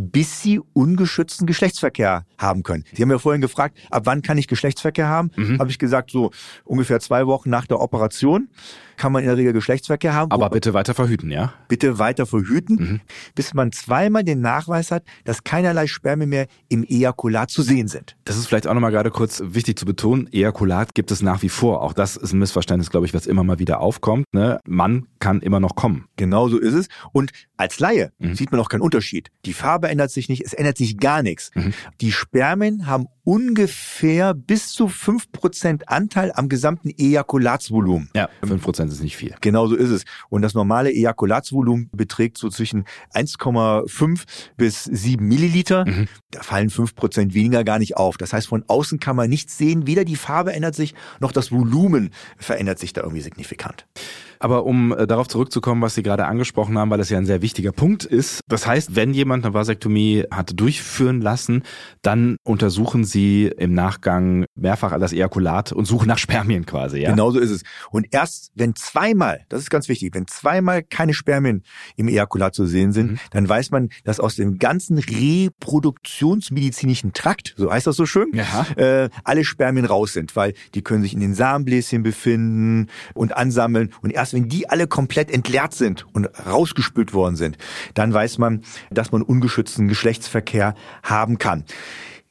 bis 0.00 0.42
sie 0.42 0.60
ungeschützten 0.72 1.46
Geschlechtsverkehr 1.46 2.24
haben 2.38 2.62
können. 2.62 2.84
Sie 2.92 3.02
haben 3.02 3.10
ja 3.10 3.18
vorhin 3.18 3.40
gefragt, 3.42 3.76
ab 3.90 4.02
wann 4.06 4.22
kann 4.22 4.38
ich 4.38 4.48
Geschlechtsverkehr 4.48 5.06
haben? 5.08 5.30
Mhm. 5.36 5.58
Habe 5.58 5.70
ich 5.70 5.78
gesagt, 5.78 6.10
so 6.10 6.30
ungefähr 6.64 7.00
zwei 7.00 7.26
Wochen 7.26 7.50
nach 7.50 7.66
der 7.66 7.80
Operation 7.80 8.48
kann 8.96 9.12
man 9.12 9.22
in 9.22 9.28
der 9.28 9.36
Regel 9.38 9.52
Geschlechtsverkehr 9.54 10.12
haben. 10.12 10.30
Aber 10.30 10.50
bitte 10.50 10.74
weiter 10.74 10.92
verhüten, 10.94 11.30
ja? 11.30 11.54
bitte 11.68 11.98
weiter 11.98 12.26
verhüten, 12.26 12.76
Mhm. 12.76 13.00
bis 13.34 13.54
man 13.54 13.72
zweimal 13.72 14.24
den 14.24 14.40
Nachweis 14.40 14.90
hat, 14.90 15.04
dass 15.24 15.42
keinerlei 15.44 15.86
Spermien 15.86 16.28
mehr 16.28 16.46
im 16.68 16.84
Ejakulat 16.84 17.50
zu 17.50 17.62
sehen 17.62 17.88
sind. 17.88 18.16
Das 18.24 18.36
ist 18.36 18.46
vielleicht 18.46 18.66
auch 18.66 18.74
nochmal 18.74 18.90
gerade 18.90 19.10
kurz 19.10 19.42
wichtig 19.44 19.78
zu 19.78 19.86
betonen. 19.86 20.28
Ejakulat 20.32 20.94
gibt 20.94 21.10
es 21.10 21.22
nach 21.22 21.42
wie 21.42 21.48
vor. 21.48 21.82
Auch 21.82 21.92
das 21.94 22.16
ist 22.16 22.32
ein 22.32 22.38
Missverständnis, 22.38 22.90
glaube 22.90 23.06
ich, 23.06 23.14
was 23.14 23.26
immer 23.26 23.42
mal 23.44 23.58
wieder 23.58 23.80
aufkommt. 23.80 24.26
Ne? 24.32 24.60
Mann 24.66 25.06
kann 25.18 25.40
immer 25.40 25.60
noch 25.60 25.76
kommen. 25.76 26.04
Genau 26.16 26.48
so 26.48 26.58
ist 26.58 26.74
es. 26.74 26.88
Und 27.12 27.30
als 27.56 27.78
Laie 27.80 28.12
Mhm. 28.18 28.34
sieht 28.34 28.52
man 28.52 28.60
auch 28.60 28.68
keinen 28.68 28.80
Unterschied. 28.82 29.30
Die 29.46 29.52
Farbe 29.54 29.88
ändert 29.90 30.10
sich 30.10 30.28
nicht, 30.28 30.42
es 30.44 30.52
ändert 30.52 30.78
sich 30.78 30.98
gar 30.98 31.22
nichts. 31.22 31.50
Mhm. 31.54 31.74
Die 32.00 32.12
Spermien 32.12 32.86
haben 32.86 33.06
ungefähr 33.24 34.34
bis 34.34 34.72
zu 34.72 34.86
5% 34.86 35.84
Anteil 35.84 36.32
am 36.34 36.48
gesamten 36.48 36.90
Ejakulatsvolumen. 36.90 38.10
Ja, 38.14 38.28
5% 38.42 38.88
ist 38.88 39.02
nicht 39.02 39.16
viel. 39.16 39.34
Genau 39.40 39.66
so 39.66 39.76
ist 39.76 39.90
es. 39.90 40.04
Und 40.30 40.42
das 40.42 40.54
normale 40.54 40.90
Ejakulatsvolumen 40.90 41.90
beträgt 41.92 42.38
so 42.38 42.48
zwischen 42.48 42.84
1,5 43.14 44.22
bis 44.56 44.84
7 44.84 45.26
Milliliter. 45.26 45.84
Mhm. 45.86 46.08
Da 46.30 46.42
fallen 46.42 46.70
5% 46.70 47.34
weniger 47.34 47.64
gar 47.64 47.78
nicht 47.78 47.96
auf. 47.96 48.16
Das 48.16 48.32
heißt, 48.32 48.48
von 48.48 48.64
außen 48.66 49.00
kann 49.00 49.16
man 49.16 49.30
nichts 49.30 49.58
sehen. 49.58 49.86
Weder 49.86 50.04
die 50.04 50.16
Farbe 50.16 50.52
ändert 50.52 50.74
sich, 50.74 50.94
noch 51.20 51.32
das 51.32 51.52
Volumen 51.52 52.10
verändert 52.38 52.78
sich 52.78 52.92
da 52.92 53.02
irgendwie 53.02 53.22
signifikant. 53.22 53.86
Aber 54.40 54.64
um 54.64 54.92
äh, 54.92 55.06
darauf 55.06 55.28
zurückzukommen, 55.28 55.82
was 55.82 55.94
Sie 55.94 56.02
gerade 56.02 56.26
angesprochen 56.26 56.76
haben, 56.78 56.90
weil 56.90 56.98
das 56.98 57.10
ja 57.10 57.18
ein 57.18 57.26
sehr 57.26 57.42
wichtiger 57.42 57.72
Punkt 57.72 58.04
ist. 58.04 58.40
Das 58.48 58.66
heißt, 58.66 58.96
wenn 58.96 59.12
jemand 59.14 59.44
eine 59.44 59.54
Vasektomie 59.54 60.24
hat 60.30 60.58
durchführen 60.58 61.20
lassen, 61.20 61.62
dann 62.02 62.36
untersuchen 62.42 63.04
Sie 63.04 63.46
im 63.58 63.74
Nachgang 63.74 64.46
mehrfach 64.54 64.98
das 64.98 65.12
Ejakulat 65.12 65.72
und 65.72 65.84
suchen 65.84 66.08
nach 66.08 66.18
Spermien 66.18 66.64
quasi, 66.66 67.00
ja? 67.00 67.10
Genau 67.10 67.30
so 67.30 67.38
ist 67.38 67.50
es. 67.50 67.62
Und 67.90 68.06
erst 68.10 68.50
wenn 68.54 68.74
zweimal, 68.74 69.44
das 69.50 69.60
ist 69.60 69.70
ganz 69.70 69.88
wichtig, 69.88 70.14
wenn 70.14 70.26
zweimal 70.26 70.82
keine 70.82 71.12
Spermien 71.14 71.62
im 71.96 72.08
Ejakulat 72.08 72.54
zu 72.54 72.66
sehen 72.66 72.92
sind, 72.92 73.12
Mhm. 73.12 73.18
dann 73.32 73.48
weiß 73.48 73.70
man, 73.70 73.88
dass 74.04 74.20
aus 74.20 74.36
dem 74.36 74.58
ganzen 74.58 74.98
reproduktionsmedizinischen 74.98 77.12
Trakt, 77.12 77.54
so 77.56 77.70
heißt 77.70 77.86
das 77.86 77.96
so 77.96 78.06
schön, 78.06 78.32
äh, 78.76 79.08
alle 79.24 79.44
Spermien 79.44 79.84
raus 79.84 80.12
sind, 80.12 80.36
weil 80.36 80.54
die 80.74 80.82
können 80.82 81.02
sich 81.02 81.14
in 81.14 81.20
den 81.20 81.34
Samenbläschen 81.34 82.02
befinden 82.02 82.88
und 83.14 83.36
ansammeln. 83.36 83.92
Und 84.02 84.10
erst 84.10 84.29
wenn 84.32 84.48
die 84.48 84.68
alle 84.68 84.86
komplett 84.86 85.30
entleert 85.30 85.74
sind 85.74 86.06
und 86.12 86.28
rausgespült 86.46 87.12
worden 87.12 87.36
sind, 87.36 87.58
dann 87.94 88.12
weiß 88.12 88.38
man, 88.38 88.62
dass 88.90 89.12
man 89.12 89.22
ungeschützten 89.22 89.88
Geschlechtsverkehr 89.88 90.74
haben 91.02 91.38
kann. 91.38 91.64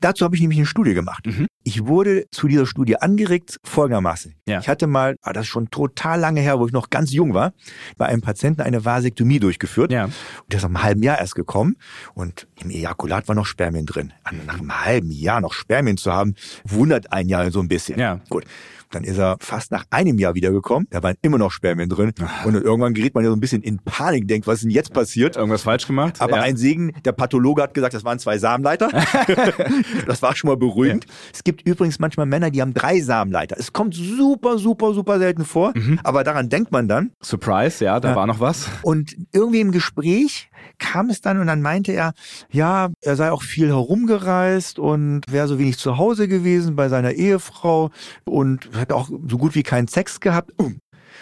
Dazu 0.01 0.23
habe 0.23 0.35
ich 0.35 0.41
nämlich 0.41 0.59
eine 0.59 0.65
Studie 0.65 0.93
gemacht. 0.93 1.25
Mhm. 1.25 1.47
Ich 1.63 1.85
wurde 1.85 2.25
zu 2.31 2.47
dieser 2.47 2.65
Studie 2.65 2.97
angeregt 2.97 3.59
folgendermaßen. 3.63 4.35
Ja. 4.47 4.59
Ich 4.59 4.69
hatte 4.69 4.87
mal, 4.87 5.17
ah, 5.21 5.33
das 5.33 5.43
ist 5.43 5.49
schon 5.49 5.69
total 5.69 6.19
lange 6.19 6.39
her, 6.39 6.57
wo 6.59 6.65
ich 6.65 6.71
noch 6.71 6.89
ganz 6.89 7.11
jung 7.11 7.33
war, 7.33 7.53
bei 7.97 8.05
einem 8.05 8.21
Patienten 8.21 8.61
eine 8.61 8.85
Vasektomie 8.85 9.39
durchgeführt. 9.39 9.91
Ja. 9.91 10.05
Und 10.05 10.13
der 10.47 10.57
ist 10.57 10.63
nach 10.63 10.69
einem 10.69 10.83
halben 10.83 11.03
Jahr 11.03 11.19
erst 11.19 11.35
gekommen 11.35 11.75
und 12.13 12.47
im 12.63 12.71
Ejakulat 12.71 13.27
war 13.27 13.35
noch 13.35 13.45
Spermien 13.45 13.85
drin. 13.85 14.13
Nach 14.45 14.57
einem 14.57 14.85
halben 14.85 15.11
Jahr 15.11 15.41
noch 15.41 15.53
Spermien 15.53 15.97
zu 15.97 16.13
haben, 16.13 16.35
wundert 16.63 17.11
einen 17.11 17.27
ja 17.27 17.51
so 17.51 17.59
ein 17.59 17.67
bisschen. 17.67 17.99
Ja. 17.99 18.21
Gut. 18.29 18.45
Dann 18.91 19.03
ist 19.03 19.17
er 19.17 19.37
fast 19.39 19.71
nach 19.71 19.85
einem 19.91 20.17
Jahr 20.17 20.35
wiedergekommen. 20.35 20.87
Da 20.89 21.03
waren 21.03 21.15
immer 21.21 21.37
noch 21.37 21.51
Spermien 21.51 21.89
drin. 21.89 22.11
Und 22.45 22.55
irgendwann 22.55 22.93
gerät 22.93 23.13
man 23.13 23.23
ja 23.23 23.29
so 23.29 23.35
ein 23.35 23.39
bisschen 23.39 23.61
in 23.61 23.79
Panik, 23.79 24.27
denkt, 24.27 24.47
was 24.47 24.55
ist 24.55 24.63
denn 24.63 24.71
jetzt 24.71 24.93
passiert? 24.93 25.35
Irgendwas 25.35 25.61
falsch 25.61 25.85
gemacht? 25.87 26.21
Aber 26.21 26.37
ja. 26.37 26.41
ein 26.43 26.57
Segen, 26.57 26.93
der 27.05 27.11
Pathologe 27.11 27.61
hat 27.61 27.73
gesagt, 27.73 27.93
das 27.93 28.03
waren 28.03 28.19
zwei 28.19 28.37
Samenleiter. 28.37 28.89
das 30.07 30.21
war 30.21 30.35
schon 30.35 30.49
mal 30.49 30.57
beruhigend. 30.57 31.05
Es 31.33 31.43
gibt 31.43 31.67
übrigens 31.67 31.99
manchmal 31.99 32.25
Männer, 32.25 32.49
die 32.49 32.61
haben 32.61 32.73
drei 32.73 32.99
Samenleiter. 33.01 33.55
Es 33.59 33.73
kommt 33.73 33.93
super, 33.93 34.57
super, 34.57 34.93
super 34.93 35.19
selten 35.19 35.45
vor, 35.45 35.73
aber 36.03 36.23
daran 36.23 36.49
denkt 36.49 36.71
man 36.71 36.87
dann. 36.87 37.11
Surprise, 37.21 37.83
ja, 37.83 37.99
da 37.99 38.09
Ja. 38.09 38.15
war 38.15 38.27
noch 38.27 38.39
was. 38.39 38.67
Und 38.81 39.15
irgendwie 39.33 39.59
im 39.61 39.71
Gespräch 39.71 40.49
kam 40.77 41.09
es 41.09 41.21
dann 41.21 41.39
und 41.39 41.47
dann 41.47 41.61
meinte 41.61 41.91
er, 41.91 42.13
ja, 42.51 42.89
er 43.01 43.15
sei 43.15 43.31
auch 43.31 43.43
viel 43.43 43.67
herumgereist 43.67 44.79
und 44.79 45.21
wäre 45.29 45.47
so 45.47 45.59
wenig 45.59 45.77
zu 45.77 45.97
Hause 45.97 46.27
gewesen 46.27 46.75
bei 46.75 46.89
seiner 46.89 47.13
Ehefrau 47.13 47.91
und 48.25 48.69
hat 48.75 48.91
auch 48.91 49.09
so 49.09 49.37
gut 49.37 49.55
wie 49.55 49.63
keinen 49.63 49.87
Sex 49.87 50.19
gehabt. 50.19 50.51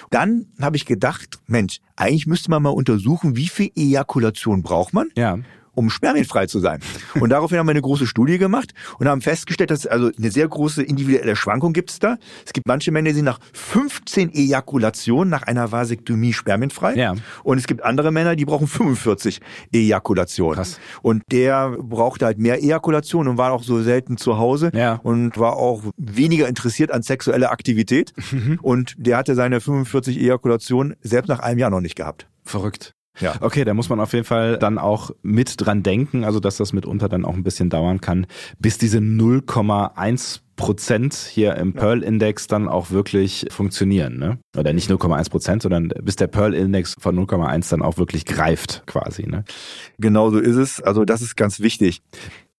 Dann 0.10 0.48
habe 0.62 0.78
ich 0.78 0.86
gedacht, 0.86 1.40
Mensch, 1.48 1.80
eigentlich 1.96 2.28
müsste 2.28 2.52
man 2.52 2.62
mal 2.64 2.70
untersuchen, 2.70 3.36
wie 3.36 3.48
viel 3.48 3.72
Ejakulation 3.76 4.64
braucht 4.64 4.94
man? 4.94 5.10
Ja 5.16 5.38
um 5.78 5.92
spermienfrei 5.92 6.48
zu 6.48 6.60
sein. 6.60 6.80
Und 7.20 7.30
daraufhin 7.30 7.60
haben 7.60 7.68
wir 7.68 7.72
eine 7.72 7.82
große 7.82 8.08
Studie 8.08 8.40
gemacht 8.40 8.74
und 8.98 9.08
haben 9.08 9.22
festgestellt, 9.22 9.70
dass 9.70 9.86
also 9.86 10.10
eine 10.18 10.32
sehr 10.32 10.48
große 10.48 10.82
individuelle 10.82 11.36
Schwankung 11.36 11.72
gibt 11.72 11.92
es 11.92 12.00
da. 12.00 12.18
Es 12.44 12.52
gibt 12.52 12.68
manche 12.68 12.92
Männer, 12.92 13.10
die 13.10 13.16
sind 13.16 13.26
nach 13.26 13.40
15 13.54 14.34
Ejakulationen 14.34 15.30
nach 15.30 15.44
einer 15.44 15.72
Vasektomie 15.72 16.34
spermienfrei. 16.34 16.96
Ja. 16.96 17.14
Und 17.44 17.60
es 17.60 17.68
gibt 17.68 17.84
andere 17.84 18.12
Männer, 18.12 18.36
die 18.36 18.46
brauchen 18.46 18.66
45 18.66 19.40
Ejakulationen. 19.72 20.56
Krass. 20.56 20.80
Und 21.04 21.22
der 21.32 21.78
brauchte 21.80 22.26
halt 22.26 22.40
mehr 22.40 22.62
Ejakulation 22.64 23.28
und 23.28 23.38
war 23.38 23.52
auch 23.52 23.64
so 23.64 23.84
selten 23.84 24.18
zu 24.18 24.40
Hause 24.40 24.72
ja. 24.74 25.00
und 25.04 25.38
war 25.38 25.58
auch 25.58 25.84
weniger 25.98 26.48
interessiert 26.48 26.92
an 26.92 27.04
sexueller 27.04 27.52
Aktivität. 27.52 28.14
Mhm. 28.32 28.58
Und 28.64 28.96
der 28.98 29.18
hatte 29.18 29.36
seine 29.36 29.62
45 29.62 30.18
Ejakulationen 30.18 30.96
selbst 31.02 31.28
nach 31.28 31.40
einem 31.40 31.60
Jahr 31.60 31.70
noch 31.70 31.82
nicht 31.82 31.96
gehabt. 31.96 32.28
Verrückt. 32.44 32.97
Ja. 33.20 33.36
Okay, 33.42 33.64
da 33.66 33.74
muss 33.74 33.90
man 33.90 34.00
auf 34.00 34.14
jeden 34.14 34.26
Fall 34.26 34.58
dann 34.58 34.78
auch 34.78 35.12
mit 35.22 35.56
dran 35.58 35.84
denken, 35.84 36.24
also 36.24 36.40
dass 36.40 36.58
das 36.58 36.74
mitunter 36.74 37.10
dann 37.10 37.26
auch 37.26 37.34
ein 37.34 37.44
bisschen 37.44 37.70
dauern 37.70 38.02
kann, 38.02 38.28
bis 38.60 38.78
diese 38.78 39.00
0,1 39.00 40.42
Prozent 40.56 41.14
hier 41.14 41.56
im 41.56 41.74
Pearl-Index 41.74 42.48
dann 42.48 42.68
auch 42.68 42.90
wirklich 42.90 43.46
funktionieren, 43.50 44.18
ne? 44.18 44.40
Oder 44.58 44.74
nicht 44.74 44.90
0,1 44.90 45.30
Prozent, 45.30 45.62
sondern 45.62 45.90
bis 46.02 46.16
der 46.16 46.28
Pearl-Index 46.28 46.96
von 47.00 47.16
0,1 47.16 47.70
dann 47.70 47.84
auch 47.84 47.98
wirklich 47.98 48.26
greift, 48.26 48.84
quasi, 48.88 49.28
ne? 49.28 49.46
Genau 50.00 50.32
so 50.32 50.40
ist 50.40 50.56
es. 50.56 50.82
Also 50.82 51.06
das 51.06 51.22
ist 51.22 51.38
ganz 51.38 51.60
wichtig. 51.60 52.02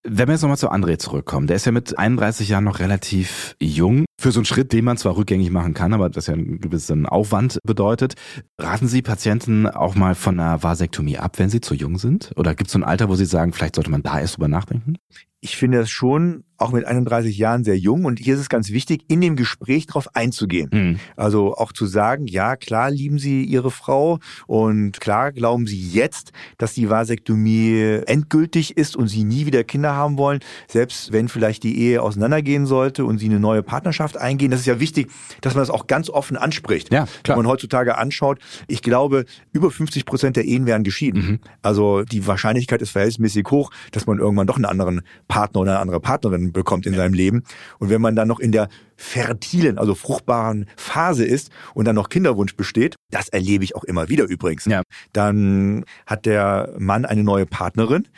Wenn 0.04 0.28
wir 0.28 0.34
jetzt 0.34 0.42
nochmal 0.42 0.56
zu 0.56 0.70
André 0.70 0.98
zurückkommen, 0.98 1.48
der 1.48 1.56
ist 1.56 1.66
ja 1.66 1.72
mit 1.72 1.98
31 1.98 2.48
Jahren 2.48 2.64
noch 2.64 2.78
relativ 2.78 3.56
jung. 3.60 4.04
Für 4.20 4.32
so 4.32 4.40
einen 4.40 4.46
Schritt, 4.46 4.72
den 4.72 4.84
man 4.84 4.96
zwar 4.96 5.16
rückgängig 5.16 5.52
machen 5.52 5.74
kann, 5.74 5.92
aber 5.92 6.10
das 6.10 6.26
ja 6.26 6.34
einen 6.34 6.60
gewissen 6.60 7.06
Aufwand 7.06 7.60
bedeutet. 7.62 8.14
Raten 8.58 8.88
Sie 8.88 9.00
Patienten 9.00 9.68
auch 9.68 9.94
mal 9.94 10.16
von 10.16 10.40
einer 10.40 10.60
Vasektomie 10.60 11.18
ab, 11.18 11.38
wenn 11.38 11.50
sie 11.50 11.60
zu 11.60 11.72
jung 11.72 11.98
sind? 11.98 12.32
Oder 12.34 12.56
gibt 12.56 12.66
es 12.66 12.72
so 12.72 12.80
ein 12.80 12.84
Alter, 12.84 13.08
wo 13.08 13.14
Sie 13.14 13.26
sagen, 13.26 13.52
vielleicht 13.52 13.76
sollte 13.76 13.92
man 13.92 14.02
da 14.02 14.18
erst 14.18 14.36
drüber 14.36 14.48
nachdenken? 14.48 14.96
Ich 15.40 15.56
finde 15.56 15.78
das 15.78 15.90
schon 15.90 16.44
auch 16.58 16.72
mit 16.72 16.84
31 16.84 17.38
Jahren 17.38 17.62
sehr 17.62 17.78
jung 17.78 18.04
und 18.04 18.18
hier 18.18 18.34
ist 18.34 18.40
es 18.40 18.48
ganz 18.48 18.70
wichtig, 18.70 19.04
in 19.06 19.20
dem 19.20 19.36
Gespräch 19.36 19.86
darauf 19.86 20.14
einzugehen. 20.16 20.68
Mhm. 20.72 21.00
Also 21.16 21.54
auch 21.54 21.72
zu 21.72 21.86
sagen, 21.86 22.26
ja, 22.26 22.56
klar 22.56 22.90
lieben 22.90 23.18
Sie 23.18 23.44
Ihre 23.44 23.70
Frau 23.70 24.18
und 24.48 25.00
klar 25.00 25.30
glauben 25.30 25.68
Sie 25.68 25.80
jetzt, 25.80 26.32
dass 26.58 26.74
die 26.74 26.90
Vasektomie 26.90 28.00
endgültig 28.06 28.76
ist 28.76 28.96
und 28.96 29.06
Sie 29.06 29.22
nie 29.22 29.46
wieder 29.46 29.62
Kinder 29.62 29.94
haben 29.94 30.18
wollen, 30.18 30.40
selbst 30.66 31.12
wenn 31.12 31.28
vielleicht 31.28 31.62
die 31.62 31.78
Ehe 31.78 32.02
auseinandergehen 32.02 32.66
sollte 32.66 33.04
und 33.04 33.18
Sie 33.18 33.26
eine 33.26 33.38
neue 33.38 33.62
Partnerschaft 33.62 34.16
eingehen. 34.16 34.50
Das 34.50 34.60
ist 34.60 34.66
ja 34.66 34.80
wichtig, 34.80 35.12
dass 35.40 35.54
man 35.54 35.62
das 35.62 35.70
auch 35.70 35.86
ganz 35.86 36.10
offen 36.10 36.36
anspricht. 36.36 36.92
Ja, 36.92 37.06
klar. 37.22 37.36
Wenn 37.36 37.44
man 37.44 37.52
heutzutage 37.52 37.96
anschaut, 37.96 38.40
ich 38.66 38.82
glaube, 38.82 39.26
über 39.52 39.70
50 39.70 40.04
Prozent 40.04 40.34
der 40.34 40.44
Ehen 40.44 40.66
werden 40.66 40.82
geschieden. 40.82 41.22
Mhm. 41.22 41.38
Also 41.62 42.02
die 42.02 42.26
Wahrscheinlichkeit 42.26 42.82
ist 42.82 42.90
verhältnismäßig 42.90 43.46
hoch, 43.52 43.70
dass 43.92 44.06
man 44.06 44.18
irgendwann 44.18 44.48
doch 44.48 44.56
einen 44.56 44.64
anderen 44.64 45.02
Partner 45.28 45.60
oder 45.60 45.72
eine 45.72 45.80
andere 45.80 46.00
Partnerin 46.00 46.52
bekommt 46.52 46.86
in 46.86 46.94
ja. 46.94 46.98
seinem 46.98 47.14
Leben. 47.14 47.44
Und 47.78 47.90
wenn 47.90 48.00
man 48.00 48.16
dann 48.16 48.28
noch 48.28 48.40
in 48.40 48.52
der 48.52 48.68
fertilen, 48.98 49.78
also 49.78 49.94
fruchtbaren 49.94 50.66
Phase 50.76 51.24
ist 51.24 51.50
und 51.72 51.86
dann 51.86 51.94
noch 51.94 52.08
Kinderwunsch 52.08 52.56
besteht, 52.56 52.96
das 53.10 53.28
erlebe 53.28 53.62
ich 53.62 53.76
auch 53.76 53.84
immer 53.84 54.08
wieder 54.08 54.24
übrigens. 54.24 54.64
Ja. 54.64 54.82
Dann 55.12 55.84
hat 56.04 56.26
der 56.26 56.74
Mann 56.78 57.04
eine 57.04 57.22
neue 57.22 57.46
Partnerin. 57.46 58.08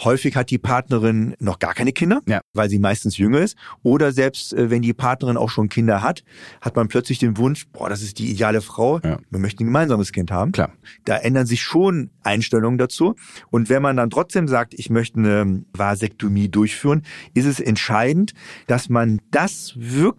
Häufig 0.00 0.34
hat 0.34 0.50
die 0.50 0.58
Partnerin 0.58 1.36
noch 1.38 1.60
gar 1.60 1.74
keine 1.74 1.92
Kinder, 1.92 2.20
ja. 2.26 2.40
weil 2.52 2.68
sie 2.68 2.80
meistens 2.80 3.16
jünger 3.16 3.38
ist. 3.38 3.56
Oder 3.84 4.10
selbst 4.10 4.52
äh, 4.52 4.68
wenn 4.68 4.82
die 4.82 4.92
Partnerin 4.92 5.36
auch 5.36 5.48
schon 5.48 5.68
Kinder 5.68 6.02
hat, 6.02 6.24
hat 6.60 6.74
man 6.74 6.88
plötzlich 6.88 7.20
den 7.20 7.38
Wunsch, 7.38 7.68
boah, 7.68 7.88
das 7.88 8.02
ist 8.02 8.18
die 8.18 8.28
ideale 8.28 8.60
Frau, 8.60 8.98
ja. 8.98 9.18
wir 9.30 9.38
möchten 9.38 9.62
ein 9.62 9.66
gemeinsames 9.66 10.10
Kind 10.10 10.32
haben. 10.32 10.50
Klar. 10.50 10.72
Da 11.04 11.16
ändern 11.16 11.46
sich 11.46 11.62
schon 11.62 12.10
Einstellungen 12.24 12.78
dazu. 12.78 13.14
Und 13.50 13.70
wenn 13.70 13.80
man 13.80 13.96
dann 13.96 14.10
trotzdem 14.10 14.48
sagt, 14.48 14.74
ich 14.74 14.90
möchte 14.90 15.20
eine 15.20 15.64
Vasektomie 15.72 16.48
durchführen, 16.48 17.02
ist 17.32 17.46
es 17.46 17.60
entscheidend, 17.60 18.32
dass 18.66 18.88
man 18.88 19.20
das 19.30 19.72
wirklich 19.76 20.15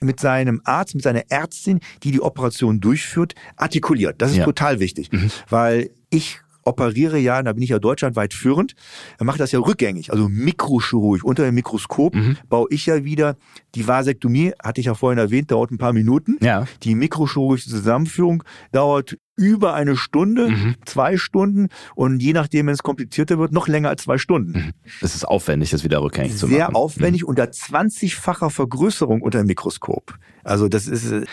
mit 0.00 0.20
seinem 0.20 0.60
Arzt, 0.64 0.94
mit 0.94 1.04
seiner 1.04 1.22
Ärztin, 1.30 1.80
die 2.02 2.12
die 2.12 2.20
Operation 2.20 2.80
durchführt, 2.80 3.34
artikuliert. 3.56 4.20
Das 4.22 4.30
ist 4.30 4.38
ja. 4.38 4.44
total 4.44 4.80
wichtig, 4.80 5.10
mhm. 5.12 5.30
weil 5.48 5.90
ich 6.10 6.40
operiere 6.66 7.18
ja, 7.18 7.42
da 7.42 7.52
bin 7.52 7.62
ich 7.62 7.70
ja 7.70 7.78
deutschlandweit 7.78 8.34
führend, 8.34 8.74
mache 9.20 9.38
das 9.38 9.52
ja 9.52 9.60
rückgängig, 9.60 10.12
also 10.12 10.28
mikrochirurgisch. 10.28 11.24
Unter 11.24 11.44
dem 11.44 11.54
Mikroskop 11.54 12.14
mhm. 12.14 12.36
baue 12.48 12.66
ich 12.70 12.86
ja 12.86 13.04
wieder 13.04 13.36
die 13.74 13.86
Vasektomie, 13.86 14.52
hatte 14.62 14.80
ich 14.80 14.86
ja 14.86 14.94
vorhin 14.94 15.18
erwähnt, 15.18 15.50
dauert 15.50 15.70
ein 15.70 15.78
paar 15.78 15.92
Minuten. 15.92 16.38
Ja. 16.40 16.66
Die 16.82 16.94
mikrochirurgische 16.94 17.70
Zusammenführung 17.70 18.42
dauert 18.72 19.16
über 19.36 19.74
eine 19.74 19.96
Stunde, 19.96 20.48
Mhm. 20.48 20.74
zwei 20.84 21.16
Stunden 21.16 21.68
und 21.94 22.20
je 22.22 22.32
nachdem, 22.32 22.66
wenn 22.66 22.74
es 22.74 22.82
komplizierter 22.82 23.38
wird, 23.38 23.52
noch 23.52 23.68
länger 23.68 23.90
als 23.90 24.02
zwei 24.04 24.18
Stunden. 24.18 24.52
Mhm. 24.58 24.72
Es 25.02 25.14
ist 25.14 25.24
aufwendig, 25.26 25.70
das 25.70 25.84
wieder 25.84 26.02
rückgängig 26.02 26.36
zu 26.36 26.46
machen. 26.46 26.56
Sehr 26.56 26.74
aufwendig 26.74 27.24
unter 27.24 27.44
20-facher 27.44 28.50
Vergrößerung 28.50 29.20
unter 29.20 29.38
dem 29.38 29.46
Mikroskop. 29.46 30.18
Also 30.46 30.68
das 30.68 30.86
ist, 30.86 31.10
äh, 31.10 31.26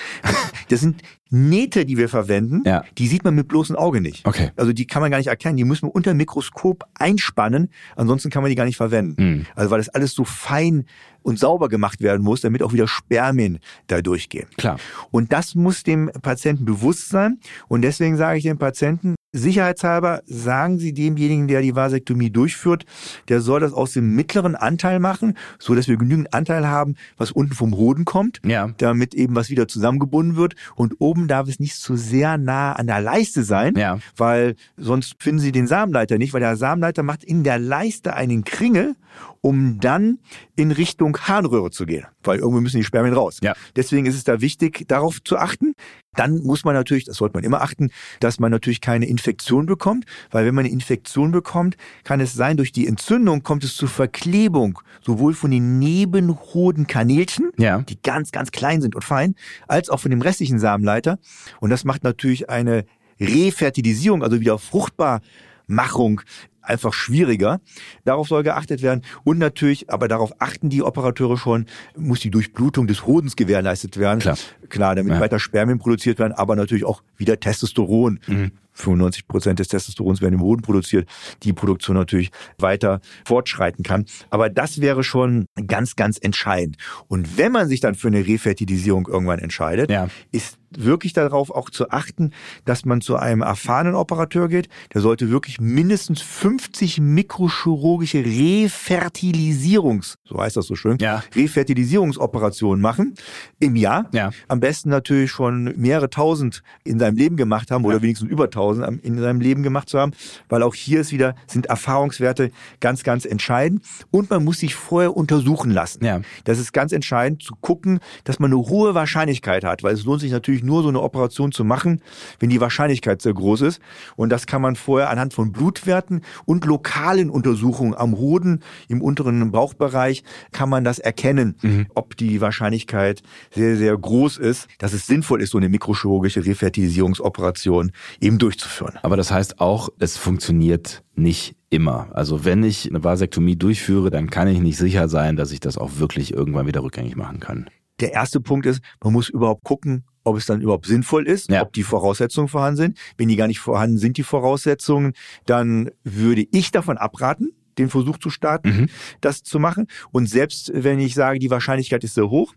das 0.69 0.79
sind 0.81 1.01
Nähte, 1.29 1.85
die 1.85 1.97
wir 1.97 2.09
verwenden, 2.09 2.61
Ja. 2.65 2.83
die 2.97 3.07
sieht 3.07 3.23
man 3.23 3.33
mit 3.33 3.47
bloßem 3.47 3.75
Auge 3.75 4.01
nicht. 4.01 4.25
Okay. 4.27 4.51
Also 4.55 4.71
die 4.73 4.85
kann 4.85 5.01
man 5.01 5.09
gar 5.09 5.17
nicht 5.17 5.27
erkennen. 5.27 5.57
Die 5.57 5.63
müssen 5.63 5.87
wir 5.87 5.95
unter 5.95 6.11
dem 6.13 6.17
Mikroskop 6.17 6.83
einspannen, 6.95 7.69
ansonsten 7.95 8.29
kann 8.29 8.43
man 8.43 8.49
die 8.49 8.55
gar 8.55 8.65
nicht 8.65 8.77
verwenden. 8.77 9.23
Mhm. 9.23 9.45
Also 9.55 9.71
weil 9.71 9.79
das 9.79 9.89
alles 9.89 10.13
so 10.13 10.25
fein 10.25 10.85
und 11.23 11.39
sauber 11.39 11.69
gemacht 11.69 12.01
werden 12.01 12.21
muss, 12.23 12.41
damit 12.41 12.61
auch 12.61 12.73
wieder 12.73 12.87
Spermien 12.87 13.59
da 13.87 14.01
durchgehen. 14.01 14.47
Klar. 14.57 14.77
Und 15.11 15.31
das 15.31 15.55
muss 15.55 15.83
dem 15.83 16.11
Patienten 16.21 16.65
bewusst 16.65 17.09
sein. 17.09 17.39
Und 17.67 17.81
deswegen 17.81 18.17
sage 18.17 18.37
ich 18.37 18.43
dem 18.43 18.57
Patienten, 18.57 19.15
sicherheitshalber 19.33 20.21
sagen 20.25 20.77
Sie 20.79 20.93
demjenigen, 20.93 21.47
der 21.47 21.61
die 21.61 21.75
Vasektomie 21.75 22.29
durchführt, 22.29 22.85
der 23.27 23.41
soll 23.41 23.59
das 23.59 23.73
aus 23.73 23.91
dem 23.93 24.15
mittleren 24.15 24.55
Anteil 24.55 24.99
machen, 24.99 25.35
so 25.59 25.75
dass 25.75 25.87
wir 25.87 25.97
genügend 25.97 26.33
Anteil 26.33 26.67
haben, 26.67 26.95
was 27.17 27.31
unten 27.31 27.53
vom 27.53 27.75
Hoden 27.75 28.05
kommt, 28.05 28.39
Ja. 28.45 28.69
damit 28.77 29.13
eben 29.15 29.35
was 29.35 29.49
wieder 29.49 29.67
zusammengebunden 29.67 30.35
wird. 30.35 30.55
Und 30.75 30.95
oben 30.99 31.27
darf 31.27 31.49
es 31.49 31.59
nicht 31.59 31.75
zu 31.75 31.95
sehr 31.97 32.37
nah 32.37 32.73
an 32.73 32.87
der 32.87 33.01
Leiste 33.01 33.43
sein, 33.43 33.75
Ja. 33.75 33.99
weil 34.15 34.55
sonst 34.77 35.15
finden 35.19 35.39
Sie 35.39 35.51
den 35.51 35.67
Samenleiter 35.67 36.17
nicht, 36.17 36.33
weil 36.33 36.41
der 36.41 36.55
Samenleiter 36.55 37.03
macht 37.03 37.23
in 37.23 37.43
der 37.43 37.59
Leiste 37.59 38.13
einen 38.15 38.43
Kringel, 38.43 38.95
um 39.45 39.77
dann 39.81 40.19
in 40.55 40.71
Richtung 40.71 41.17
Harnröhre 41.17 41.69
zu 41.69 41.85
gehen, 41.85 42.05
weil 42.23 42.39
irgendwo 42.39 42.61
müssen 42.61 42.77
die 42.77 42.85
Spermien 42.85 43.13
raus. 43.13 43.39
Ja. 43.43 43.53
Deswegen 43.75 44.05
ist 44.05 44.15
es 44.15 44.23
da 44.23 44.39
wichtig, 44.39 44.85
darauf 44.87 45.21
zu 45.21 45.37
achten. 45.37 45.73
Dann 46.15 46.37
muss 46.43 46.63
man 46.63 46.75
natürlich, 46.75 47.03
das 47.03 47.17
sollte 47.17 47.35
man 47.35 47.43
immer 47.43 47.61
achten, 47.61 47.89
dass 48.21 48.39
man 48.39 48.51
natürlich 48.51 48.79
keine 48.79 49.05
Infektion 49.05 49.65
bekommt, 49.65 50.05
weil 50.31 50.45
wenn 50.45 50.55
man 50.55 50.63
eine 50.63 50.73
Infektion 50.73 51.31
bekommt, 51.31 51.75
kann 52.05 52.21
es 52.21 52.33
sein, 52.33 52.55
durch 52.55 52.71
die 52.71 52.87
Entzündung 52.87 53.43
kommt 53.43 53.65
es 53.65 53.75
zur 53.75 53.89
Verklebung, 53.89 54.79
sowohl 55.01 55.33
von 55.33 55.51
den 55.51 55.77
Nebenhodenkanälchen, 55.77 57.51
Ja. 57.57 57.79
die 57.81 58.01
ganz, 58.01 58.31
ganz 58.31 58.51
klein 58.51 58.81
sind 58.81 58.95
und 58.95 59.03
fein, 59.03 59.35
als 59.67 59.89
auch 59.89 59.99
von 59.99 60.11
dem 60.11 60.21
restlichen 60.21 60.57
Samenleiter. 60.57 61.19
Und 61.59 61.69
das 61.69 61.83
macht 61.83 62.05
natürlich 62.05 62.49
eine 62.49 62.85
Refertilisierung, 63.19 64.23
also 64.23 64.39
wieder 64.39 64.57
Fruchtbarmachung 64.57 66.21
einfach 66.63 66.93
schwieriger. 66.93 67.59
Darauf 68.05 68.27
soll 68.27 68.43
geachtet 68.43 68.81
werden. 68.81 69.01
Und 69.23 69.37
natürlich, 69.37 69.89
aber 69.91 70.07
darauf 70.07 70.31
achten 70.39 70.69
die 70.69 70.81
Operateure 70.83 71.37
schon, 71.37 71.65
muss 71.97 72.19
die 72.21 72.31
Durchblutung 72.31 72.87
des 72.87 73.05
Hodens 73.05 73.35
gewährleistet 73.35 73.97
werden. 73.97 74.19
Klar. 74.19 74.37
Klar, 74.69 74.95
damit 74.95 75.13
Ja. 75.13 75.19
weiter 75.19 75.39
Spermien 75.39 75.79
produziert 75.79 76.19
werden, 76.19 76.33
aber 76.33 76.55
natürlich 76.55 76.85
auch 76.85 77.03
wieder 77.17 77.39
Testosteron. 77.39 78.19
Mhm. 78.27 78.51
95 78.75 79.27
Prozent 79.27 79.59
des 79.59 79.67
Testosterons 79.67 80.19
werden 80.21 80.33
im 80.33 80.41
Hoden 80.41 80.63
produziert, 80.63 81.07
die 81.43 81.53
Produktion 81.53 81.95
natürlich 81.95 82.31
weiter 82.57 83.01
fortschreiten 83.23 83.83
kann. 83.83 84.05
Aber 84.31 84.49
das 84.49 84.81
wäre 84.81 85.03
schon 85.03 85.45
ganz, 85.67 85.95
ganz 85.95 86.17
entscheidend. 86.19 86.77
Und 87.07 87.37
wenn 87.37 87.51
man 87.51 87.67
sich 87.67 87.81
dann 87.81 87.93
für 87.93 88.07
eine 88.07 88.25
Refertilisierung 88.25 89.07
irgendwann 89.07 89.37
entscheidet, 89.37 89.91
Ja. 89.91 90.07
ist 90.31 90.57
wirklich 90.77 91.13
darauf 91.13 91.49
auch 91.51 91.69
zu 91.69 91.89
achten, 91.89 92.31
dass 92.65 92.85
man 92.85 93.01
zu 93.01 93.15
einem 93.15 93.41
erfahrenen 93.41 93.95
Operateur 93.95 94.47
geht. 94.47 94.69
Der 94.93 95.01
sollte 95.01 95.29
wirklich 95.29 95.59
mindestens 95.59 96.21
50 96.21 96.99
mikrochirurgische 97.01 98.23
Refertilisierungs, 98.23 100.17
so 100.23 100.39
heißt 100.39 100.57
das 100.57 100.67
so 100.67 100.75
schön, 100.75 100.97
Ja. 100.99 101.23
Refertilisierungsoperationen 101.35 102.81
machen 102.81 103.15
im 103.59 103.75
Jahr. 103.75 104.09
Ja. 104.13 104.31
Am 104.47 104.59
besten 104.59 104.89
natürlich 104.89 105.31
schon 105.31 105.73
mehrere 105.77 106.09
tausend 106.09 106.63
in 106.83 106.99
seinem 106.99 107.17
Leben 107.17 107.37
gemacht 107.37 107.71
haben 107.71 107.85
oder 107.85 107.97
Ja. 107.97 108.01
wenigstens 108.01 108.29
über 108.29 108.49
tausend 108.49 109.03
in 109.03 109.17
seinem 109.19 109.41
Leben 109.41 109.63
gemacht 109.63 109.89
zu 109.89 109.99
haben, 109.99 110.11
weil 110.49 110.63
auch 110.63 110.75
hier 110.75 111.01
ist 111.01 111.11
wieder, 111.11 111.35
sind 111.47 111.67
Erfahrungswerte 111.67 112.51
ganz, 112.79 113.03
ganz 113.03 113.25
entscheidend. 113.25 113.83
Und 114.11 114.29
man 114.29 114.43
muss 114.43 114.59
sich 114.59 114.75
vorher 114.75 115.15
untersuchen 115.15 115.71
lassen. 115.71 116.03
Ja. 116.03 116.21
Das 116.43 116.59
ist 116.59 116.73
ganz 116.73 116.91
entscheidend 116.91 117.43
zu 117.43 117.55
gucken, 117.61 117.99
dass 118.23 118.39
man 118.39 118.51
eine 118.51 118.59
hohe 118.61 118.95
Wahrscheinlichkeit 118.95 119.63
hat, 119.63 119.83
weil 119.83 119.93
es 119.93 120.03
lohnt 120.05 120.21
sich 120.21 120.31
natürlich 120.31 120.62
wirklich 120.63 120.73
nur 120.73 120.83
so 120.83 120.89
eine 120.89 121.01
Operation 121.01 121.51
zu 121.51 121.63
machen, 121.63 122.01
wenn 122.39 122.49
die 122.49 122.61
Wahrscheinlichkeit 122.61 123.21
sehr 123.21 123.33
groß 123.33 123.61
ist. 123.61 123.81
Und 124.15 124.29
das 124.29 124.47
kann 124.47 124.61
man 124.61 124.75
vorher 124.75 125.09
anhand 125.09 125.33
von 125.33 125.51
Blutwerten 125.51 126.21
und 126.45 126.65
lokalen 126.65 127.29
Untersuchungen 127.29 127.93
am 127.93 128.17
Hoden, 128.17 128.61
im 128.87 129.01
unteren 129.01 129.51
Bauchbereich, 129.51 130.23
kann 130.51 130.69
man 130.69 130.83
das 130.83 130.99
erkennen, 130.99 131.55
mhm. 131.61 131.87
ob 131.93 132.17
die 132.17 132.41
Wahrscheinlichkeit 132.41 133.21
sehr, 133.51 133.77
sehr 133.77 133.97
groß 133.97 134.37
ist, 134.37 134.67
dass 134.79 134.93
es 134.93 135.05
sinnvoll 135.05 135.41
ist, 135.41 135.51
so 135.51 135.57
eine 135.57 135.69
mikrochirurgische 135.69 136.45
Refertilisierungsoperation 136.45 137.91
eben 138.19 138.37
durchzuführen. 138.37 138.97
Aber 139.03 139.17
das 139.17 139.31
heißt 139.31 139.59
auch, 139.59 139.89
es 139.99 140.17
funktioniert 140.17 141.03
nicht 141.15 141.55
immer. 141.69 142.07
Also 142.13 142.45
wenn 142.45 142.63
ich 142.63 142.89
eine 142.89 143.03
Vasektomie 143.03 143.55
durchführe, 143.55 144.09
dann 144.09 144.29
kann 144.29 144.47
ich 144.47 144.59
nicht 144.59 144.77
sicher 144.77 145.09
sein, 145.09 145.35
dass 145.35 145.51
ich 145.51 145.59
das 145.59 145.77
auch 145.77 145.97
wirklich 145.97 146.33
irgendwann 146.33 146.67
wieder 146.67 146.83
rückgängig 146.83 147.15
machen 147.15 147.39
kann. 147.39 147.69
Der 147.99 148.13
erste 148.13 148.41
Punkt 148.41 148.65
ist, 148.65 148.81
man 149.03 149.13
muss 149.13 149.29
überhaupt 149.29 149.63
gucken, 149.63 150.03
ob 150.23 150.37
es 150.37 150.45
dann 150.45 150.61
überhaupt 150.61 150.85
sinnvoll 150.85 151.27
ist, 151.27 151.49
ja. 151.49 151.61
ob 151.61 151.73
die 151.73 151.83
Voraussetzungen 151.83 152.47
vorhanden 152.47 152.77
sind. 152.77 152.97
Wenn 153.17 153.27
die 153.27 153.35
gar 153.35 153.47
nicht 153.47 153.59
vorhanden 153.59 153.97
sind, 153.97 154.17
die 154.17 154.23
Voraussetzungen, 154.23 155.13
dann 155.45 155.91
würde 156.03 156.45
ich 156.51 156.71
davon 156.71 156.97
abraten, 156.97 157.53
den 157.77 157.89
Versuch 157.89 158.17
zu 158.17 158.29
starten, 158.29 158.69
mhm. 158.69 158.89
das 159.21 159.43
zu 159.43 159.59
machen. 159.59 159.87
Und 160.11 160.27
selbst 160.27 160.71
wenn 160.73 160.99
ich 160.99 161.15
sage, 161.15 161.39
die 161.39 161.49
Wahrscheinlichkeit 161.49 162.03
ist 162.03 162.15
sehr 162.15 162.29
hoch, 162.29 162.53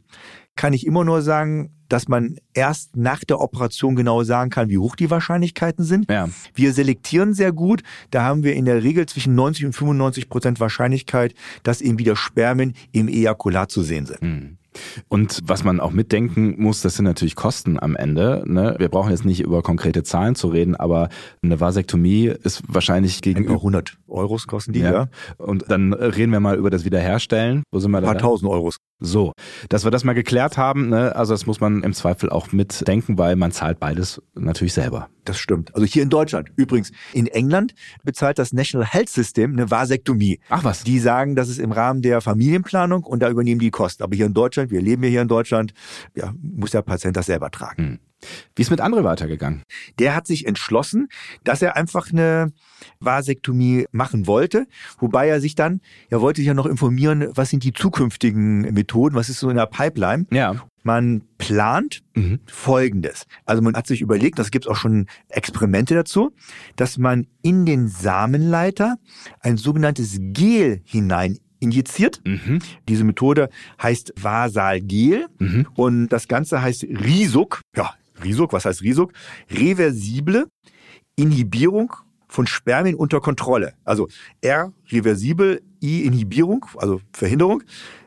kann 0.57 0.73
ich 0.73 0.87
immer 0.87 1.05
nur 1.05 1.23
sagen, 1.23 1.71
dass 1.89 2.09
man 2.09 2.37
erst 2.55 2.97
nach 2.97 3.23
der 3.25 3.41
Operation 3.41 3.95
genau 3.95 4.25
sagen 4.25 4.51
kann, 4.51 4.69
wie 4.69 4.79
hoch 4.79 4.97
die 4.97 5.11
Wahrscheinlichkeiten 5.11 5.85
sind. 5.85 6.11
Ja. 6.11 6.29
Wir 6.55 6.73
selektieren 6.73 7.35
sehr 7.35 7.53
gut. 7.53 7.83
Da 8.11 8.23
haben 8.23 8.43
wir 8.43 8.55
in 8.55 8.65
der 8.65 8.83
Regel 8.83 9.07
zwischen 9.07 9.35
90 9.35 9.67
und 9.67 9.73
95 9.73 10.29
Prozent 10.29 10.59
Wahrscheinlichkeit, 10.59 11.35
dass 11.63 11.81
eben 11.81 11.99
wieder 11.99 12.17
Spermien 12.17 12.75
im 12.93 13.09
Ejakulat 13.09 13.71
zu 13.71 13.83
sehen 13.83 14.07
sind. 14.07 14.23
Mhm. 14.23 14.59
Und 15.09 15.41
was 15.45 15.65
man 15.65 15.81
auch 15.81 15.93
mitdenken 15.93 16.55
muss, 16.59 16.83
das 16.83 16.97
sind 16.97 17.05
natürlich 17.05 17.37
Kosten 17.37 17.79
am 17.81 17.97
Ende. 17.97 18.45
Ne? 18.47 18.75
Wir 18.79 18.89
brauchen 18.89 19.11
jetzt 19.11 19.25
nicht 19.25 19.41
über 19.41 19.63
konkrete 19.63 20.03
Zahlen 20.03 20.35
zu 20.35 20.49
reden, 20.49 20.77
aber 20.77 21.09
eine 21.43 21.61
Vasektomie 21.61 22.27
ist 22.43 22.63
wahrscheinlich 22.67 23.23
gegen 23.23 23.49
100 23.49 23.99
Euros 24.09 24.47
kosten 24.47 24.73
die, 24.73 24.81
ja. 24.81 24.93
ja. 24.93 25.09
Und 25.39 25.65
dann 25.69 25.93
reden 25.93 26.33
wir 26.33 26.41
mal 26.41 26.57
über 26.57 26.71
das 26.71 26.85
Wiederherstellen. 26.85 27.63
Wo 27.71 27.79
sind 27.79 27.91
wir 27.91 28.01
da? 28.01 28.09
Ein 28.09 28.15
paar 28.15 28.23
tausend 28.23 28.51
Euros. 28.51 28.77
So, 28.99 29.33
dass 29.69 29.85
wir 29.85 29.91
das 29.91 30.05
mal 30.05 30.15
geklärt 30.15 30.57
haben, 30.57 30.89
ne? 30.89 31.15
also 31.15 31.35
das 31.35 31.45
muss 31.45 31.61
man 31.61 31.83
im 31.83 31.93
Zweifel 31.93 32.31
auch 32.31 32.53
mitdenken, 32.53 33.19
weil 33.19 33.37
man 33.37 33.53
zahlt 33.53 33.79
beides 33.79 34.23
natürlich 34.35 34.73
selber. 34.73 35.11
Das 35.27 35.39
stimmt. 35.39 35.75
Also 35.75 35.87
hier 35.87 36.03
in 36.03 36.09
Deutschland. 36.09 36.51
Übrigens, 36.57 36.93
in 37.13 37.27
England 37.27 37.75
bezahlt 38.05 38.39
das 38.39 38.53
National 38.53 38.87
Health 38.87 39.11
System 39.11 39.53
eine 39.53 39.71
Vasektomie. 39.71 40.41
Ach 40.49 40.65
was. 40.65 40.85
Die 40.85 40.99
sagen, 40.99 41.35
das 41.35 41.49
ist 41.49 41.59
im 41.59 41.73
Rahmen 41.73 42.01
der 42.01 42.21
Familienplanung 42.21 43.03
und 43.03 43.21
da 43.21 43.29
übernehmen 43.29 43.61
die 43.61 43.71
Kosten. 43.71 44.03
Aber 44.03 44.17
hier 44.17 44.27
in 44.27 44.35
Deutschland, 44.35 44.66
wir 44.71 44.81
leben 44.81 45.03
ja 45.05 45.11
hier 45.11 45.23
in 45.23 45.29
Deutschland, 45.29 45.73
ja, 46.15 46.33
muss 46.41 46.71
der 46.71 46.83
Patient 46.83 47.17
das 47.17 47.27
selber 47.27 47.51
tragen. 47.51 47.83
Hm. 47.83 47.99
Wie 48.55 48.63
ist 48.63 48.71
mit 48.71 48.81
André 48.81 49.05
weitergegangen? 49.05 49.63
Der 49.99 50.15
hat 50.15 50.27
sich 50.27 50.47
entschlossen, 50.47 51.09
dass 51.45 51.63
er 51.63 51.77
einfach 51.77 52.11
eine 52.11 52.53
Vasektomie 52.99 53.87
machen 53.93 54.27
wollte, 54.27 54.67
wobei 54.99 55.29
er 55.29 55.41
sich 55.41 55.55
dann, 55.55 55.81
er 56.09 56.21
wollte 56.21 56.41
sich 56.41 56.47
ja 56.47 56.55
noch 56.55 56.67
informieren, 56.67 57.29
was 57.35 57.51
sind 57.51 57.63
die 57.63 57.73
zukünftigen 57.73 58.63
Methoden, 58.73 59.15
was 59.15 59.29
ist 59.29 59.41
so 59.41 59.51
in 59.51 59.57
der 59.57 59.67
Pipeline. 59.67 60.27
Ja. 60.31 60.57
Man 60.83 61.25
plant 61.37 62.05
mhm. 62.15 62.41
Folgendes. 62.47 63.27
Also 63.45 63.61
man 63.61 63.75
hat 63.75 63.89
sich 63.89 64.01
überlegt, 64.01 64.39
das 64.39 64.53
gibt 64.53 64.67
es 64.67 64.71
auch 64.71 64.77
schon 64.77 65.07
Experimente 65.29 65.95
dazu, 65.95 66.33
dass 66.77 66.97
man 66.97 67.27
in 67.43 67.67
den 67.67 67.89
Samenleiter 67.89 68.97
ein 69.41 69.57
sogenanntes 69.57 70.19
Gel 70.21 70.81
hinein 70.85 71.39
injiziert. 71.67 72.21
Mhm. 72.25 72.61
Diese 72.89 73.05
Methode 73.05 73.49
heißt 73.83 74.15
Vasalgel 74.17 75.27
mhm. 75.39 75.67
und 75.75 76.09
das 76.09 76.29
Ganze 76.29 76.63
heißt 76.63 76.85
Risuk. 76.85 77.61
Ja, 77.77 77.95
Risuk, 78.23 78.53
was 78.53 78.65
heißt 78.65 78.83
Risuk? 78.83 79.13
Reversible 79.51 80.47
Inhibierung 81.17 81.93
von 82.29 82.47
Spermien 82.47 82.95
unter 82.95 83.21
Kontrolle. 83.21 83.75
Also 83.85 84.09
R, 84.43 84.73
reversibel, 84.91 85.63
I, 85.83 86.05
Inhibierung, 86.05 86.67
also 86.77 87.01
Verhinderung 87.13 87.63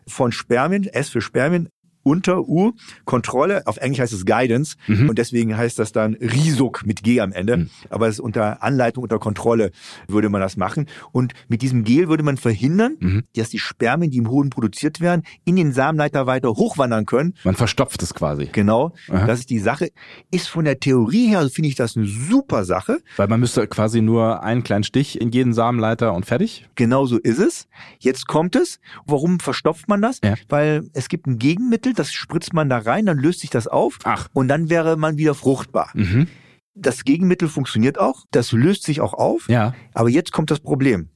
von 0.07 0.31
Spermien, 0.31 0.85
S 0.85 1.09
für 1.09 1.21
Spermien, 1.21 1.69
unter 2.09 2.47
U, 2.47 2.71
Kontrolle, 3.05 3.61
auf 3.67 3.77
Englisch 3.77 3.99
heißt 3.99 4.13
es 4.13 4.25
Guidance 4.25 4.77
mhm. 4.87 5.09
und 5.09 5.19
deswegen 5.19 5.55
heißt 5.55 5.77
das 5.77 5.91
dann 5.91 6.15
Risuk 6.15 6.85
mit 6.85 7.03
G 7.03 7.21
am 7.21 7.31
Ende, 7.31 7.57
mhm. 7.57 7.69
aber 7.89 8.07
es 8.07 8.15
ist 8.15 8.19
unter 8.19 8.63
Anleitung, 8.63 9.03
unter 9.03 9.19
Kontrolle 9.19 9.71
würde 10.07 10.29
man 10.29 10.41
das 10.41 10.57
machen 10.57 10.87
und 11.11 11.33
mit 11.47 11.61
diesem 11.61 11.83
Gel 11.83 12.09
würde 12.09 12.23
man 12.23 12.37
verhindern, 12.37 12.97
mhm. 12.99 13.23
dass 13.35 13.49
die 13.49 13.59
Spermien, 13.59 14.09
die 14.11 14.17
im 14.17 14.29
Hoden 14.29 14.49
produziert 14.49 15.01
werden, 15.01 15.21
in 15.45 15.55
den 15.55 15.71
Samenleiter 15.71 16.25
weiter 16.25 16.49
hochwandern 16.49 17.05
können. 17.05 17.35
Man 17.43 17.55
verstopft 17.55 18.01
es 18.01 18.13
quasi. 18.13 18.49
Genau, 18.51 18.93
Aha. 19.09 19.27
das 19.27 19.41
ist 19.41 19.49
die 19.49 19.59
Sache. 19.59 19.89
Ist 20.31 20.47
von 20.47 20.65
der 20.65 20.79
Theorie 20.79 21.27
her, 21.27 21.39
also 21.39 21.49
finde 21.49 21.69
ich 21.69 21.75
das 21.75 21.95
eine 21.95 22.07
super 22.07 22.65
Sache. 22.65 22.99
Weil 23.17 23.27
man 23.27 23.39
müsste 23.39 23.67
quasi 23.67 24.01
nur 24.01 24.43
einen 24.43 24.63
kleinen 24.63 24.83
Stich 24.83 25.21
in 25.21 25.31
jeden 25.31 25.53
Samenleiter 25.53 26.13
und 26.13 26.25
fertig? 26.25 26.67
Genau 26.75 27.05
so 27.05 27.17
ist 27.17 27.39
es. 27.39 27.67
Jetzt 27.99 28.27
kommt 28.27 28.55
es. 28.55 28.79
Warum 29.05 29.39
verstopft 29.39 29.87
man 29.87 30.01
das? 30.01 30.19
Ja. 30.23 30.35
Weil 30.47 30.89
es 30.93 31.09
gibt 31.09 31.27
ein 31.27 31.37
Gegenmittel, 31.37 31.93
das 31.99 32.11
spritzt 32.11 32.53
man 32.53 32.69
da 32.69 32.79
rein, 32.79 33.05
dann 33.05 33.17
löst 33.17 33.41
sich 33.41 33.49
das 33.49 33.67
auf 33.67 33.99
Ach. 34.03 34.27
und 34.33 34.47
dann 34.47 34.69
wäre 34.69 34.97
man 34.97 35.17
wieder 35.17 35.35
fruchtbar. 35.35 35.91
Mhm. 35.93 36.27
Das 36.73 37.03
Gegenmittel 37.03 37.49
funktioniert 37.49 37.99
auch, 37.99 38.25
das 38.31 38.51
löst 38.51 38.83
sich 38.83 39.01
auch 39.01 39.13
auf, 39.13 39.49
ja. 39.49 39.73
aber 39.93 40.09
jetzt 40.09 40.31
kommt 40.31 40.49
das 40.49 40.61
Problem. 40.61 41.09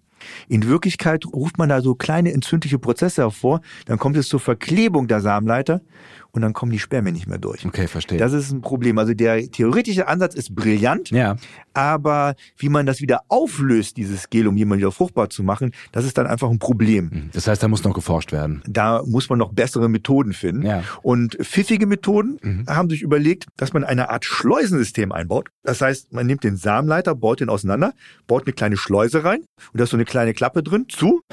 In 0.47 0.67
Wirklichkeit 0.67 1.25
ruft 1.25 1.57
man 1.57 1.69
da 1.69 1.81
so 1.81 1.95
kleine 1.95 2.31
entzündliche 2.31 2.79
Prozesse 2.79 3.23
hervor, 3.23 3.61
dann 3.85 3.97
kommt 3.97 4.17
es 4.17 4.27
zur 4.27 4.39
Verklebung 4.39 5.07
der 5.07 5.21
Samenleiter 5.21 5.81
und 6.33 6.41
dann 6.41 6.53
kommen 6.53 6.71
die 6.71 6.79
Spermien 6.79 7.13
nicht 7.13 7.27
mehr 7.27 7.37
durch. 7.37 7.63
Okay, 7.65 7.87
verstehe. 7.87 8.17
Das 8.17 8.33
ist 8.33 8.51
ein 8.51 8.61
Problem. 8.61 8.97
Also 8.97 9.13
der 9.13 9.49
theoretische 9.51 10.07
Ansatz 10.07 10.33
ist 10.33 10.55
brillant, 10.55 11.11
ja. 11.11 11.35
aber 11.75 12.35
wie 12.57 12.69
man 12.69 12.87
das 12.87 13.01
wieder 13.01 13.21
auflöst, 13.27 13.97
dieses 13.97 14.29
Gel, 14.31 14.47
um 14.47 14.57
jemanden 14.57 14.81
wieder 14.81 14.91
fruchtbar 14.91 15.29
zu 15.29 15.43
machen, 15.43 15.71
das 15.91 16.05
ist 16.05 16.17
dann 16.17 16.25
einfach 16.25 16.49
ein 16.49 16.57
Problem. 16.57 17.05
Mhm. 17.05 17.29
Das 17.33 17.47
heißt, 17.47 17.61
da 17.61 17.67
muss 17.67 17.83
noch 17.83 17.93
geforscht 17.93 18.31
werden. 18.31 18.63
Da 18.67 19.03
muss 19.05 19.29
man 19.29 19.37
noch 19.37 19.53
bessere 19.53 19.89
Methoden 19.89 20.33
finden. 20.33 20.65
Ja. 20.65 20.83
Und 21.03 21.35
pfiffige 21.35 21.85
Methoden 21.85 22.39
mhm. 22.41 22.65
haben 22.67 22.89
sich 22.89 23.03
überlegt, 23.03 23.45
dass 23.55 23.73
man 23.73 23.83
eine 23.83 24.09
Art 24.09 24.25
Schleusensystem 24.25 25.11
einbaut. 25.11 25.49
Das 25.61 25.81
heißt, 25.81 26.13
man 26.13 26.25
nimmt 26.25 26.43
den 26.43 26.57
Samenleiter, 26.57 27.13
baut 27.13 27.41
den 27.41 27.49
auseinander, 27.49 27.93
baut 28.25 28.47
eine 28.47 28.53
kleine 28.53 28.77
Schleuse 28.77 29.23
rein 29.23 29.41
und 29.71 29.79
da 29.79 29.83
ist 29.83 29.91
so 29.91 29.97
eine 29.97 30.05
kleine 30.05 30.33
Klappe 30.33 30.63
drin, 30.63 30.87
zu. 30.89 31.21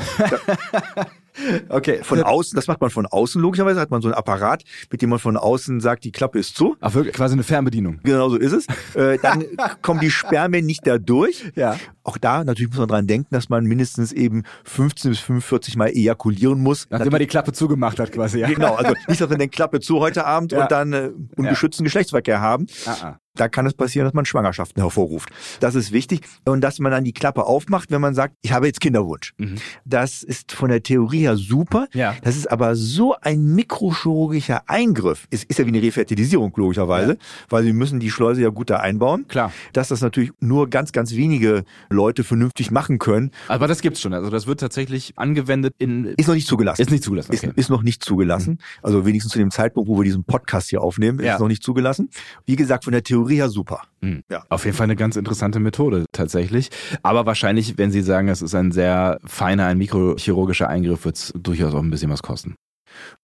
Okay, 1.68 2.00
von 2.02 2.22
außen, 2.22 2.56
das 2.56 2.66
macht 2.66 2.80
man 2.80 2.90
von 2.90 3.06
außen 3.06 3.40
logischerweise, 3.40 3.80
hat 3.80 3.90
man 3.90 4.02
so 4.02 4.08
ein 4.08 4.14
Apparat, 4.14 4.64
mit 4.90 5.02
dem 5.02 5.10
man 5.10 5.18
von 5.18 5.36
außen 5.36 5.80
sagt, 5.80 6.04
die 6.04 6.12
Klappe 6.12 6.38
ist 6.38 6.56
zu. 6.56 6.76
Ach 6.80 6.94
wirklich, 6.94 7.14
quasi 7.14 7.34
eine 7.34 7.42
Fernbedienung. 7.42 8.00
Genau 8.02 8.28
so 8.28 8.36
ist 8.36 8.52
es. 8.52 8.66
Äh, 8.94 9.18
dann 9.18 9.44
kommen 9.82 10.00
die 10.00 10.10
Spermien 10.10 10.66
nicht 10.66 10.86
da 10.86 10.98
durch. 10.98 11.52
Ja. 11.54 11.78
Auch 12.02 12.18
da 12.18 12.44
natürlich 12.44 12.70
muss 12.70 12.78
man 12.78 12.88
dran 12.88 13.06
denken, 13.06 13.28
dass 13.30 13.48
man 13.48 13.64
mindestens 13.64 14.12
eben 14.12 14.44
15 14.64 15.10
bis 15.10 15.20
45 15.20 15.76
Mal 15.76 15.88
ejakulieren 15.88 16.60
muss. 16.60 16.86
Nachdem 16.90 17.12
man 17.12 17.20
die 17.20 17.26
Klappe 17.26 17.52
zugemacht 17.52 17.98
hat 17.98 18.12
quasi. 18.12 18.40
Ja. 18.40 18.48
Genau, 18.48 18.74
also 18.74 18.94
nicht, 19.08 19.20
dass 19.20 19.28
man 19.28 19.38
den 19.38 19.50
Klappe 19.50 19.80
zu 19.80 20.00
heute 20.00 20.26
Abend 20.26 20.52
ja. 20.52 20.62
und 20.62 20.70
dann 20.70 20.92
äh, 20.92 21.10
ungeschützten 21.36 21.84
ja. 21.84 21.86
Geschlechtsverkehr 21.86 22.40
haben. 22.40 22.66
Ah, 22.86 22.96
ah 23.02 23.19
da 23.34 23.48
kann 23.48 23.66
es 23.66 23.74
passieren, 23.74 24.04
dass 24.04 24.14
man 24.14 24.24
Schwangerschaften 24.24 24.82
hervorruft. 24.82 25.30
Das 25.60 25.74
ist 25.74 25.92
wichtig. 25.92 26.20
Und 26.44 26.60
dass 26.62 26.78
man 26.78 26.90
dann 26.90 27.04
die 27.04 27.12
Klappe 27.12 27.44
aufmacht, 27.44 27.90
wenn 27.90 28.00
man 28.00 28.14
sagt, 28.14 28.34
ich 28.42 28.52
habe 28.52 28.66
jetzt 28.66 28.80
Kinderwunsch. 28.80 29.32
Mhm. 29.38 29.56
Das 29.84 30.22
ist 30.22 30.52
von 30.52 30.68
der 30.68 30.82
Theorie 30.82 31.20
her 31.20 31.36
super. 31.36 31.86
Ja. 31.92 32.16
Das 32.22 32.36
ist 32.36 32.50
aber 32.50 32.74
so 32.74 33.14
ein 33.20 33.54
mikrochirurgischer 33.54 34.62
Eingriff. 34.66 35.26
Es 35.30 35.44
ist 35.44 35.58
ja 35.58 35.64
wie 35.64 35.70
eine 35.70 35.82
Refertilisierung, 35.82 36.52
logischerweise, 36.56 37.12
ja. 37.12 37.18
weil 37.48 37.64
sie 37.64 37.72
müssen 37.72 38.00
die 38.00 38.10
Schleuse 38.10 38.42
ja 38.42 38.48
gut 38.48 38.68
da 38.70 38.78
einbauen. 38.78 39.26
Klar. 39.28 39.52
Dass 39.72 39.88
das 39.88 40.00
natürlich 40.00 40.32
nur 40.40 40.68
ganz, 40.68 40.92
ganz 40.92 41.14
wenige 41.14 41.64
Leute 41.88 42.24
vernünftig 42.24 42.70
machen 42.70 42.98
können. 42.98 43.30
Aber 43.48 43.68
das 43.68 43.80
gibt's 43.80 44.00
schon. 44.00 44.12
Also 44.12 44.28
das 44.30 44.46
wird 44.46 44.60
tatsächlich 44.60 45.12
angewendet 45.16 45.74
in... 45.78 46.06
Ist 46.16 46.26
noch 46.26 46.34
nicht 46.34 46.48
zugelassen. 46.48 46.82
Ist 46.82 46.90
nicht 46.90 47.04
zugelassen. 47.04 47.32
Okay. 47.32 47.46
Ist, 47.46 47.58
ist, 47.58 47.70
noch 47.70 47.82
nicht 47.82 48.04
zugelassen. 48.04 48.54
Mhm. 48.54 48.58
Also 48.82 49.06
wenigstens 49.06 49.32
zu 49.32 49.38
dem 49.38 49.50
Zeitpunkt, 49.50 49.88
wo 49.88 49.98
wir 49.98 50.04
diesen 50.04 50.24
Podcast 50.24 50.70
hier 50.70 50.82
aufnehmen, 50.82 51.20
ja. 51.20 51.34
ist 51.34 51.40
noch 51.40 51.48
nicht 51.48 51.62
zugelassen. 51.62 52.10
Wie 52.44 52.56
gesagt, 52.56 52.84
von 52.84 52.92
der 52.92 53.04
Theorie 53.04 53.19
Theorie 53.20 53.36
her 53.36 53.48
super. 53.48 53.82
Mhm. 54.00 54.22
Ja. 54.30 54.44
Auf 54.48 54.64
jeden 54.64 54.76
Fall 54.76 54.84
eine 54.84 54.96
ganz 54.96 55.16
interessante 55.16 55.60
Methode 55.60 56.06
tatsächlich. 56.12 56.70
Aber 57.02 57.26
wahrscheinlich, 57.26 57.76
wenn 57.78 57.90
Sie 57.90 58.02
sagen, 58.02 58.28
es 58.28 58.42
ist 58.42 58.54
ein 58.54 58.72
sehr 58.72 59.20
feiner, 59.24 59.66
ein 59.66 59.78
mikrochirurgischer 59.78 60.68
Eingriff, 60.68 61.04
wird 61.04 61.16
es 61.16 61.32
durchaus 61.36 61.74
auch 61.74 61.82
ein 61.82 61.90
bisschen 61.90 62.10
was 62.10 62.22
kosten. 62.22 62.54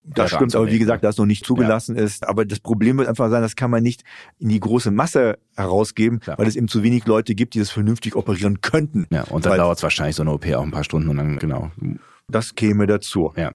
Das 0.04 0.30
stimmt, 0.30 0.54
aber 0.54 0.70
wie 0.70 0.78
gesagt, 0.78 1.02
da 1.02 1.08
es 1.08 1.16
noch 1.16 1.26
nicht 1.26 1.44
zugelassen 1.44 1.96
ja. 1.96 2.04
ist. 2.04 2.26
Aber 2.28 2.44
das 2.44 2.60
Problem 2.60 2.98
wird 2.98 3.08
einfach 3.08 3.30
sein, 3.30 3.42
das 3.42 3.56
kann 3.56 3.70
man 3.70 3.82
nicht 3.82 4.02
in 4.38 4.48
die 4.48 4.60
große 4.60 4.92
Masse 4.92 5.38
herausgeben, 5.56 6.20
Klar. 6.20 6.38
weil 6.38 6.46
es 6.46 6.54
eben 6.54 6.68
zu 6.68 6.82
wenig 6.82 7.06
Leute 7.06 7.34
gibt, 7.34 7.54
die 7.54 7.58
das 7.58 7.70
vernünftig 7.70 8.14
operieren 8.14 8.60
könnten. 8.60 9.06
Ja, 9.10 9.24
und 9.24 9.44
dann 9.44 9.56
dauert 9.56 9.78
es 9.78 9.82
wahrscheinlich 9.82 10.14
so 10.14 10.22
eine 10.22 10.32
OP 10.32 10.46
auch 10.54 10.62
ein 10.62 10.70
paar 10.70 10.84
Stunden 10.84 11.08
und 11.08 11.16
dann, 11.16 11.38
genau. 11.38 11.72
Das 12.28 12.54
käme 12.54 12.86
dazu. 12.86 13.32
Ja. 13.36 13.50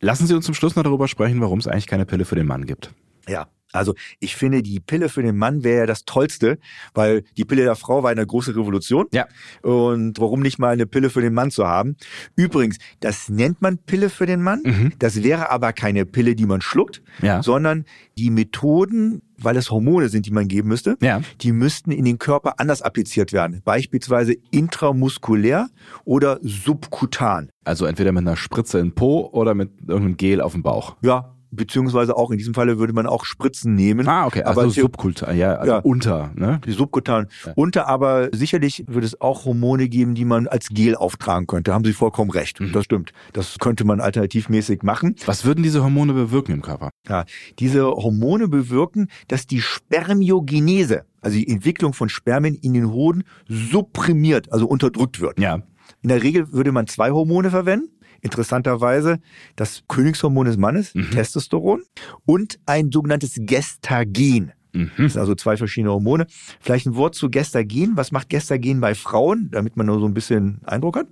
Lassen 0.00 0.26
Sie 0.26 0.34
uns 0.34 0.44
zum 0.44 0.54
Schluss 0.54 0.76
noch 0.76 0.82
darüber 0.82 1.08
sprechen, 1.08 1.40
warum 1.40 1.58
es 1.58 1.66
eigentlich 1.66 1.86
keine 1.86 2.06
Pille 2.06 2.24
für 2.24 2.34
den 2.34 2.46
Mann 2.46 2.66
gibt. 2.66 2.92
Ja, 3.28 3.48
Also 3.72 3.94
ich 4.18 4.36
finde, 4.36 4.62
die 4.62 4.80
Pille 4.80 5.08
für 5.08 5.22
den 5.22 5.36
Mann 5.36 5.64
wäre 5.64 5.80
ja 5.80 5.86
das 5.86 6.04
Tollste, 6.04 6.58
weil 6.94 7.22
die 7.36 7.44
Pille 7.44 7.62
der 7.62 7.76
Frau 7.76 8.02
war 8.02 8.10
eine 8.10 8.26
große 8.26 8.56
Revolution. 8.56 9.06
Ja. 9.12 9.26
Und 9.62 10.18
warum 10.18 10.40
nicht 10.40 10.58
mal 10.58 10.72
eine 10.72 10.86
Pille 10.86 11.10
für 11.10 11.20
den 11.20 11.34
Mann 11.34 11.50
zu 11.50 11.66
haben? 11.66 11.96
Übrigens, 12.36 12.78
das 13.00 13.28
nennt 13.28 13.62
man 13.62 13.78
Pille 13.78 14.10
für 14.10 14.26
den 14.26 14.42
Mann. 14.42 14.62
Mhm. 14.64 14.92
Das 14.98 15.22
wäre 15.22 15.50
aber 15.50 15.72
keine 15.72 16.06
Pille, 16.06 16.34
die 16.34 16.46
man 16.46 16.60
schluckt, 16.60 17.02
ja. 17.22 17.42
sondern 17.42 17.84
die 18.18 18.30
Methoden, 18.30 19.22
weil 19.38 19.56
es 19.56 19.70
Hormone 19.70 20.08
sind, 20.08 20.26
die 20.26 20.30
man 20.30 20.48
geben 20.48 20.68
müsste, 20.68 20.96
ja. 21.00 21.22
die 21.40 21.52
müssten 21.52 21.90
in 21.90 22.04
den 22.04 22.18
Körper 22.18 22.54
anders 22.58 22.82
appliziert 22.82 23.32
werden. 23.32 23.62
Beispielsweise 23.64 24.34
intramuskulär 24.50 25.68
oder 26.04 26.38
subkutan. 26.42 27.50
Also 27.64 27.86
entweder 27.86 28.12
mit 28.12 28.22
einer 28.22 28.36
Spritze 28.36 28.78
in 28.78 28.94
Po 28.94 29.30
oder 29.32 29.54
mit 29.54 29.70
irgendeinem 29.80 30.16
Gel 30.16 30.40
auf 30.40 30.52
dem 30.52 30.62
Bauch. 30.62 30.96
Ja, 31.02 31.34
beziehungsweise 31.50 32.16
auch 32.16 32.30
in 32.30 32.38
diesem 32.38 32.54
Falle 32.54 32.78
würde 32.78 32.92
man 32.92 33.06
auch 33.06 33.24
Spritzen 33.24 33.74
nehmen. 33.74 34.08
Ah, 34.08 34.26
okay, 34.26 34.42
also 34.42 34.60
aber 34.60 34.70
subkutan, 34.70 35.36
ja, 35.36 35.54
also 35.54 35.72
ja, 35.72 35.78
unter, 35.78 36.32
ne? 36.34 36.60
Die 36.64 36.72
subkutan 36.72 37.28
ja. 37.44 37.52
unter, 37.56 37.88
aber 37.88 38.28
sicherlich 38.32 38.84
würde 38.86 39.06
es 39.06 39.20
auch 39.20 39.44
Hormone 39.44 39.88
geben, 39.88 40.14
die 40.14 40.24
man 40.24 40.46
als 40.46 40.68
Gel 40.68 40.94
auftragen 40.94 41.46
könnte. 41.46 41.74
Haben 41.74 41.84
Sie 41.84 41.92
vollkommen 41.92 42.30
recht. 42.30 42.60
Mhm. 42.60 42.72
Das 42.72 42.84
stimmt. 42.84 43.12
Das 43.32 43.58
könnte 43.58 43.84
man 43.84 44.00
alternativmäßig 44.00 44.82
machen. 44.82 45.16
Was 45.26 45.44
würden 45.44 45.62
diese 45.62 45.82
Hormone 45.82 46.12
bewirken 46.12 46.52
im 46.52 46.62
Körper? 46.62 46.90
Ja, 47.08 47.24
diese 47.58 47.84
Hormone 47.84 48.48
bewirken, 48.48 49.08
dass 49.28 49.46
die 49.46 49.60
Spermiogenese, 49.60 51.04
also 51.20 51.36
die 51.36 51.48
Entwicklung 51.48 51.92
von 51.92 52.08
Spermien 52.08 52.54
in 52.54 52.74
den 52.74 52.90
Hoden 52.90 53.24
supprimiert, 53.48 54.52
also 54.52 54.66
unterdrückt 54.66 55.20
wird. 55.20 55.38
Ja. 55.40 55.60
In 56.02 56.08
der 56.08 56.22
Regel 56.22 56.52
würde 56.52 56.72
man 56.72 56.86
zwei 56.86 57.10
Hormone 57.10 57.50
verwenden 57.50 57.90
interessanterweise 58.20 59.18
das 59.56 59.82
Königshormon 59.88 60.46
des 60.46 60.56
Mannes, 60.56 60.94
mhm. 60.94 61.10
Testosteron, 61.10 61.82
und 62.26 62.58
ein 62.66 62.90
sogenanntes 62.92 63.34
Gestagen. 63.36 64.52
Mhm. 64.72 64.90
Das 64.96 65.12
sind 65.12 65.20
also 65.20 65.34
zwei 65.34 65.56
verschiedene 65.56 65.92
Hormone. 65.92 66.26
Vielleicht 66.60 66.86
ein 66.86 66.94
Wort 66.94 67.14
zu 67.14 67.30
Gestagen. 67.30 67.92
Was 67.96 68.12
macht 68.12 68.28
Gestagen 68.28 68.80
bei 68.80 68.94
Frauen, 68.94 69.48
damit 69.50 69.76
man 69.76 69.86
nur 69.86 70.00
so 70.00 70.06
ein 70.06 70.14
bisschen 70.14 70.60
Eindruck 70.64 70.96
hat? 70.96 71.06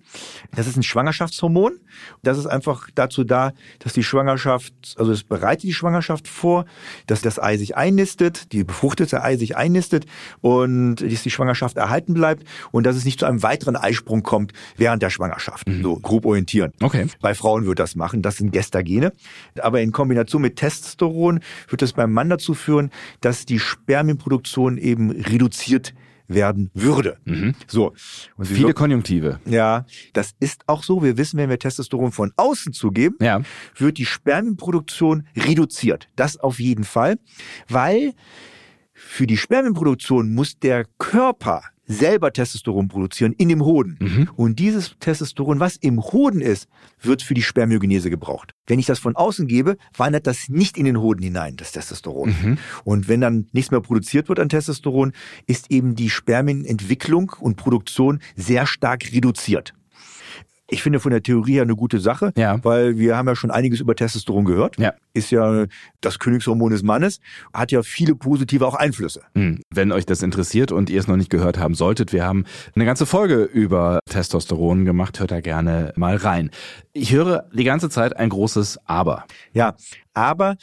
Das 0.54 0.66
ist 0.66 0.76
ein 0.76 0.82
Schwangerschaftshormon. 0.82 1.78
Das 2.22 2.38
ist 2.38 2.46
einfach 2.46 2.88
dazu 2.94 3.24
da, 3.24 3.52
dass 3.80 3.92
die 3.92 4.02
Schwangerschaft, 4.02 4.72
also 4.96 5.12
es 5.12 5.24
bereitet 5.24 5.64
die 5.64 5.74
Schwangerschaft 5.74 6.28
vor, 6.28 6.64
dass 7.06 7.20
das 7.20 7.38
Ei 7.38 7.56
sich 7.56 7.76
einnistet, 7.76 8.52
die 8.52 8.64
befruchtete 8.64 9.22
Ei 9.22 9.36
sich 9.36 9.56
einnistet 9.56 10.06
und 10.40 10.96
dass 10.96 11.22
die 11.22 11.30
Schwangerschaft 11.30 11.76
erhalten 11.76 12.14
bleibt 12.14 12.44
und 12.70 12.84
dass 12.84 12.96
es 12.96 13.04
nicht 13.04 13.20
zu 13.20 13.26
einem 13.26 13.42
weiteren 13.42 13.76
Eisprung 13.76 14.22
kommt 14.22 14.52
während 14.76 15.02
der 15.02 15.10
Schwangerschaft. 15.10 15.66
Mhm. 15.68 15.82
So 15.82 15.96
grob 15.96 16.26
orientieren. 16.26 16.72
Okay. 16.80 17.06
Bei 17.20 17.34
Frauen 17.34 17.66
wird 17.66 17.78
das 17.78 17.96
machen. 17.96 18.22
Das 18.22 18.36
sind 18.36 18.52
Gestagene. 18.52 19.12
Aber 19.60 19.80
in 19.80 19.92
Kombination 19.92 20.42
mit 20.42 20.56
Testosteron 20.56 21.40
wird 21.68 21.82
es 21.82 21.92
beim 21.92 22.12
Mann 22.12 22.28
dazu 22.28 22.54
führen, 22.54 22.90
dass 23.20 23.47
die 23.48 23.58
Spermienproduktion 23.58 24.78
eben 24.78 25.10
reduziert 25.10 25.94
werden 26.28 26.70
würde. 26.74 27.16
Mhm. 27.24 27.54
So. 27.66 27.94
Und 28.36 28.46
Viele 28.46 28.74
Konjunktive. 28.74 29.40
Ja, 29.46 29.86
das 30.12 30.34
ist 30.40 30.62
auch 30.66 30.82
so. 30.82 31.02
Wir 31.02 31.16
wissen, 31.16 31.38
wenn 31.38 31.48
wir 31.48 31.58
Testosteron 31.58 32.12
von 32.12 32.32
außen 32.36 32.72
zugeben, 32.72 33.16
ja. 33.20 33.40
wird 33.76 33.98
die 33.98 34.06
Spermienproduktion 34.06 35.26
reduziert. 35.36 36.08
Das 36.16 36.36
auf 36.36 36.60
jeden 36.60 36.84
Fall, 36.84 37.18
weil 37.68 38.12
für 38.92 39.26
die 39.26 39.36
Spermienproduktion 39.36 40.34
muss 40.34 40.58
der 40.58 40.84
Körper 40.98 41.62
selber 41.88 42.32
Testosteron 42.32 42.88
produzieren 42.88 43.32
in 43.32 43.48
dem 43.48 43.64
Hoden. 43.64 43.96
Mhm. 44.00 44.30
Und 44.36 44.58
dieses 44.58 44.94
Testosteron, 45.00 45.58
was 45.58 45.76
im 45.76 46.00
Hoden 46.00 46.40
ist, 46.40 46.68
wird 47.00 47.22
für 47.22 47.34
die 47.34 47.42
Spermiogenese 47.42 48.10
gebraucht. 48.10 48.52
Wenn 48.66 48.78
ich 48.78 48.86
das 48.86 48.98
von 48.98 49.16
außen 49.16 49.48
gebe, 49.48 49.76
wandert 49.96 50.26
das 50.26 50.48
nicht 50.48 50.76
in 50.76 50.84
den 50.84 51.00
Hoden 51.00 51.22
hinein, 51.22 51.56
das 51.56 51.72
Testosteron. 51.72 52.28
Mhm. 52.28 52.58
Und 52.84 53.08
wenn 53.08 53.20
dann 53.20 53.46
nichts 53.52 53.70
mehr 53.70 53.80
produziert 53.80 54.28
wird 54.28 54.38
an 54.38 54.48
Testosteron, 54.48 55.12
ist 55.46 55.70
eben 55.70 55.96
die 55.96 56.10
Spermienentwicklung 56.10 57.32
und 57.40 57.56
Produktion 57.56 58.20
sehr 58.36 58.66
stark 58.66 59.12
reduziert. 59.12 59.74
Ich 60.70 60.82
finde 60.82 61.00
von 61.00 61.10
der 61.10 61.22
Theorie 61.22 61.54
her 61.54 61.62
eine 61.62 61.76
gute 61.76 61.98
Sache, 61.98 62.32
ja. 62.36 62.62
weil 62.62 62.98
wir 62.98 63.16
haben 63.16 63.26
ja 63.26 63.34
schon 63.34 63.50
einiges 63.50 63.80
über 63.80 63.96
Testosteron 63.96 64.44
gehört. 64.44 64.78
Ja. 64.78 64.92
Ist 65.14 65.30
ja 65.30 65.64
das 66.02 66.18
Königshormon 66.18 66.70
des 66.70 66.82
Mannes, 66.82 67.20
hat 67.54 67.72
ja 67.72 67.82
viele 67.82 68.14
positive 68.14 68.66
auch 68.66 68.74
Einflüsse. 68.74 69.22
Hm. 69.34 69.60
Wenn 69.70 69.92
euch 69.92 70.04
das 70.04 70.22
interessiert 70.22 70.70
und 70.70 70.90
ihr 70.90 71.00
es 71.00 71.08
noch 71.08 71.16
nicht 71.16 71.30
gehört 71.30 71.58
haben 71.58 71.74
solltet, 71.74 72.12
wir 72.12 72.24
haben 72.24 72.44
eine 72.74 72.84
ganze 72.84 73.06
Folge 73.06 73.44
über 73.44 74.00
Testosteron 74.10 74.84
gemacht, 74.84 75.18
hört 75.20 75.30
da 75.30 75.40
gerne 75.40 75.92
mal 75.96 76.16
rein. 76.16 76.50
Ich 76.92 77.12
höre 77.12 77.48
die 77.52 77.64
ganze 77.64 77.88
Zeit 77.88 78.16
ein 78.16 78.28
großes 78.28 78.78
Aber. 78.84 79.24
Ja, 79.52 79.74
aber 80.12 80.56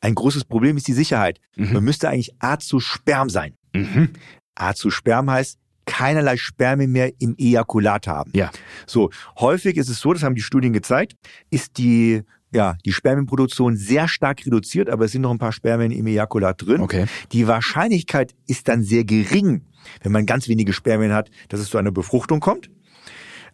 ein 0.00 0.14
großes 0.14 0.44
Problem 0.44 0.76
ist 0.76 0.88
die 0.88 0.92
Sicherheit. 0.92 1.40
Mhm. 1.56 1.72
Man 1.72 1.84
müsste 1.84 2.08
eigentlich 2.08 2.34
A 2.38 2.58
zu 2.58 2.80
Sperm 2.80 3.28
sein. 3.28 3.54
Mhm. 3.74 4.10
A 4.54 4.74
zu 4.74 4.90
Sperm 4.90 5.30
heißt, 5.30 5.59
keinerlei 5.90 6.36
Spermien 6.36 6.92
mehr 6.92 7.12
im 7.18 7.34
Ejakulat 7.36 8.06
haben. 8.06 8.30
Ja. 8.32 8.50
So, 8.86 9.10
häufig 9.40 9.76
ist 9.76 9.88
es 9.88 9.98
so, 9.98 10.12
das 10.12 10.22
haben 10.22 10.36
die 10.36 10.40
Studien 10.40 10.72
gezeigt, 10.72 11.16
ist 11.50 11.78
die 11.78 12.22
ja, 12.52 12.76
die 12.84 12.92
Spermienproduktion 12.92 13.76
sehr 13.76 14.08
stark 14.08 14.44
reduziert, 14.44 14.90
aber 14.90 15.04
es 15.04 15.12
sind 15.12 15.22
noch 15.22 15.30
ein 15.30 15.38
paar 15.38 15.52
Spermien 15.52 15.92
im 15.92 16.06
Ejakulat 16.08 16.60
drin. 16.60 16.80
Okay. 16.80 17.06
Die 17.30 17.46
Wahrscheinlichkeit 17.46 18.34
ist 18.48 18.66
dann 18.66 18.82
sehr 18.82 19.04
gering, 19.04 19.62
wenn 20.02 20.10
man 20.10 20.26
ganz 20.26 20.48
wenige 20.48 20.72
Spermien 20.72 21.12
hat, 21.12 21.30
dass 21.48 21.60
es 21.60 21.70
zu 21.70 21.78
einer 21.78 21.92
Befruchtung 21.92 22.40
kommt. 22.40 22.68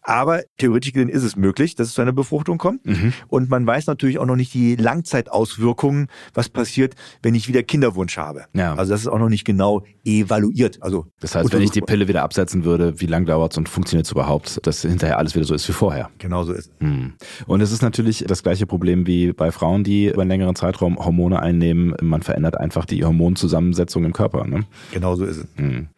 Aber 0.06 0.42
theoretisch 0.56 0.92
gesehen 0.92 1.08
ist 1.08 1.24
es 1.24 1.34
möglich, 1.34 1.74
dass 1.74 1.88
es 1.88 1.94
zu 1.94 2.00
einer 2.00 2.12
Befruchtung 2.12 2.58
kommt. 2.58 2.86
Mhm. 2.86 3.12
Und 3.26 3.50
man 3.50 3.66
weiß 3.66 3.88
natürlich 3.88 4.18
auch 4.18 4.24
noch 4.24 4.36
nicht 4.36 4.54
die 4.54 4.76
Langzeitauswirkungen, 4.76 6.06
was 6.32 6.48
passiert, 6.48 6.94
wenn 7.22 7.34
ich 7.34 7.48
wieder 7.48 7.64
Kinderwunsch 7.64 8.16
habe. 8.16 8.44
Ja. 8.54 8.74
Also 8.76 8.92
das 8.92 9.00
ist 9.00 9.08
auch 9.08 9.18
noch 9.18 9.28
nicht 9.28 9.44
genau 9.44 9.82
evaluiert. 10.04 10.80
Also 10.80 11.06
das 11.20 11.34
heißt, 11.34 11.52
wenn 11.52 11.60
ich 11.60 11.72
die 11.72 11.80
Pille 11.80 12.06
wieder 12.06 12.22
absetzen 12.22 12.64
würde, 12.64 13.00
wie 13.00 13.06
lange 13.06 13.26
dauert 13.26 13.52
es 13.52 13.58
und 13.58 13.68
funktioniert 13.68 14.06
es 14.06 14.12
überhaupt, 14.12 14.64
dass 14.64 14.82
hinterher 14.82 15.18
alles 15.18 15.34
wieder 15.34 15.44
so 15.44 15.54
ist 15.54 15.68
wie 15.68 15.72
vorher? 15.72 16.08
Genau 16.18 16.44
so 16.44 16.52
ist. 16.52 16.70
Mhm. 16.80 17.14
Und 17.48 17.60
es 17.60 17.72
ist 17.72 17.82
natürlich 17.82 18.24
das 18.28 18.44
gleiche 18.44 18.66
Problem 18.66 19.08
wie 19.08 19.32
bei 19.32 19.50
Frauen, 19.50 19.82
die 19.82 20.06
über 20.06 20.22
einen 20.22 20.30
längeren 20.30 20.54
Zeitraum 20.54 20.98
Hormone 20.98 21.42
einnehmen. 21.42 21.94
Man 22.00 22.22
verändert 22.22 22.56
einfach 22.56 22.84
die 22.84 23.04
Hormonzusammensetzung 23.04 24.04
im 24.04 24.12
Körper. 24.12 24.46
Ne? 24.46 24.66
Genau 24.92 25.16
so 25.16 25.24
ist 25.24 25.38
es. 25.38 25.46
Mhm. 25.56 25.88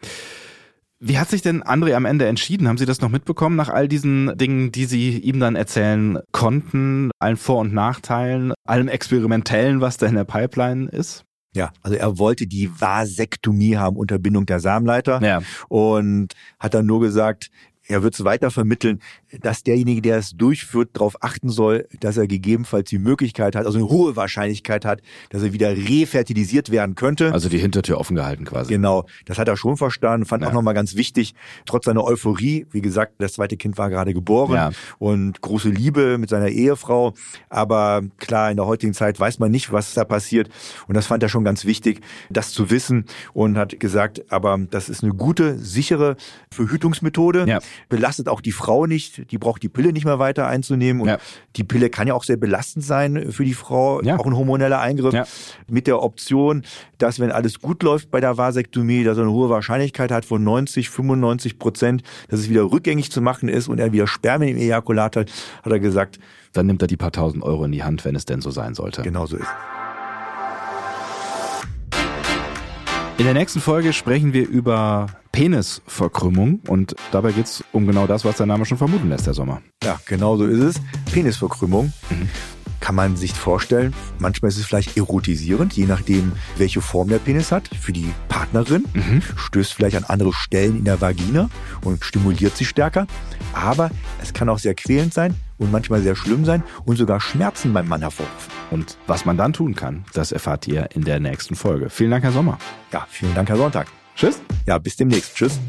Wie 1.01 1.19
hat 1.19 1.29
sich 1.29 1.43
denn 1.43 1.63
André 1.63 1.95
am 1.95 2.05
Ende 2.05 2.27
entschieden? 2.27 2.67
Haben 2.67 2.79
Sie 2.79 2.87
das 2.87 3.01
noch 3.01 3.09
mitbekommen 3.09 3.55
nach 3.55 3.69
all 3.69 3.87
diesen 3.87 4.37
Dingen, 4.37 4.73
die 4.73 4.85
Sie 4.85 5.19
ihm 5.19 5.39
dann 5.39 5.55
erzählen 5.55 6.19
konnten, 6.33 7.11
allen 7.21 7.37
Vor- 7.37 7.61
und 7.61 7.73
Nachteilen, 7.73 8.53
allem 8.67 8.89
Experimentellen, 8.89 9.81
was 9.81 9.97
da 9.97 10.07
in 10.07 10.17
der 10.17 10.25
Pipeline 10.25 10.89
ist? 10.89 11.25
Ja, 11.55 11.73
also 11.83 11.97
er 11.97 12.19
wollte 12.19 12.47
die 12.47 12.71
Vasektomie 12.79 13.77
haben 13.77 13.97
unter 13.97 14.19
Bindung 14.19 14.45
der 14.45 14.61
Samenleiter 14.61 15.23
ja. 15.23 15.41
und 15.69 16.35
hat 16.59 16.75
dann 16.75 16.87
nur 16.87 17.01
gesagt, 17.01 17.49
er 17.89 18.03
wird 18.03 18.15
es 18.15 18.25
weiter 18.25 18.51
vermitteln, 18.51 19.01
dass 19.41 19.63
derjenige, 19.63 20.03
der 20.03 20.19
es 20.19 20.33
durchführt, 20.33 20.91
darauf 20.93 21.23
achten 21.23 21.49
soll, 21.49 21.89
dass 22.01 22.19
er 22.19 22.27
gegebenenfalls 22.27 22.91
die 22.91 22.99
Möglichkeit 22.99 23.57
hat, 23.57 23.67
also 23.67 23.79
eine 23.79 23.89
hohe 23.89 24.15
Wahrscheinlichkeit 24.15 24.85
hat, 24.85 25.01
dass 25.31 25.43
er 25.43 25.53
wieder 25.55 25.75
refertilisiert 25.75 26.71
werden 26.71 26.95
könnte. 26.95 27.33
Also 27.33 27.49
die 27.49 27.59
Hintertür 27.59 27.99
offen 27.99 28.15
gehalten 28.15 28.45
quasi. 28.45 28.73
Genau, 28.73 29.07
das 29.25 29.39
hat 29.39 29.49
er 29.49 29.57
schon 29.57 29.77
verstanden, 29.79 30.27
fand 30.27 30.43
ja. 30.43 30.49
auch 30.49 30.53
nochmal 30.53 30.75
ganz 30.75 30.97
wichtig, 30.97 31.35
trotz 31.65 31.87
seiner 31.87 32.05
Euphorie, 32.05 32.67
wie 32.71 32.83
gesagt, 32.83 33.15
das 33.19 33.33
zweite 33.35 33.57
Kind 33.57 33.79
war 33.79 33.89
gerade 33.89 34.13
geboren 34.13 34.55
ja. 34.55 34.71
und 34.99 35.41
große 35.41 35.71
Liebe 35.71 36.19
mit 36.19 36.29
seiner 36.29 36.49
Ehefrau, 36.49 37.15
aber 37.49 38.03
klar, 38.19 38.51
in 38.51 38.57
der 38.57 38.67
heutigen 38.67 38.93
Zeit 38.93 39.19
weiß 39.19 39.39
man 39.39 39.51
nicht, 39.51 39.73
was 39.73 39.95
da 39.95 40.05
passiert 40.05 40.51
und 40.89 40.95
das 40.95 41.07
fand 41.07 41.23
er 41.23 41.31
schon 41.31 41.45
ganz 41.45 41.65
wichtig, 41.65 42.03
das 42.29 42.53
zu 42.53 42.71
wissen 42.71 43.07
und 43.33 43.57
hat 43.57 43.81
gesagt, 43.81 44.31
aber 44.31 44.59
das 44.71 44.91
ist 44.91 45.03
eine 45.03 45.15
gute, 45.15 45.59
sichere 45.59 46.17
Verhütungsmethode, 46.51 47.47
ja. 47.47 47.61
Belastet 47.89 48.29
auch 48.29 48.41
die 48.41 48.53
Frau 48.53 48.87
nicht, 48.87 49.31
die 49.31 49.39
braucht 49.39 49.63
die 49.63 49.69
Pille 49.69 49.93
nicht 49.93 50.05
mehr 50.05 50.19
weiter 50.19 50.47
einzunehmen. 50.47 51.03
Und 51.03 51.09
ja. 51.09 51.19
die 51.57 51.65
Pille 51.65 51.91
kann 51.91 52.09
ja 52.09 52.15
auch 52.15 52.25
sehr 52.25 52.37
belastend 52.37 52.85
sein 52.85 53.33
für 53.33 53.45
die 53.45 53.55
Frau, 53.55 54.03
ja. 54.03 54.19
auch 54.19 54.27
ein 54.27 54.37
hormoneller 54.37 54.81
Eingriff. 54.81 55.15
Ja. 55.15 55.25
Mit 55.69 55.87
der 55.87 56.03
Option, 56.03 56.63
dass 56.99 57.21
wenn 57.21 57.31
alles 57.31 57.61
gut 57.61 57.83
läuft 57.83 58.11
bei 58.11 58.21
der 58.21 58.37
Vasektomie, 58.37 59.05
dass 59.05 59.19
er 59.19 59.25
eine 59.25 59.33
hohe 59.33 59.49
Wahrscheinlichkeit 59.49 60.11
hat 60.11 60.25
von 60.25 60.43
90, 60.43 60.91
95 60.91 61.59
Prozent, 61.59 62.03
dass 62.29 62.41
es 62.41 62.49
wieder 62.49 62.71
rückgängig 62.71 63.11
zu 63.11 63.21
machen 63.21 63.49
ist 63.49 63.69
und 63.69 63.79
er 63.79 63.93
wieder 63.93 64.07
Spermien 64.07 64.57
im 64.57 64.63
Ejakulat 64.63 65.17
hat, 65.17 65.31
hat 65.63 65.73
er 65.73 65.81
gesagt. 65.81 66.19
Dann 66.53 66.67
nimmt 66.67 66.83
er 66.83 66.89
die 66.89 66.97
paar 66.97 67.13
tausend 67.13 67.43
Euro 67.43 67.65
in 67.65 67.73
die 67.73 67.85
Hand, 67.85 68.05
wenn 68.05 68.17
es 68.17 68.25
denn 68.25 68.41
so 68.41 68.51
sein 68.51 68.75
sollte. 68.75 69.03
Genau 69.03 69.27
so 69.27 69.37
ist. 69.37 69.49
In 73.19 73.25
der 73.25 73.35
nächsten 73.35 73.61
Folge 73.61 73.93
sprechen 73.93 74.33
wir 74.33 74.49
über 74.49 75.09
Penisverkrümmung 75.39 76.59
und 76.67 76.97
dabei 77.13 77.31
geht 77.31 77.47
es 77.47 77.63
um 77.71 77.87
genau 77.87 78.09
das, 78.09 78.25
was 78.25 78.39
der 78.39 78.47
Name 78.47 78.65
schon 78.65 78.77
vermuten 78.77 79.09
lässt, 79.09 79.25
Herr 79.25 79.35
Sommer. 79.35 79.63
Ja, 79.85 80.01
genau 80.05 80.37
so 80.37 80.45
ist 80.45 80.59
es. 80.59 80.83
Penisverkrümmung. 81.13 81.93
Mhm. 82.11 82.29
Kann 82.81 82.97
man 82.97 83.17
sich 83.17 83.33
vorstellen, 83.35 83.95
manchmal 84.19 84.49
ist 84.49 84.59
es 84.59 84.67
vielleicht 84.67 84.97
erotisierend, 84.97 85.75
je 85.75 85.87
nachdem, 85.87 86.33
welche 86.57 86.81
Form 86.81 87.09
der 87.09 87.21
Penis 87.21 87.53
hat. 87.53 87.69
Für 87.69 87.93
die 87.93 88.13
Partnerin 88.29 88.85
mhm. 88.93 89.23
stößt 89.37 89.75
vielleicht 89.75 89.97
an 89.97 90.03
andere 90.03 90.33
Stellen 90.33 90.77
in 90.77 90.85
der 90.85 91.01
Vagina 91.01 91.49
und 91.85 92.05
stimuliert 92.05 92.57
sie 92.57 92.65
stärker. 92.65 93.07
Aber 93.53 93.93
es 94.21 94.33
kann 94.33 94.49
auch 94.49 94.59
sehr 94.59 94.75
quälend 94.75 95.15
sein 95.15 95.37
und 95.57 95.71
manchmal 95.71 96.03
sehr 96.03 96.17
schlimm 96.17 96.47
sein 96.47 96.65
und 96.85 96.97
sogar 96.97 97.21
Schmerzen 97.21 97.73
beim 97.73 97.87
Mann 97.87 98.01
hervorrufen. 98.01 98.53
Und 98.73 98.99
was 99.07 99.25
man 99.25 99.37
dann 99.37 99.53
tun 99.53 99.77
kann, 99.77 100.05
das 100.15 100.33
erfahrt 100.33 100.67
ihr 100.67 100.89
in 100.95 101.05
der 101.05 101.21
nächsten 101.21 101.55
Folge. 101.55 101.91
Vielen 101.91 102.11
Dank, 102.11 102.25
Herr 102.25 102.33
Sommer. 102.33 102.59
Ja, 102.93 103.07
vielen 103.09 103.37
Dank, 103.37 103.49
Herr 103.49 103.57
Sonntag. 103.57 103.87
Tschüss. 104.19 104.41
Ja, 104.67 104.79
bis 104.79 104.97
demnächst. 104.97 105.37
Tschüss. 105.37 105.61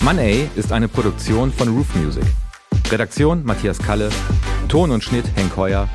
Money 0.00 0.48
ist 0.56 0.72
eine 0.72 0.88
Produktion 0.88 1.52
von 1.52 1.68
Roof 1.68 1.94
Music. 1.94 2.24
Redaktion 2.90 3.44
Matthias 3.44 3.78
Kalle, 3.78 4.10
Ton 4.66 4.90
und 4.90 5.04
Schnitt 5.04 5.26
Henk 5.36 5.56
Heuer, 5.56 5.88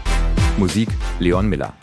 Musik 0.58 0.88
Leon 1.20 1.50
Miller. 1.50 1.74